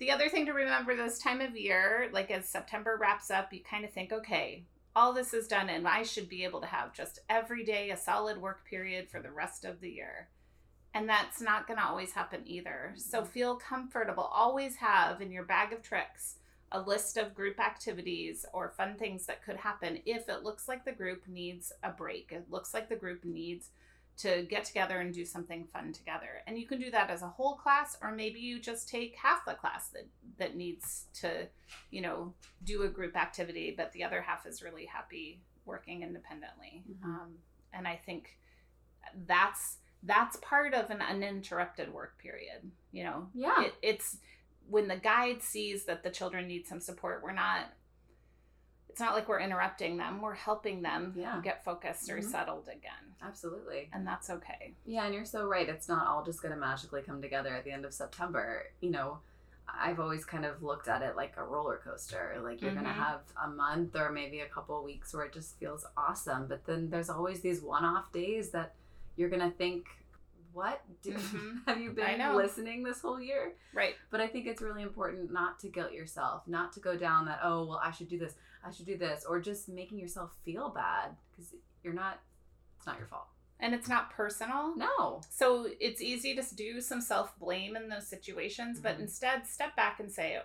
The 0.00 0.10
other 0.10 0.30
thing 0.30 0.46
to 0.46 0.54
remember 0.54 0.96
this 0.96 1.18
time 1.18 1.42
of 1.42 1.54
year, 1.54 2.08
like 2.10 2.30
as 2.30 2.48
September 2.48 2.96
wraps 2.98 3.30
up, 3.30 3.52
you 3.52 3.60
kind 3.62 3.84
of 3.84 3.92
think, 3.92 4.12
okay, 4.12 4.64
all 4.96 5.12
this 5.12 5.34
is 5.34 5.46
done, 5.46 5.68
and 5.68 5.86
I 5.86 6.04
should 6.04 6.26
be 6.26 6.42
able 6.42 6.62
to 6.62 6.66
have 6.66 6.94
just 6.94 7.18
every 7.28 7.64
day 7.64 7.90
a 7.90 7.98
solid 7.98 8.40
work 8.40 8.64
period 8.64 9.10
for 9.10 9.20
the 9.20 9.30
rest 9.30 9.66
of 9.66 9.82
the 9.82 9.90
year. 9.90 10.28
And 10.94 11.06
that's 11.06 11.42
not 11.42 11.66
going 11.66 11.78
to 11.78 11.84
always 11.84 12.12
happen 12.12 12.40
either. 12.46 12.94
So 12.96 13.20
mm-hmm. 13.20 13.30
feel 13.30 13.56
comfortable. 13.56 14.22
Always 14.22 14.76
have 14.76 15.20
in 15.20 15.30
your 15.30 15.44
bag 15.44 15.74
of 15.74 15.82
tricks 15.82 16.36
a 16.72 16.80
list 16.80 17.18
of 17.18 17.34
group 17.34 17.60
activities 17.60 18.46
or 18.54 18.70
fun 18.70 18.94
things 18.96 19.26
that 19.26 19.44
could 19.44 19.56
happen 19.56 19.98
if 20.06 20.30
it 20.30 20.44
looks 20.44 20.66
like 20.66 20.86
the 20.86 20.92
group 20.92 21.28
needs 21.28 21.74
a 21.82 21.90
break. 21.90 22.32
It 22.32 22.46
looks 22.50 22.72
like 22.72 22.88
the 22.88 22.96
group 22.96 23.22
needs 23.22 23.68
to 24.20 24.42
get 24.42 24.64
together 24.64 25.00
and 25.00 25.14
do 25.14 25.24
something 25.24 25.64
fun 25.64 25.92
together. 25.92 26.42
And 26.46 26.58
you 26.58 26.66
can 26.66 26.78
do 26.80 26.90
that 26.90 27.10
as 27.10 27.22
a 27.22 27.28
whole 27.28 27.54
class 27.54 27.96
or 28.02 28.12
maybe 28.12 28.40
you 28.40 28.60
just 28.60 28.88
take 28.88 29.16
half 29.16 29.44
the 29.46 29.54
class 29.54 29.88
that 29.88 30.06
that 30.38 30.56
needs 30.56 31.06
to, 31.20 31.46
you 31.90 32.00
know, 32.02 32.34
do 32.64 32.82
a 32.82 32.88
group 32.88 33.16
activity 33.16 33.74
but 33.76 33.92
the 33.92 34.04
other 34.04 34.20
half 34.22 34.46
is 34.46 34.62
really 34.62 34.86
happy 34.86 35.40
working 35.64 36.02
independently. 36.02 36.84
Mhm. 36.90 37.04
Um, 37.04 37.38
and 37.72 37.86
I 37.86 37.96
think 37.96 38.36
that's 39.26 39.78
that's 40.02 40.36
part 40.36 40.72
of 40.72 40.90
an 40.90 41.02
uninterrupted 41.02 41.92
work 41.92 42.18
period, 42.18 42.70
you 42.90 43.04
know. 43.04 43.28
Yeah. 43.34 43.64
It, 43.64 43.74
it's 43.82 44.16
when 44.68 44.88
the 44.88 44.96
guide 44.96 45.42
sees 45.42 45.84
that 45.84 46.02
the 46.02 46.10
children 46.10 46.46
need 46.46 46.66
some 46.66 46.80
support, 46.80 47.22
we're 47.22 47.32
not 47.32 47.66
it's 48.90 48.98
not 49.00 49.14
like 49.14 49.28
we're 49.28 49.38
interrupting 49.38 49.96
them. 49.96 50.20
We're 50.20 50.34
helping 50.34 50.82
them 50.82 51.14
Yeah. 51.16 51.40
get 51.40 51.62
focused 51.64 52.10
or 52.10 52.18
Mhm. 52.18 52.24
settled 52.24 52.66
again. 52.68 53.14
Absolutely. 53.22 53.88
And 53.92 54.04
that's 54.04 54.28
okay. 54.30 54.74
Yeah, 54.84 55.04
and 55.04 55.14
you're 55.14 55.24
so 55.24 55.46
right. 55.46 55.68
It's 55.68 55.88
not 55.88 56.08
all 56.08 56.24
just 56.24 56.42
going 56.42 56.52
to 56.52 56.58
magically 56.60 57.02
come 57.02 57.22
together 57.22 57.54
at 57.54 57.62
the 57.62 57.70
end 57.70 57.84
of 57.84 57.94
September. 57.94 58.66
You 58.80 58.90
know, 58.90 59.20
I've 59.68 60.00
always 60.00 60.24
kind 60.24 60.44
of 60.44 60.60
looked 60.64 60.88
at 60.88 61.02
it 61.02 61.14
like 61.14 61.36
a 61.36 61.44
roller 61.44 61.76
coaster. 61.84 62.36
Like 62.42 62.60
you're 62.60 62.72
going 62.72 62.84
to 62.84 62.90
have 62.92 63.20
a 63.40 63.46
month 63.48 63.94
or 63.94 64.10
maybe 64.10 64.40
a 64.40 64.48
couple 64.48 64.76
of 64.76 64.82
weeks 64.84 65.14
where 65.14 65.24
it 65.24 65.32
just 65.32 65.56
feels 65.60 65.86
awesome, 65.96 66.48
but 66.48 66.64
then 66.64 66.90
there's 66.90 67.10
always 67.10 67.42
these 67.42 67.62
one-off 67.62 68.10
days 68.10 68.50
that 68.50 68.74
you're 69.14 69.28
going 69.30 69.48
to 69.48 69.56
think, 69.56 69.86
"What? 70.52 70.82
Do, 71.02 71.12
Mhm. 71.14 71.64
have 71.68 71.78
you 71.80 71.92
been 71.92 72.34
listening 72.34 72.82
this 72.82 73.00
whole 73.02 73.20
year?" 73.20 73.54
Right. 73.72 73.94
But 74.10 74.20
I 74.20 74.26
think 74.26 74.46
it's 74.48 74.60
really 74.60 74.82
important 74.82 75.30
not 75.30 75.60
to 75.60 75.68
guilt 75.68 75.92
yourself, 75.92 76.48
not 76.48 76.72
to 76.72 76.80
go 76.80 76.96
down 76.96 77.26
that, 77.26 77.38
"Oh, 77.44 77.66
well, 77.66 77.80
I 77.80 77.92
should 77.92 78.08
do 78.08 78.18
this. 78.18 78.34
I 78.64 78.70
should 78.70 78.86
do 78.86 78.96
this," 78.96 79.24
or 79.24 79.40
just 79.40 79.68
making 79.68 79.98
yourself 79.98 80.32
feel 80.44 80.68
bad 80.70 81.16
because 81.30 81.54
you're 81.82 81.92
not 81.94 82.20
It's 82.76 82.86
not 82.86 82.98
your 82.98 83.06
fault. 83.08 83.28
and 83.58 83.74
it's 83.74 83.88
not 83.88 84.10
personal. 84.10 84.74
No. 84.76 85.20
So 85.30 85.68
it's 85.80 86.00
easy 86.00 86.34
to 86.34 86.54
do 86.54 86.80
some 86.80 87.00
self 87.00 87.38
blame 87.38 87.76
in 87.76 87.88
those 87.88 88.06
situations, 88.06 88.80
but 88.80 88.96
Mhm. 88.96 89.00
instead 89.02 89.46
step 89.46 89.74
back 89.76 90.00
and 90.00 90.10
say, 90.12 90.40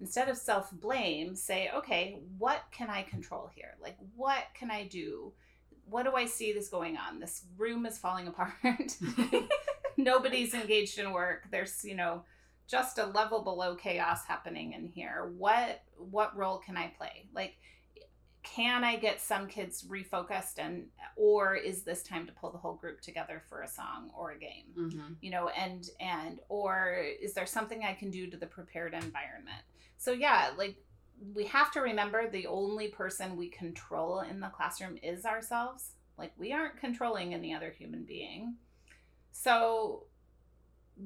instead 0.00 0.28
of 0.28 0.36
self 0.36 0.70
blame, 0.70 1.34
say, 1.34 1.70
okay, 1.70 2.20
what 2.38 2.64
can 2.70 2.88
I 2.90 3.02
control 3.02 3.48
here? 3.54 3.76
Like, 3.80 3.96
what 4.16 4.44
can 4.54 4.70
I 4.70 4.84
do? 4.86 5.32
What 5.86 6.02
do 6.04 6.14
I 6.14 6.26
see 6.26 6.52
this 6.52 6.68
going 6.68 6.96
on? 6.98 7.18
This 7.20 7.44
room 7.56 7.86
is 7.86 7.98
falling 7.98 8.28
apart. 8.32 8.96
Nobody's 9.96 10.54
engaged 10.54 10.98
in 10.98 11.12
work. 11.12 11.48
There's, 11.50 11.84
you 11.84 11.94
know, 11.96 12.24
just 12.68 12.98
a 12.98 13.06
level 13.06 13.42
below 13.42 13.74
chaos 13.74 14.24
happening 14.26 14.74
in 14.74 14.86
here. 14.86 15.32
What 15.36 15.82
what 15.96 16.36
role 16.36 16.58
can 16.58 16.76
I 16.76 16.88
play? 16.88 17.26
Like 17.34 17.56
can 18.42 18.84
I 18.84 18.96
get 18.96 19.20
some 19.20 19.46
kids 19.46 19.84
refocused 19.88 20.58
and 20.58 20.86
or 21.16 21.54
is 21.56 21.82
this 21.82 22.02
time 22.02 22.26
to 22.26 22.32
pull 22.32 22.50
the 22.50 22.58
whole 22.58 22.74
group 22.74 23.00
together 23.00 23.42
for 23.48 23.62
a 23.62 23.68
song 23.68 24.10
or 24.16 24.32
a 24.32 24.38
game? 24.38 24.66
mm-hmm. 24.76 25.14
You 25.20 25.30
know, 25.30 25.48
and 25.48 25.88
and 25.98 26.40
or 26.48 27.02
is 27.20 27.32
there 27.34 27.46
something 27.46 27.82
I 27.84 27.94
can 27.94 28.10
do 28.10 28.28
to 28.30 28.36
the 28.36 28.46
prepared 28.46 28.94
environment? 28.94 29.62
So 29.96 30.12
yeah, 30.12 30.50
like 30.56 30.76
we 31.34 31.46
have 31.46 31.72
to 31.72 31.80
remember 31.80 32.28
the 32.28 32.46
only 32.46 32.88
person 32.88 33.36
we 33.36 33.48
control 33.48 34.20
in 34.20 34.40
the 34.40 34.48
classroom 34.48 34.98
is 35.02 35.24
ourselves. 35.24 35.92
Like 36.18 36.32
we 36.36 36.52
aren't 36.52 36.76
controlling 36.76 37.32
any 37.32 37.54
other 37.54 37.70
human 37.70 38.04
being. 38.04 38.56
So 39.32 40.04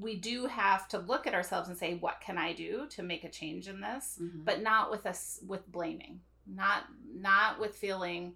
we 0.01 0.17
do 0.17 0.47
have 0.47 0.89
to 0.89 0.99
look 0.99 1.27
at 1.27 1.35
ourselves 1.35 1.69
and 1.69 1.77
say 1.77 1.95
what 1.95 2.21
can 2.21 2.39
I 2.39 2.53
do 2.53 2.87
to 2.91 3.03
make 3.03 3.25
a 3.25 3.29
change 3.29 3.69
in 3.69 3.81
this? 3.81 4.19
Mm-hmm. 4.21 4.45
but 4.45 4.63
not 4.63 4.91
with 4.91 5.07
us 5.07 5.41
with 5.47 5.71
blaming 5.71 6.21
not 6.47 6.85
not 7.15 7.61
with 7.61 7.75
feeling 7.77 8.35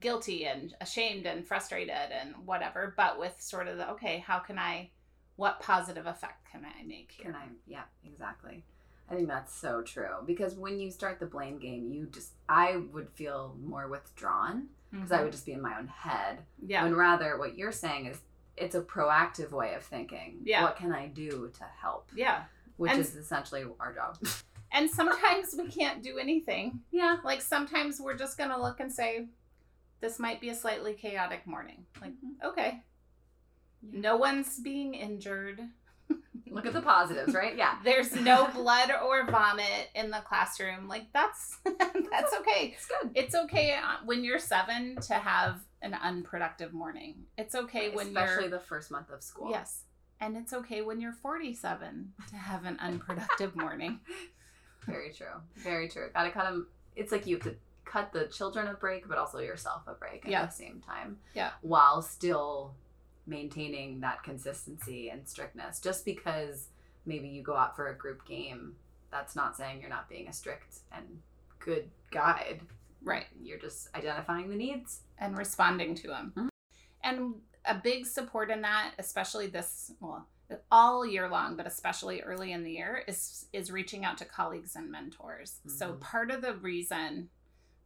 guilty 0.00 0.44
and 0.46 0.74
ashamed 0.80 1.24
and 1.26 1.46
frustrated 1.46 1.94
and 2.12 2.34
whatever 2.44 2.92
but 2.96 3.18
with 3.18 3.34
sort 3.38 3.68
of 3.68 3.76
the 3.78 3.88
okay 3.90 4.18
how 4.26 4.38
can 4.38 4.58
i 4.58 4.90
what 5.36 5.60
positive 5.60 6.06
effect 6.06 6.44
can 6.50 6.64
i 6.64 6.82
make 6.84 7.12
here 7.12 7.26
Can 7.26 7.34
I? 7.36 7.44
Yeah, 7.66 7.84
exactly. 8.04 8.64
I 9.10 9.14
think 9.14 9.28
that's 9.28 9.54
so 9.54 9.80
true 9.82 10.16
because 10.26 10.54
when 10.56 10.78
you 10.78 10.90
start 10.90 11.18
the 11.18 11.24
blame 11.26 11.58
game, 11.58 11.90
you 11.90 12.08
just 12.12 12.32
I 12.48 12.76
would 12.92 13.08
feel 13.10 13.56
more 13.64 13.88
withdrawn 13.88 14.68
because 14.90 15.12
I 15.12 15.22
would 15.22 15.32
just 15.32 15.46
be 15.46 15.52
in 15.52 15.62
my 15.62 15.78
own 15.78 15.86
head. 15.86 16.38
Mm-hmm. 16.38 16.70
yeah 16.70 16.84
and 16.84 16.94
rather, 16.96 17.38
what 17.38 17.56
you're 17.56 17.72
saying 17.72 18.04
is 18.06 18.18
it's 18.60 18.74
a 18.74 18.80
proactive 18.82 19.50
way 19.52 19.74
of 19.74 19.82
thinking. 19.82 20.40
Yeah. 20.44 20.62
What 20.62 20.76
can 20.76 20.92
I 20.92 21.06
do 21.06 21.50
to 21.58 21.64
help? 21.80 22.08
yeah 22.14 22.44
Which 22.76 22.92
And- 22.92 23.00
is 23.00 23.14
essentially 23.16 23.64
our 23.80 23.92
job. 23.94 24.18
and 24.72 24.90
sometimes 24.90 25.54
we 25.58 25.68
can't 25.68 26.02
do 26.02 26.18
anything 26.18 26.80
yeah. 26.90 27.16
like 27.24 27.40
sometimes 27.40 28.00
we're 28.00 28.16
just 28.16 28.36
gonna 28.38 28.60
look 28.60 28.80
and 28.80 28.92
say 28.92 29.26
this 30.00 30.18
might 30.18 30.40
be 30.40 30.50
a 30.50 30.54
slightly 30.54 30.92
chaotic 30.94 31.46
morning 31.46 31.86
like 32.02 32.12
okay 32.44 32.82
Yeah. 33.82 34.00
no 34.00 34.16
one's 34.16 34.58
being 34.60 34.94
injured 34.94 35.60
Look 36.50 36.64
at 36.64 36.72
the 36.72 36.80
positives, 36.80 37.34
right? 37.34 37.54
Yeah. 37.56 37.76
there's 37.84 38.14
no 38.14 38.48
blood 38.54 38.90
or 39.04 39.26
vomit 39.26 39.88
in 39.94 40.10
the 40.10 40.20
classroom 40.26 40.88
like 40.88 41.06
that's 41.12 41.58
that's 41.64 42.32
okay 42.40 42.74
It's 42.74 42.86
good. 42.86 43.10
it's 43.14 43.34
okay 43.34 43.72
uh, 43.74 43.96
when 44.04 44.24
you're 44.24 44.38
seven 44.38 44.96
to 45.08 45.14
have 45.14 45.60
an 45.82 45.94
unproductive 45.94 46.72
morning. 46.72 47.14
It's 47.36 47.54
okay 47.54 47.90
when 47.90 48.08
Especially 48.08 48.48
the 48.48 48.60
first 48.60 48.90
month 48.90 49.10
of 49.10 49.22
school. 49.22 49.50
yes, 49.50 49.84
and 50.20 50.36
it's 50.36 50.52
okay 50.52 50.82
when 50.82 51.00
you're 51.00 51.12
47 51.12 52.12
to 52.30 52.36
have 52.36 52.64
an 52.64 52.76
unproductive 52.80 53.54
morning. 53.64 54.00
Very 54.86 55.12
true. 55.12 55.26
Very 55.56 55.88
true. 55.88 56.08
Gotta 56.14 56.30
cut 56.30 56.44
them. 56.44 56.66
It's 56.96 57.12
like 57.12 57.26
you 57.26 57.36
have 57.36 57.44
to 57.44 57.54
cut 57.84 58.12
the 58.12 58.24
children 58.26 58.66
a 58.68 58.74
break, 58.74 59.08
but 59.08 59.18
also 59.18 59.38
yourself 59.38 59.82
a 59.86 59.94
break 59.94 60.24
at 60.24 60.30
Yeah. 60.30 60.46
the 60.46 60.52
same 60.52 60.80
time. 60.86 61.18
Yeah. 61.34 61.50
While 61.62 62.02
still 62.02 62.74
maintaining 63.26 64.00
that 64.00 64.22
consistency 64.22 65.10
and 65.10 65.28
strictness. 65.28 65.80
Just 65.80 66.04
because 66.04 66.68
maybe 67.04 67.28
you 67.28 67.42
go 67.42 67.54
out 67.54 67.76
for 67.76 67.88
a 67.88 67.94
group 67.96 68.26
game, 68.26 68.74
that's 69.10 69.36
not 69.36 69.56
saying 69.56 69.80
you're 69.80 69.90
not 69.90 70.08
being 70.08 70.28
a 70.28 70.32
strict 70.32 70.78
and 70.92 71.04
good 71.58 71.90
guide. 72.10 72.60
Right. 73.02 73.26
You're 73.42 73.58
just 73.58 73.88
identifying 73.94 74.48
the 74.48 74.56
needs. 74.56 75.00
And 75.20 75.36
responding 75.36 75.94
to 75.96 76.08
them. 76.08 76.32
Mhm. 76.36 76.48
And 77.02 77.34
a 77.64 77.74
big 77.74 78.06
support 78.06 78.50
in 78.50 78.62
that, 78.62 78.94
especially 78.98 79.46
this 79.48 79.92
well, 80.00 80.28
all 80.70 81.04
year 81.04 81.28
long, 81.28 81.56
but 81.56 81.66
especially 81.66 82.22
early 82.22 82.52
in 82.52 82.62
the 82.62 82.72
year, 82.72 83.04
is 83.06 83.46
is 83.52 83.70
reaching 83.70 84.04
out 84.04 84.18
to 84.18 84.24
colleagues 84.24 84.76
and 84.76 84.90
mentors. 84.90 85.60
So 85.66 85.94
Mhm. 85.94 86.00
part 86.00 86.30
of 86.30 86.40
the 86.42 86.56
reason, 86.56 87.30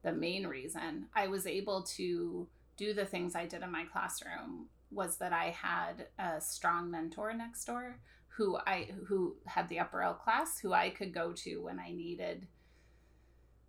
the 0.02 0.12
main 0.12 0.46
reason 0.46 1.08
I 1.14 1.28
was 1.28 1.46
able 1.46 1.82
to 1.84 2.48
do 2.76 2.94
the 2.94 3.06
things 3.06 3.34
I 3.34 3.46
did 3.46 3.62
in 3.62 3.70
my 3.70 3.84
classroom 3.84 4.68
was 4.90 5.18
that 5.18 5.32
I 5.32 5.50
had 5.50 6.08
a 6.18 6.40
strong 6.40 6.90
mentor 6.90 7.32
next 7.32 7.64
door 7.64 8.00
who 8.28 8.56
I 8.66 8.84
who 9.06 9.36
had 9.46 9.68
the 9.68 9.80
upper 9.80 10.02
L 10.02 10.14
class 10.14 10.58
who 10.58 10.72
I 10.72 10.90
could 10.90 11.12
go 11.12 11.32
to 11.32 11.62
when 11.62 11.78
I 11.78 11.92
needed 11.92 12.48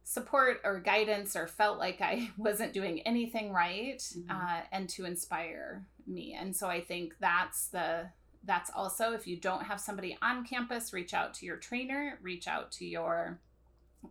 support 0.04 0.60
or 0.64 0.80
guidance 0.80 1.36
or 1.36 1.48
felt 1.48 1.80
like 1.80 2.02
I 2.02 2.30
wasn't 2.38 2.74
doing 2.74 3.02
anything 3.02 3.52
right 3.54 4.00
Mhm. 4.00 4.30
uh, 4.30 4.62
and 4.72 4.90
to 4.90 5.06
inspire 5.06 5.86
me. 6.06 6.34
And 6.40 6.56
so 6.56 6.68
I 6.68 6.82
think 6.82 7.16
that's 7.20 7.68
the 7.68 8.10
that's 8.46 8.70
also 8.76 9.14
if 9.14 9.26
you 9.26 9.38
don't 9.38 9.64
have 9.64 9.80
somebody 9.80 10.18
on 10.22 10.46
campus, 10.46 10.92
reach 10.92 11.14
out 11.14 11.34
to 11.36 11.46
your 11.46 11.56
trainer, 11.56 12.20
reach 12.22 12.48
out 12.48 12.72
to 12.74 12.86
your 12.86 13.40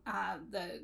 uh, 0.06 0.36
the 0.50 0.80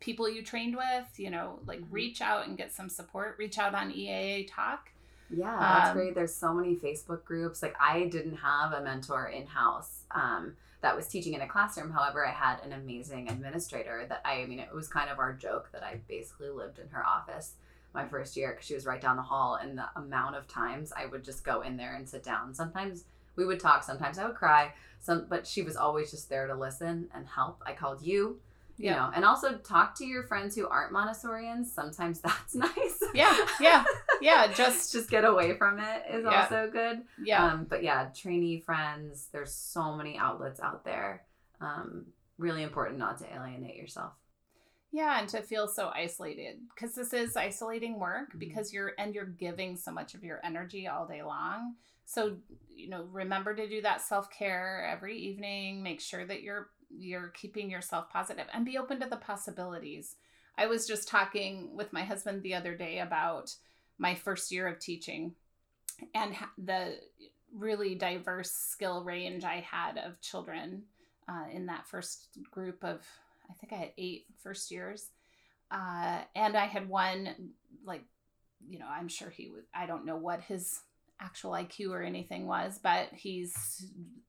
people 0.00 0.28
you 0.28 0.42
trained 0.42 0.74
with, 0.76 1.06
you 1.18 1.30
know, 1.30 1.60
like 1.66 1.80
Mhm. 1.80 1.86
reach 1.92 2.20
out 2.20 2.46
and 2.48 2.56
get 2.56 2.72
some 2.72 2.88
support. 2.88 3.36
Reach 3.38 3.56
out 3.58 3.74
on 3.74 3.92
EAA 3.92 4.44
Talk. 4.48 4.90
Yeah, 5.30 5.56
that's 5.60 5.90
Um, 5.90 5.96
great. 5.96 6.14
There's 6.14 6.34
so 6.34 6.52
many 6.54 6.74
Facebook 6.74 7.24
groups. 7.24 7.62
Like 7.62 7.76
I 7.80 8.06
didn't 8.06 8.36
have 8.36 8.72
a 8.72 8.80
mentor 8.80 9.26
in 9.28 9.46
house 9.46 10.02
um, 10.10 10.56
that 10.80 10.96
was 10.96 11.08
teaching 11.08 11.34
in 11.34 11.40
a 11.40 11.48
classroom. 11.48 11.90
However, 11.90 12.26
I 12.26 12.30
had 12.30 12.60
an 12.64 12.72
amazing 12.72 13.28
administrator 13.28 14.06
that 14.08 14.22
I, 14.24 14.42
I 14.42 14.46
mean, 14.46 14.60
it 14.60 14.72
was 14.72 14.88
kind 14.88 15.10
of 15.10 15.18
our 15.18 15.32
joke 15.32 15.70
that 15.72 15.82
I 15.82 16.00
basically 16.08 16.50
lived 16.50 16.78
in 16.78 16.88
her 16.90 17.04
office 17.04 17.54
my 17.94 18.06
first 18.06 18.36
year 18.36 18.50
because 18.50 18.66
she 18.66 18.74
was 18.74 18.86
right 18.86 19.00
down 19.00 19.16
the 19.16 19.22
hall. 19.22 19.58
And 19.60 19.76
the 19.76 19.88
amount 19.96 20.36
of 20.36 20.46
times 20.46 20.92
I 20.96 21.06
would 21.06 21.24
just 21.24 21.44
go 21.44 21.62
in 21.62 21.76
there 21.76 21.96
and 21.96 22.08
sit 22.08 22.22
down. 22.22 22.54
Sometimes 22.54 23.04
we 23.34 23.44
would 23.44 23.60
talk. 23.60 23.82
Sometimes 23.82 24.18
I 24.18 24.26
would 24.26 24.36
cry. 24.36 24.72
Some, 25.00 25.26
but 25.28 25.46
she 25.46 25.62
was 25.62 25.76
always 25.76 26.10
just 26.10 26.28
there 26.28 26.46
to 26.46 26.54
listen 26.54 27.08
and 27.14 27.26
help. 27.26 27.62
I 27.66 27.72
called 27.72 28.02
you. 28.02 28.38
You 28.80 28.92
know, 28.92 29.10
and 29.14 29.24
also 29.24 29.58
talk 29.58 29.96
to 29.96 30.06
your 30.06 30.22
friends 30.22 30.54
who 30.54 30.68
aren't 30.68 30.92
Montessorians. 30.92 31.66
Sometimes 31.66 32.20
that's 32.22 32.54
nice. 32.54 33.02
Yeah, 33.12 33.36
yeah, 33.60 33.84
yeah. 34.20 34.52
Just 34.54 34.92
just 34.92 35.10
get 35.10 35.24
away 35.24 35.56
from 35.56 35.78
it 35.80 36.04
is 36.10 36.24
Yeah. 36.24 36.42
also 36.42 36.70
good. 36.70 37.02
yeah. 37.22 37.44
Um, 37.44 37.66
but 37.68 37.82
yeah, 37.82 38.08
trainee 38.14 38.60
friends, 38.60 39.28
there's 39.32 39.52
so 39.52 39.94
many 39.96 40.16
outlets 40.16 40.60
out 40.60 40.84
there. 40.84 41.24
Um, 41.60 42.06
really 42.38 42.62
important 42.62 42.98
not 42.98 43.18
to 43.18 43.26
alienate 43.34 43.74
yourself. 43.76 44.12
Yeah, 44.92 45.18
and 45.20 45.28
to 45.30 45.42
feel 45.42 45.66
so 45.68 45.90
isolated 45.94 46.60
because 46.74 46.94
this 46.94 47.12
is 47.12 47.36
isolating 47.36 47.98
work 47.98 48.32
Mhm. 48.34 48.38
because 48.38 48.72
you're 48.72 48.92
and 48.98 49.14
you're 49.14 49.26
giving 49.26 49.76
so 49.76 49.90
much 49.90 50.14
of 50.14 50.22
your 50.24 50.40
energy 50.44 50.86
all 50.86 51.04
day 51.06 51.22
long. 51.22 51.74
So, 52.06 52.38
you 52.74 52.88
know, 52.88 53.02
remember 53.04 53.54
to 53.54 53.68
do 53.68 53.82
that 53.82 54.00
self-care 54.00 54.86
every 54.90 55.18
evening. 55.18 55.82
Make 55.82 56.00
sure 56.00 56.24
that 56.24 56.40
you're 56.42 56.70
you're 56.90 57.28
keeping 57.28 57.70
yourself 57.70 58.10
positive 58.10 58.46
and 58.52 58.64
be 58.64 58.78
open 58.78 59.00
to 59.00 59.08
the 59.08 59.16
possibilities. 59.16 60.16
I 60.56 60.66
was 60.66 60.86
just 60.86 61.08
talking 61.08 61.70
with 61.74 61.92
my 61.92 62.02
husband 62.02 62.42
the 62.42 62.54
other 62.54 62.76
day 62.76 62.98
about 62.98 63.54
my 63.98 64.14
first 64.14 64.50
year 64.50 64.66
of 64.66 64.78
teaching 64.78 65.34
and 66.14 66.34
the 66.56 66.96
really 67.54 67.94
diverse 67.94 68.50
skill 68.50 69.04
range 69.04 69.44
I 69.44 69.60
had 69.60 69.98
of 69.98 70.20
children 70.20 70.84
uh, 71.28 71.44
in 71.52 71.66
that 71.66 71.86
first 71.86 72.28
group 72.50 72.84
of 72.84 73.06
I 73.50 73.54
think 73.54 73.72
I 73.72 73.76
had 73.76 73.92
eight 73.96 74.26
first 74.42 74.70
years. 74.70 75.10
Uh, 75.70 76.20
and 76.34 76.56
I 76.56 76.66
had 76.66 76.88
one, 76.88 77.52
like, 77.84 78.04
you 78.68 78.78
know, 78.78 78.88
I'm 78.88 79.08
sure 79.08 79.30
he 79.30 79.48
would, 79.48 79.64
I 79.74 79.86
don't 79.86 80.06
know 80.06 80.16
what 80.16 80.40
his 80.42 80.80
actual 81.20 81.52
IQ 81.52 81.90
or 81.90 82.02
anything 82.02 82.46
was, 82.46 82.78
but 82.78 83.08
he's 83.12 83.86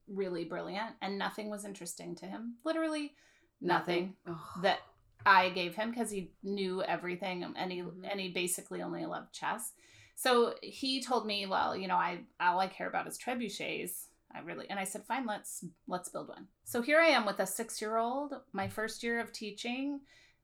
really 0.08 0.44
brilliant 0.44 0.94
and 1.02 1.18
nothing 1.18 1.48
was 1.50 1.64
interesting 1.64 2.14
to 2.16 2.26
him. 2.26 2.56
Literally 2.64 3.14
nothing 3.60 4.14
Ugh. 4.26 4.36
that 4.62 4.80
I 5.24 5.50
gave 5.50 5.74
him 5.74 5.90
because 5.90 6.10
he 6.10 6.32
knew 6.42 6.82
everything 6.82 7.44
and 7.56 7.70
he, 7.72 7.82
Mhm. 7.82 8.08
and 8.10 8.18
he 8.18 8.30
basically 8.30 8.82
only 8.82 9.04
loved 9.06 9.32
chess. 9.32 9.72
So 10.16 10.54
he 10.62 11.02
told 11.02 11.26
me, 11.26 11.46
well, 11.46 11.76
you 11.76 11.88
know, 11.88 11.96
I 11.96 12.24
all 12.40 12.58
I 12.58 12.68
care 12.68 12.88
about 12.88 13.06
is 13.06 13.18
trebuchets. 13.18 14.06
I 14.32 14.40
really 14.40 14.68
and 14.70 14.78
I 14.78 14.84
said, 14.84 15.04
fine, 15.06 15.26
let's 15.26 15.64
let's 15.86 16.08
build 16.08 16.28
one. 16.28 16.48
So 16.64 16.82
here 16.82 17.00
I 17.00 17.06
am 17.08 17.24
with 17.26 17.38
a 17.40 17.46
six 17.46 17.80
year 17.80 17.96
old, 17.96 18.34
my 18.52 18.68
first 18.68 19.02
year 19.02 19.20
of 19.20 19.32
teaching, 19.32 20.00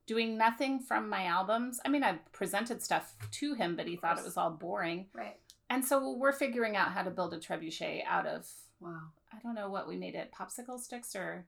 doing 0.06 0.36
nothing 0.38 0.80
from 0.80 1.08
my 1.08 1.24
albums. 1.24 1.80
I 1.84 1.88
mean, 1.88 2.04
I 2.04 2.14
presented 2.32 2.82
stuff 2.82 3.14
to 3.32 3.54
him, 3.54 3.76
but 3.76 3.86
he 3.86 3.96
thought 3.96 4.18
it 4.18 4.24
was 4.24 4.36
all 4.36 4.50
boring. 4.50 5.08
right. 5.12 5.36
And 5.68 5.84
so 5.84 6.12
we're 6.12 6.32
figuring 6.32 6.76
out 6.76 6.92
how 6.92 7.02
to 7.02 7.10
build 7.10 7.34
a 7.34 7.38
trebuchet 7.38 8.02
out 8.06 8.26
of 8.26 8.48
Wow. 8.80 9.00
I 9.32 9.38
don't 9.42 9.54
know 9.54 9.70
what 9.70 9.88
we 9.88 9.96
made 9.96 10.14
it, 10.14 10.32
popsicle 10.38 10.78
sticks 10.78 11.16
or 11.16 11.46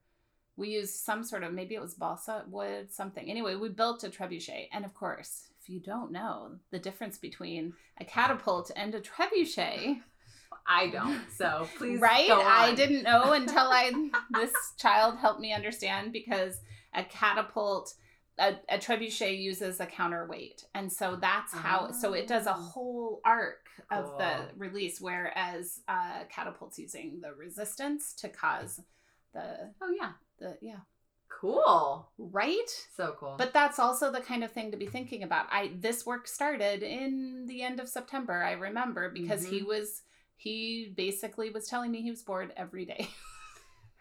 we 0.56 0.70
used 0.70 0.96
some 0.96 1.22
sort 1.22 1.44
of 1.44 1.52
maybe 1.52 1.74
it 1.74 1.80
was 1.80 1.94
balsa 1.94 2.44
wood 2.48 2.92
something. 2.92 3.30
Anyway 3.30 3.54
we 3.54 3.68
built 3.68 4.04
a 4.04 4.08
trebuchet. 4.08 4.68
And 4.72 4.84
of 4.84 4.94
course 4.94 5.48
if 5.60 5.68
you 5.68 5.80
don't 5.80 6.10
know 6.10 6.52
the 6.70 6.78
difference 6.78 7.18
between 7.18 7.74
a 8.00 8.04
catapult 8.04 8.70
and 8.74 8.94
a 8.94 9.00
trebuchet. 9.00 10.00
I 10.66 10.88
don't. 10.88 11.22
So 11.34 11.66
please, 11.78 12.00
right? 12.00 12.30
i 12.30 12.74
didn't 12.74 13.02
know 13.02 13.32
until 13.32 13.68
i 13.70 14.10
this 14.30 14.52
child 14.76 15.18
helped 15.18 15.40
me 15.40 15.52
understand 15.52 16.12
because 16.12 16.60
a 16.94 17.04
catapult 17.04 17.94
a, 18.38 18.56
a 18.68 18.78
trebuchet 18.78 19.40
uses 19.40 19.80
a 19.80 19.86
counterweight 19.86 20.64
and 20.74 20.92
so 20.92 21.16
that's 21.16 21.52
how 21.52 21.90
so 21.92 22.12
it 22.12 22.26
does 22.26 22.46
a 22.46 22.52
Oh. 22.54 22.60
whole 22.60 23.20
arc 23.24 23.68
of 23.90 24.16
the 24.18 24.48
release 24.56 25.00
whereas 25.00 25.80
uh 25.88 26.24
catapults 26.30 26.78
using 26.78 27.20
the 27.20 27.32
resistance 27.34 28.14
to 28.14 28.28
cause 28.28 28.80
the 29.34 29.72
Oh 29.82 29.90
yeah, 30.00 30.12
the 30.38 30.56
yeah 30.60 30.80
cool. 31.30 32.10
right 32.18 32.70
So 32.96 33.14
cool. 33.18 33.34
but 33.36 33.52
that's 33.52 33.78
also 33.78 34.10
the 34.10 34.20
kind 34.20 34.42
of 34.42 34.50
thing 34.52 34.70
to 34.70 34.76
be 34.76 34.86
thinking 34.86 35.22
about 35.22 35.46
i 35.50 35.70
this 35.78 36.04
work 36.06 36.26
started 36.26 36.82
in 36.82 37.46
the 37.46 37.62
end 37.62 37.80
of 37.80 37.88
september 37.88 38.42
i 38.42 38.52
remember 38.52 39.10
because 39.10 39.44
he 39.46 39.60
Mhm. 39.60 39.66
was 39.66 40.02
he 40.36 40.92
basically 40.96 41.50
was 41.50 41.68
telling 41.68 41.90
me 41.90 42.02
he 42.02 42.10
was 42.10 42.22
bored 42.22 42.52
every 42.56 42.84
day 42.84 43.08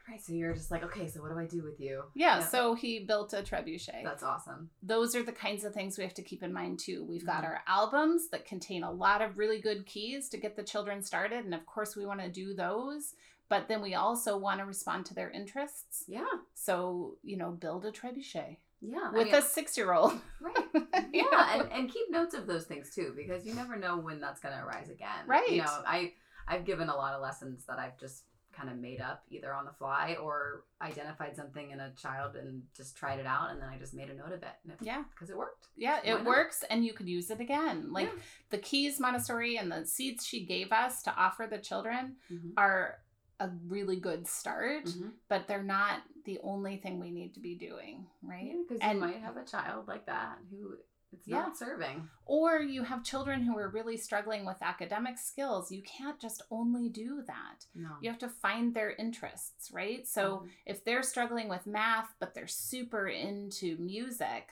right, 0.10 0.22
so 0.24 0.34
you're 0.34 0.54
just 0.54 0.72
like, 0.72 0.84
okay, 0.84 1.08
so 1.08 1.22
what 1.22 1.32
do 1.32 1.38
I 1.40 1.46
do 1.46 1.64
with 1.64 1.80
you? 1.80 2.04
yeah, 2.16 2.40
Yeah. 2.40 2.46
so 2.48 2.74
he 2.76 3.00
built 3.06 3.34
a 3.34 3.42
trebuchet 3.42 4.04
That's 4.04 4.24
awesome. 4.24 4.70
those 4.84 5.16
are 5.16 5.24
the 5.24 5.32
kinds 5.32 5.64
of 5.64 5.74
things 5.74 5.98
we 5.98 6.04
have 6.04 6.14
to 6.16 6.22
keep 6.24 6.44
in 6.44 6.54
mind 6.54 6.80
too. 6.80 7.04
We've 7.04 7.26
got 7.26 7.44
Mhm. 7.44 7.48
our 7.48 7.62
albums 7.68 8.30
that 8.30 8.46
contain 8.46 8.84
a 8.84 8.92
lot 8.92 9.22
of 9.22 9.38
really 9.38 9.60
good 9.60 9.86
keys 9.86 10.30
to 10.30 10.38
get 10.38 10.56
the 10.56 10.64
children 10.64 11.02
started. 11.04 11.46
And 11.46 11.54
of 11.54 11.66
course, 11.66 11.96
we 11.96 12.06
want 12.06 12.22
to 12.22 12.30
do 12.30 12.54
those, 12.54 13.16
but 13.50 13.68
then 13.68 13.82
we 13.82 13.96
also 13.96 14.38
want 14.38 14.60
to 14.60 14.66
respond 14.66 15.06
to 15.08 15.14
their 15.14 15.30
interests. 15.32 16.04
Yeah, 16.08 16.26
So, 16.54 17.18
you 17.24 17.38
know, 17.38 17.52
build 17.52 17.86
a 17.86 17.92
trebuchet 17.92 18.58
yeah. 18.82 19.10
I 19.10 19.18
with 19.18 19.26
mean, 19.28 19.36
a 19.36 19.42
six 19.42 19.76
year 19.78 19.92
old. 19.94 20.20
right. 20.40 21.08
Yeah, 21.14 21.60
and, 21.62 21.72
and 21.72 21.92
keep 21.92 22.10
notes 22.12 22.36
of 22.36 22.46
those 22.48 22.66
things 22.66 22.94
too, 22.94 23.14
because 23.16 23.46
you 23.46 23.54
never 23.56 23.76
know 23.76 23.98
when 23.98 24.20
that's 24.20 24.40
going 24.40 24.56
to 24.56 24.64
arise 24.64 24.90
again. 24.90 25.26
Right. 25.26 25.50
You 25.50 25.64
know, 25.64 25.84
I 25.86 26.14
I've 26.48 26.64
given 26.64 26.88
a 26.90 26.96
lot 26.96 27.14
of 27.14 27.22
lessons 27.22 27.66
that 27.66 27.80
I've 27.80 27.98
just 27.98 28.24
kind 28.58 28.70
of 28.70 28.78
made 28.78 29.00
up 29.02 29.24
either 29.30 29.54
on 29.54 29.66
the 29.66 29.72
fly 29.72 30.18
or 30.22 30.64
identified 30.82 31.36
something 31.36 31.70
in 31.72 31.80
a 31.80 31.92
child 31.92 32.36
and 32.36 32.64
just 32.76 32.98
tried 32.98 33.20
it 33.20 33.26
out, 33.28 33.52
and 33.52 33.62
then 33.62 33.70
I 33.70 33.78
just 33.78 33.94
made 33.94 34.10
a 34.10 34.16
note 34.16 34.32
of 34.34 34.42
it. 34.44 34.56
yeah. 34.82 35.04
because 35.14 35.30
it 35.30 35.38
worked. 35.38 35.68
Yeah, 35.76 36.00
Why 36.04 36.10
it 36.12 36.14
not? 36.16 36.26
works 36.26 36.64
and 36.70 36.84
you 36.84 36.94
could 36.94 37.08
use 37.08 37.30
it 37.30 37.40
again. 37.40 37.92
Like 37.94 38.08
Yeah. 38.14 38.22
the 38.50 38.58
keys 38.58 39.00
Montessori 39.00 39.58
and 39.58 39.72
the 39.72 39.86
seeds 39.86 40.26
she 40.26 40.46
gave 40.46 40.72
us 40.72 41.04
to 41.04 41.14
offer 41.16 41.48
the 41.50 41.60
children 41.60 42.16
Mhm. 42.32 42.54
are 42.58 43.00
a 43.40 43.50
really 43.68 44.00
good 44.00 44.28
start, 44.28 44.86
Mhm. 44.86 45.12
but 45.28 45.48
they're 45.48 45.62
not 45.62 46.02
the 46.26 46.40
only 46.40 46.78
thing 46.78 47.00
we 47.00 47.12
need 47.12 47.36
to 47.36 47.40
be 47.40 47.54
doing, 47.56 48.08
right? 48.24 48.56
Because 48.68 48.80
And- 48.82 48.96
you 49.00 49.06
might 49.06 49.18
have 49.22 49.38
a 49.38 49.46
child 49.46 49.88
like 49.88 50.08
that 50.08 50.40
who 50.50 50.78
it's 51.14 51.28
Yeah. 51.28 51.38
not 51.38 51.58
serving. 51.58 52.10
or 52.26 52.60
you 52.60 52.84
have 52.84 53.04
children 53.04 53.42
who 53.44 53.58
are 53.58 53.70
really 53.70 53.96
struggling 53.96 54.46
with 54.46 54.58
academic 54.62 55.18
skills 55.18 55.72
you 55.72 55.82
can't 55.82 56.20
just 56.20 56.42
only 56.52 56.90
do 56.90 57.22
that 57.24 57.66
No. 57.74 57.96
you 58.02 58.10
have 58.10 58.20
to 58.20 58.30
find 58.30 58.74
their 58.74 58.92
interests 58.92 59.72
right 59.72 60.06
so 60.08 60.40
Mhm. 60.40 60.50
if 60.66 60.84
they're 60.84 61.04
struggling 61.04 61.48
with 61.48 61.66
math 61.66 62.14
but 62.20 62.34
they're 62.34 62.48
super 62.48 63.08
into 63.08 63.78
music 63.78 64.50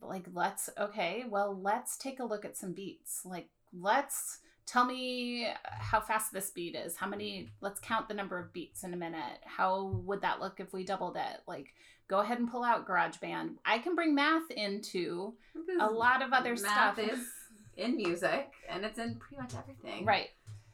like 0.00 0.26
let's 0.32 0.70
okay 0.78 1.24
well 1.28 1.54
let's 1.60 1.96
take 1.98 2.18
a 2.20 2.24
look 2.24 2.44
at 2.44 2.56
some 2.56 2.72
beats 2.72 3.24
like 3.26 3.50
let's 3.72 4.40
tell 4.68 4.84
me 4.84 5.48
how 5.62 5.98
fast 5.98 6.32
this 6.32 6.50
beat 6.50 6.76
is 6.76 6.96
how 6.96 7.08
many 7.08 7.50
let's 7.60 7.80
count 7.80 8.06
the 8.06 8.14
number 8.14 8.38
of 8.38 8.52
beats 8.52 8.84
in 8.84 8.92
a 8.92 8.96
minute 8.96 9.40
how 9.44 9.86
would 10.04 10.20
that 10.20 10.40
look 10.40 10.60
if 10.60 10.72
we 10.72 10.84
doubled 10.84 11.16
it 11.16 11.40
like 11.46 11.72
go 12.08 12.20
ahead 12.20 12.38
and 12.38 12.50
pull 12.50 12.64
out 12.64 12.88
GarageBand. 12.88 13.56
I 13.64 13.78
can 13.78 13.94
bring 13.94 14.14
math 14.14 14.50
into 14.50 15.34
a 15.80 15.86
lot 15.86 16.22
of 16.22 16.32
other 16.32 16.56
math 16.56 16.94
stuff. 16.94 16.98
is 16.98 17.20
in 17.76 17.96
music 17.96 18.50
and 18.68 18.84
it's 18.84 18.98
in 18.98 19.16
pretty 19.16 19.40
much 19.40 19.52
everything. 19.54 20.04
right. 20.04 20.28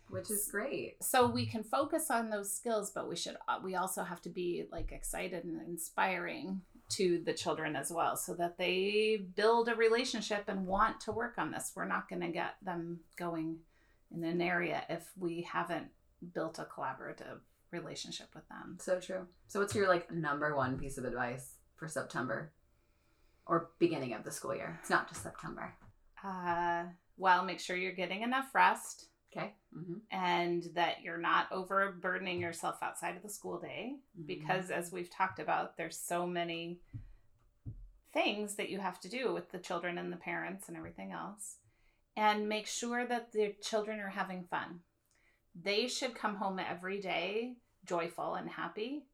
Which 0.09 0.31
is 0.31 0.49
great. 0.49 1.03
so 1.03 1.27
we 1.27 1.45
can 1.45 1.65
focus 1.65 2.09
on 2.09 2.31
those 2.31 2.53
skills 2.53 2.93
but 2.95 3.09
we 3.09 3.17
should 3.17 3.37
uh, 3.49 3.59
we 3.65 3.75
also 3.75 4.05
have 4.05 4.23
to 4.23 4.29
be 4.29 4.65
like 4.71 4.93
excited 4.93 5.43
and 5.45 5.61
inspiring 5.67 6.61
to 6.91 7.21
the 7.25 7.33
children 7.33 7.75
as 7.75 7.91
well 7.91 8.17
so 8.17 8.33
that 8.35 8.57
they 8.57 9.27
build 9.35 9.69
a 9.69 9.75
relationship 9.75 10.45
and 10.47 10.67
want 10.67 11.01
to 11.01 11.11
work 11.11 11.35
on 11.37 11.51
this 11.51 11.73
we're 11.75 11.85
not 11.85 12.09
going 12.09 12.21
to 12.21 12.29
get 12.29 12.55
them 12.63 13.01
going 13.17 13.57
in 14.15 14.25
an 14.25 14.41
area 14.41 14.85
if 14.89 15.11
we 15.19 15.43
haven't 15.43 15.89
built 16.33 16.59
a 16.59 16.65
collaborative 16.65 17.41
relationship 17.71 18.29
with 18.35 18.49
them 18.49 18.77
So 18.81 19.01
true. 19.01 19.27
So 19.49 19.61
what's 19.61 19.75
your 19.75 19.89
like 19.89 20.11
number 20.13 20.55
one 20.57 20.79
piece 20.79 20.97
of 20.99 21.05
advice 21.05 21.55
for 21.77 21.89
September? 21.89 22.53
Or 23.47 23.71
beginning 23.79 24.15
of 24.15 24.25
the 24.25 24.31
school 24.31 24.55
year. 24.55 24.79
It's 24.81 24.89
not 24.91 25.09
just 25.09 25.23
September. 25.23 25.75
uh, 26.25 26.85
well 27.17 27.45
make 27.45 27.61
sure 27.61 27.77
you're 27.77 27.93
getting 27.93 28.23
enough 28.23 28.55
rest 28.55 29.07
Okay. 29.37 29.53
Mm-hmm. 29.77 29.95
and 30.13 30.69
that 30.77 31.03
you're 31.03 31.19
not 31.19 31.49
overburdening 31.51 32.41
yourself 32.41 32.77
outside 32.83 33.17
of 33.17 33.23
the 33.25 33.29
school 33.29 33.59
day 33.59 33.97
because 34.27 34.71
as 34.71 34.93
we've 34.93 35.11
talked 35.11 35.41
about 35.41 35.77
there's 35.77 35.99
so 35.99 36.25
many 36.25 36.79
things 38.13 38.55
that 38.55 38.71
you 38.71 38.79
have 38.79 39.01
to 39.01 39.09
do 39.09 39.35
with 39.35 39.51
the 39.51 39.59
children 39.59 39.99
and 39.99 40.13
the 40.13 40.17
parents 40.17 40.69
and 40.69 40.77
everything 40.77 41.11
else 41.11 41.57
and 42.17 42.49
make 42.49 42.67
sure 42.67 43.07
that 43.07 43.33
the 43.33 43.55
children 43.63 44.01
are 44.01 44.11
having 44.11 44.45
fun 44.45 44.81
they 45.61 45.87
should 45.87 46.15
come 46.15 46.37
home 46.37 46.59
every 46.59 47.01
day 47.01 47.55
joyful 47.85 48.35
and 48.35 48.49
happy 48.49 49.05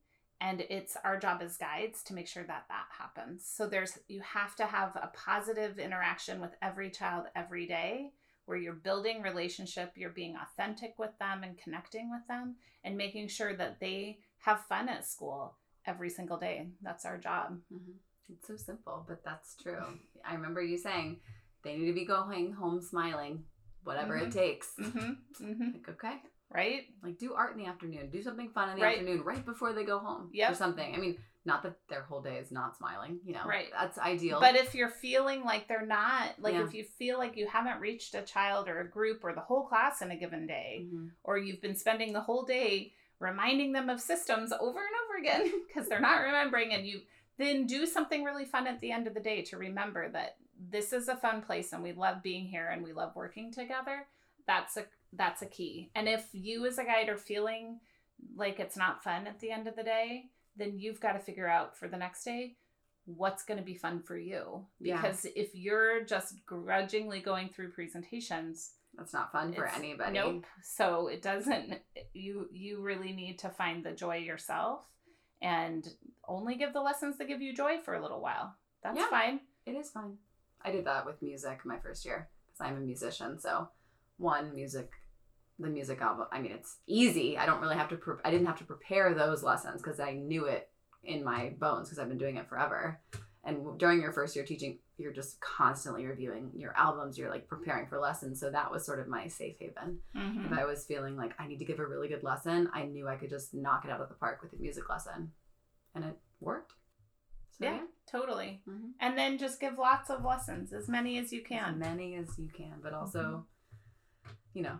and 0.40 0.62
it's 0.70 0.96
our 1.04 1.18
job 1.18 1.42
as 1.42 1.58
guides 1.58 2.02
to 2.02 2.14
make 2.14 2.26
sure 2.26 2.44
that 2.44 2.64
that 2.68 2.86
happens 2.98 3.44
so 3.44 3.66
there's 3.66 3.98
you 4.08 4.20
have 4.20 4.54
to 4.56 4.64
have 4.64 4.96
a 4.96 5.10
positive 5.14 5.78
interaction 5.78 6.40
with 6.40 6.52
every 6.62 6.90
child 6.90 7.26
every 7.36 7.66
day 7.66 8.10
where 8.46 8.56
you're 8.58 8.72
building 8.72 9.22
relationship 9.22 9.92
you're 9.96 10.10
being 10.10 10.36
authentic 10.36 10.94
with 10.98 11.16
them 11.18 11.42
and 11.42 11.58
connecting 11.58 12.10
with 12.10 12.26
them 12.28 12.56
and 12.84 12.96
making 12.96 13.28
sure 13.28 13.54
that 13.54 13.80
they 13.80 14.18
have 14.38 14.64
fun 14.66 14.88
at 14.88 15.06
school 15.06 15.56
every 15.86 16.08
single 16.08 16.38
day 16.38 16.68
that's 16.82 17.04
our 17.04 17.18
job 17.18 17.58
Mm-hmm. 17.72 17.92
It's 18.32 18.46
so 18.46 18.56
simple, 18.56 19.04
but 19.08 19.24
that's 19.24 19.56
true. 19.56 19.98
I 20.24 20.34
remember 20.34 20.62
you 20.62 20.78
saying 20.78 21.18
they 21.62 21.76
need 21.76 21.86
to 21.86 21.92
be 21.92 22.04
going 22.04 22.52
home 22.52 22.80
smiling, 22.80 23.44
whatever 23.84 24.16
it 24.16 24.28
Mhm. 24.30 24.32
takes. 24.32 24.68
mm-hmm. 24.78 25.44
Mm-hmm. 25.44 25.70
Like, 25.74 25.88
okay. 25.90 26.16
right 26.52 26.86
Like 27.02 27.16
do 27.18 27.34
art 27.34 27.52
in 27.52 27.58
the 27.62 27.66
afternoon. 27.68 28.10
Do 28.10 28.22
something 28.22 28.48
fun 28.50 28.70
in 28.70 28.76
the 28.76 28.82
Right. 28.82 28.98
afternoon 28.98 29.22
right 29.24 29.44
before 29.44 29.72
they 29.72 29.84
go 29.84 29.98
home. 29.98 30.30
Yep. 30.32 30.50
Or 30.52 30.54
something. 30.54 30.94
I 30.94 30.98
mean, 30.98 31.16
not 31.44 31.62
that 31.62 31.76
their 31.88 32.02
whole 32.02 32.20
day 32.20 32.36
is 32.38 32.50
not 32.50 32.76
smiling, 32.76 33.20
you 33.24 33.32
know. 33.32 33.44
Right. 33.46 33.68
That's 33.72 33.96
ideal. 33.98 34.40
But 34.40 34.56
if 34.56 34.74
you're 34.74 34.90
feeling 34.90 35.42
like 35.44 35.68
they're 35.68 35.86
not, 35.86 36.38
like 36.38 36.54
Yeah. 36.54 36.64
if 36.64 36.74
you 36.74 36.84
feel 36.84 37.18
like 37.18 37.36
you 37.36 37.46
haven't 37.46 37.80
reached 37.80 38.14
a 38.14 38.22
child 38.22 38.68
or 38.68 38.80
a 38.80 38.88
group 38.90 39.24
or 39.24 39.32
the 39.32 39.40
whole 39.40 39.66
class 39.66 40.02
in 40.02 40.10
a 40.10 40.16
given 40.16 40.46
day, 40.46 40.86
Mhm. 40.92 41.12
or 41.22 41.38
you've 41.38 41.62
been 41.62 41.76
spending 41.76 42.12
the 42.12 42.20
whole 42.20 42.44
day 42.44 42.92
reminding 43.20 43.72
them 43.72 43.88
of 43.88 44.00
systems 44.00 44.52
over 44.52 44.80
and 44.80 44.94
over 45.04 45.18
again 45.18 45.52
because 45.66 45.88
they're 45.88 46.00
not 46.00 46.22
remembering, 46.22 46.72
and 46.74 46.86
you 46.86 47.00
then 47.38 47.64
do 47.66 47.86
something 47.86 48.22
really 48.24 48.44
fun 48.44 48.66
at 48.66 48.80
the 48.80 48.90
end 48.92 49.06
of 49.06 49.14
the 49.14 49.20
day 49.20 49.40
to 49.42 49.56
remember 49.56 50.10
that 50.10 50.36
this 50.68 50.92
is 50.92 51.08
a 51.08 51.16
fun 51.16 51.42
place 51.42 51.72
and 51.72 51.82
we 51.82 51.92
love 51.92 52.22
being 52.22 52.46
here 52.46 52.68
and 52.68 52.82
we 52.84 52.92
love 52.92 53.16
working 53.16 53.52
together. 53.52 54.06
That's 54.46 54.76
a 54.76 54.84
that's 55.12 55.42
a 55.42 55.46
key. 55.46 55.90
And 55.94 56.08
if 56.08 56.28
you 56.32 56.66
as 56.66 56.78
a 56.78 56.84
guide 56.84 57.08
are 57.08 57.16
feeling 57.16 57.80
like 58.36 58.60
it's 58.60 58.76
not 58.76 59.02
fun 59.02 59.26
at 59.26 59.40
the 59.40 59.50
end 59.50 59.66
of 59.66 59.74
the 59.76 59.82
day, 59.82 60.26
then 60.56 60.78
you've 60.78 61.00
got 61.00 61.12
to 61.12 61.18
figure 61.18 61.48
out 61.48 61.76
for 61.76 61.88
the 61.88 61.96
next 61.96 62.24
day 62.24 62.56
what's 63.06 63.42
going 63.44 63.58
to 63.58 63.64
be 63.64 63.74
fun 63.74 64.02
for 64.02 64.16
you. 64.16 64.66
Yeah. 64.78 65.00
Because 65.00 65.24
if 65.34 65.54
you're 65.54 66.04
just 66.04 66.34
grudgingly 66.46 67.20
going 67.20 67.48
through 67.48 67.70
presentations, 67.72 68.72
That's 68.96 69.12
not 69.14 69.32
fun 69.32 69.52
for 69.52 69.66
anybody. 69.66 70.12
Nope. 70.12 70.44
So 70.62 71.08
it 71.08 71.22
doesn't 71.22 71.80
you 72.12 72.48
you 72.52 72.80
really 72.82 73.12
need 73.12 73.38
to 73.40 73.48
find 73.48 73.84
the 73.84 73.92
joy 73.92 74.18
yourself 74.18 74.80
and 75.42 75.88
only 76.28 76.56
give 76.56 76.72
the 76.72 76.82
lessons 76.82 77.16
that 77.18 77.28
give 77.28 77.40
you 77.40 77.54
joy 77.54 77.78
for 77.84 77.94
a 77.94 78.02
little 78.02 78.20
while. 78.20 78.54
That's 78.82 78.98
Yeah. 78.98 79.08
fine. 79.08 79.40
It 79.66 79.72
is 79.72 79.90
fun. 79.90 80.18
I 80.64 80.70
did 80.70 80.84
that 80.86 81.06
with 81.06 81.22
music 81.22 81.60
my 81.64 81.78
first 81.78 82.04
year 82.04 82.28
because 82.46 82.66
I'm 82.66 82.76
a 82.76 82.80
musician. 82.80 83.38
So, 83.38 83.68
one 84.18 84.54
music, 84.54 84.90
the 85.58 85.68
music 85.68 86.00
album. 86.00 86.26
I 86.32 86.40
mean, 86.40 86.52
it's 86.52 86.76
easy. 86.86 87.38
I 87.38 87.46
don't 87.46 87.60
really 87.60 87.76
have 87.76 87.88
to. 87.90 87.96
Pre- 87.96 88.22
I 88.24 88.30
didn't 88.30 88.46
have 88.46 88.58
to 88.58 88.64
prepare 88.64 89.14
those 89.14 89.42
lessons 89.42 89.82
because 89.82 90.00
I 90.00 90.12
knew 90.12 90.44
it 90.46 90.68
in 91.02 91.24
my 91.24 91.52
bones 91.58 91.88
because 91.88 91.98
I've 91.98 92.08
been 92.08 92.18
doing 92.18 92.36
it 92.36 92.48
forever. 92.48 93.00
And 93.42 93.78
during 93.78 94.02
your 94.02 94.12
first 94.12 94.36
year 94.36 94.44
teaching, 94.44 94.78
you're 94.98 95.12
just 95.12 95.40
constantly 95.40 96.04
reviewing 96.04 96.50
your 96.54 96.76
albums. 96.76 97.16
You're 97.16 97.30
like 97.30 97.48
preparing 97.48 97.86
for 97.86 97.98
lessons. 97.98 98.38
So 98.38 98.50
that 98.50 98.70
was 98.70 98.84
sort 98.84 99.00
of 99.00 99.08
my 99.08 99.28
safe 99.28 99.56
haven. 99.58 99.98
Mm-hmm. 100.14 100.46
If 100.46 100.52
I 100.58 100.66
was 100.66 100.84
feeling 100.84 101.16
like 101.16 101.32
I 101.38 101.46
need 101.46 101.58
to 101.58 101.64
give 101.64 101.78
a 101.78 101.86
really 101.86 102.08
good 102.08 102.22
lesson, 102.22 102.68
I 102.74 102.84
knew 102.84 103.08
I 103.08 103.16
could 103.16 103.30
just 103.30 103.54
knock 103.54 103.86
it 103.86 103.90
out 103.90 104.02
of 104.02 104.10
the 104.10 104.14
park 104.14 104.40
with 104.42 104.52
a 104.52 104.60
music 104.60 104.90
lesson, 104.90 105.32
and 105.94 106.04
it 106.04 106.18
worked. 106.40 106.74
So, 107.58 107.64
Yeah, 107.64 107.80
totally. 108.10 108.62
Mhm. 108.68 108.92
And 109.00 109.16
then 109.16 109.38
just 109.38 109.60
give 109.60 109.78
lots 109.78 110.10
of 110.10 110.24
lessons, 110.24 110.72
as 110.72 110.88
many 110.88 111.18
as 111.18 111.32
you 111.32 111.40
as 111.42 111.46
can. 111.46 111.78
many 111.78 112.14
as 112.16 112.38
you 112.38 112.48
can, 112.48 112.80
but 112.82 112.92
also, 112.92 113.46
you 114.54 114.62
know, 114.62 114.78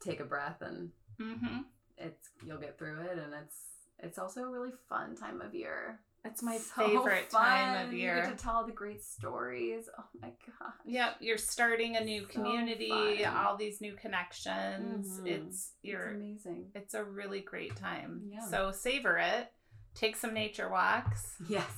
take 0.00 0.20
a 0.20 0.24
breath 0.24 0.62
and 0.62 0.92
Mm-hmm. 1.18 1.62
it's 1.96 2.28
you'll 2.46 2.58
get 2.58 2.78
through 2.78 3.00
it, 3.00 3.18
and 3.18 3.32
it's 3.34 3.56
it's 3.98 4.18
also 4.18 4.42
a 4.44 4.50
really 4.50 4.72
fun 4.88 5.16
time 5.16 5.40
of 5.40 5.54
year. 5.54 6.00
It's 6.26 6.42
my 6.42 6.58
So 6.58 6.86
favorite 6.88 7.30
time 7.30 7.86
of 7.86 7.94
year. 7.94 8.16
You 8.16 8.22
get 8.22 8.36
to 8.36 8.42
tell 8.44 8.56
all 8.56 8.66
the 8.66 8.72
great 8.72 9.02
stories. 9.02 9.88
Oh 9.96 10.04
my 10.20 10.28
gosh. 10.46 10.74
Yep, 10.84 11.16
you're 11.20 11.38
starting 11.38 11.96
a 11.96 12.04
new 12.04 12.22
So 12.22 12.26
community, 12.26 13.22
fun. 13.22 13.34
all 13.36 13.56
these 13.56 13.80
new 13.80 13.94
connections. 13.94 15.20
Mhm. 15.20 15.26
It's 15.26 15.46
It's 15.56 15.72
you're 15.82 16.08
amazing. 16.10 16.72
it's 16.74 16.94
a 16.94 17.02
really 17.04 17.40
great 17.40 17.76
time. 17.76 18.28
Yeah. 18.30 18.44
So 18.50 18.72
savor 18.72 19.16
it. 19.18 19.50
Take 19.96 20.14
some 20.16 20.32
nature 20.34 20.68
walks 20.70 21.36
Yes. 21.48 21.72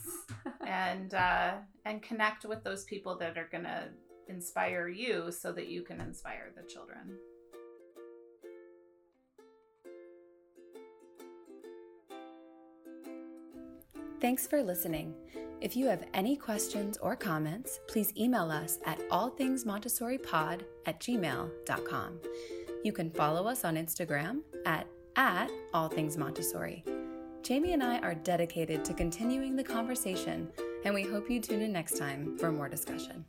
and 0.66 1.14
uh 1.14 1.52
and 1.84 2.02
connect 2.02 2.44
with 2.44 2.62
those 2.64 2.84
people 2.84 3.16
that 3.18 3.38
are 3.38 3.48
going 3.50 3.64
to 3.64 3.84
inspire 4.28 4.88
you 4.88 5.30
so 5.32 5.52
that 5.52 5.68
you 5.68 5.82
can 5.82 6.00
inspire 6.00 6.52
the 6.54 6.62
children. 6.68 7.16
Thanks 14.20 14.46
for 14.46 14.62
listening. 14.62 15.14
If 15.60 15.76
you 15.76 15.86
have 15.86 16.04
any 16.14 16.36
questions 16.36 16.98
or 16.98 17.14
comments, 17.16 17.80
please 17.88 18.12
email 18.16 18.50
us 18.50 18.78
at 18.84 18.98
allthingsmontessoripod 19.10 20.62
at 20.86 21.00
gmail.com. 21.00 22.20
You 22.84 22.92
can 22.92 23.10
follow 23.10 23.46
us 23.46 23.64
on 23.64 23.76
Instagram 23.76 24.40
at, 24.66 24.86
at 25.16 25.50
allthingsmontessori. 25.72 26.97
Jamie 27.42 27.72
and 27.72 27.82
I 27.82 27.98
are 28.00 28.14
dedicated 28.14 28.84
to 28.84 28.92
continuing 28.92 29.56
the 29.56 29.64
conversation, 29.64 30.50
and 30.84 30.94
we 30.94 31.02
hope 31.02 31.30
you 31.30 31.40
tune 31.40 31.62
in 31.62 31.72
next 31.72 31.96
time 31.96 32.36
for 32.36 32.52
more 32.52 32.68
discussion. 32.68 33.24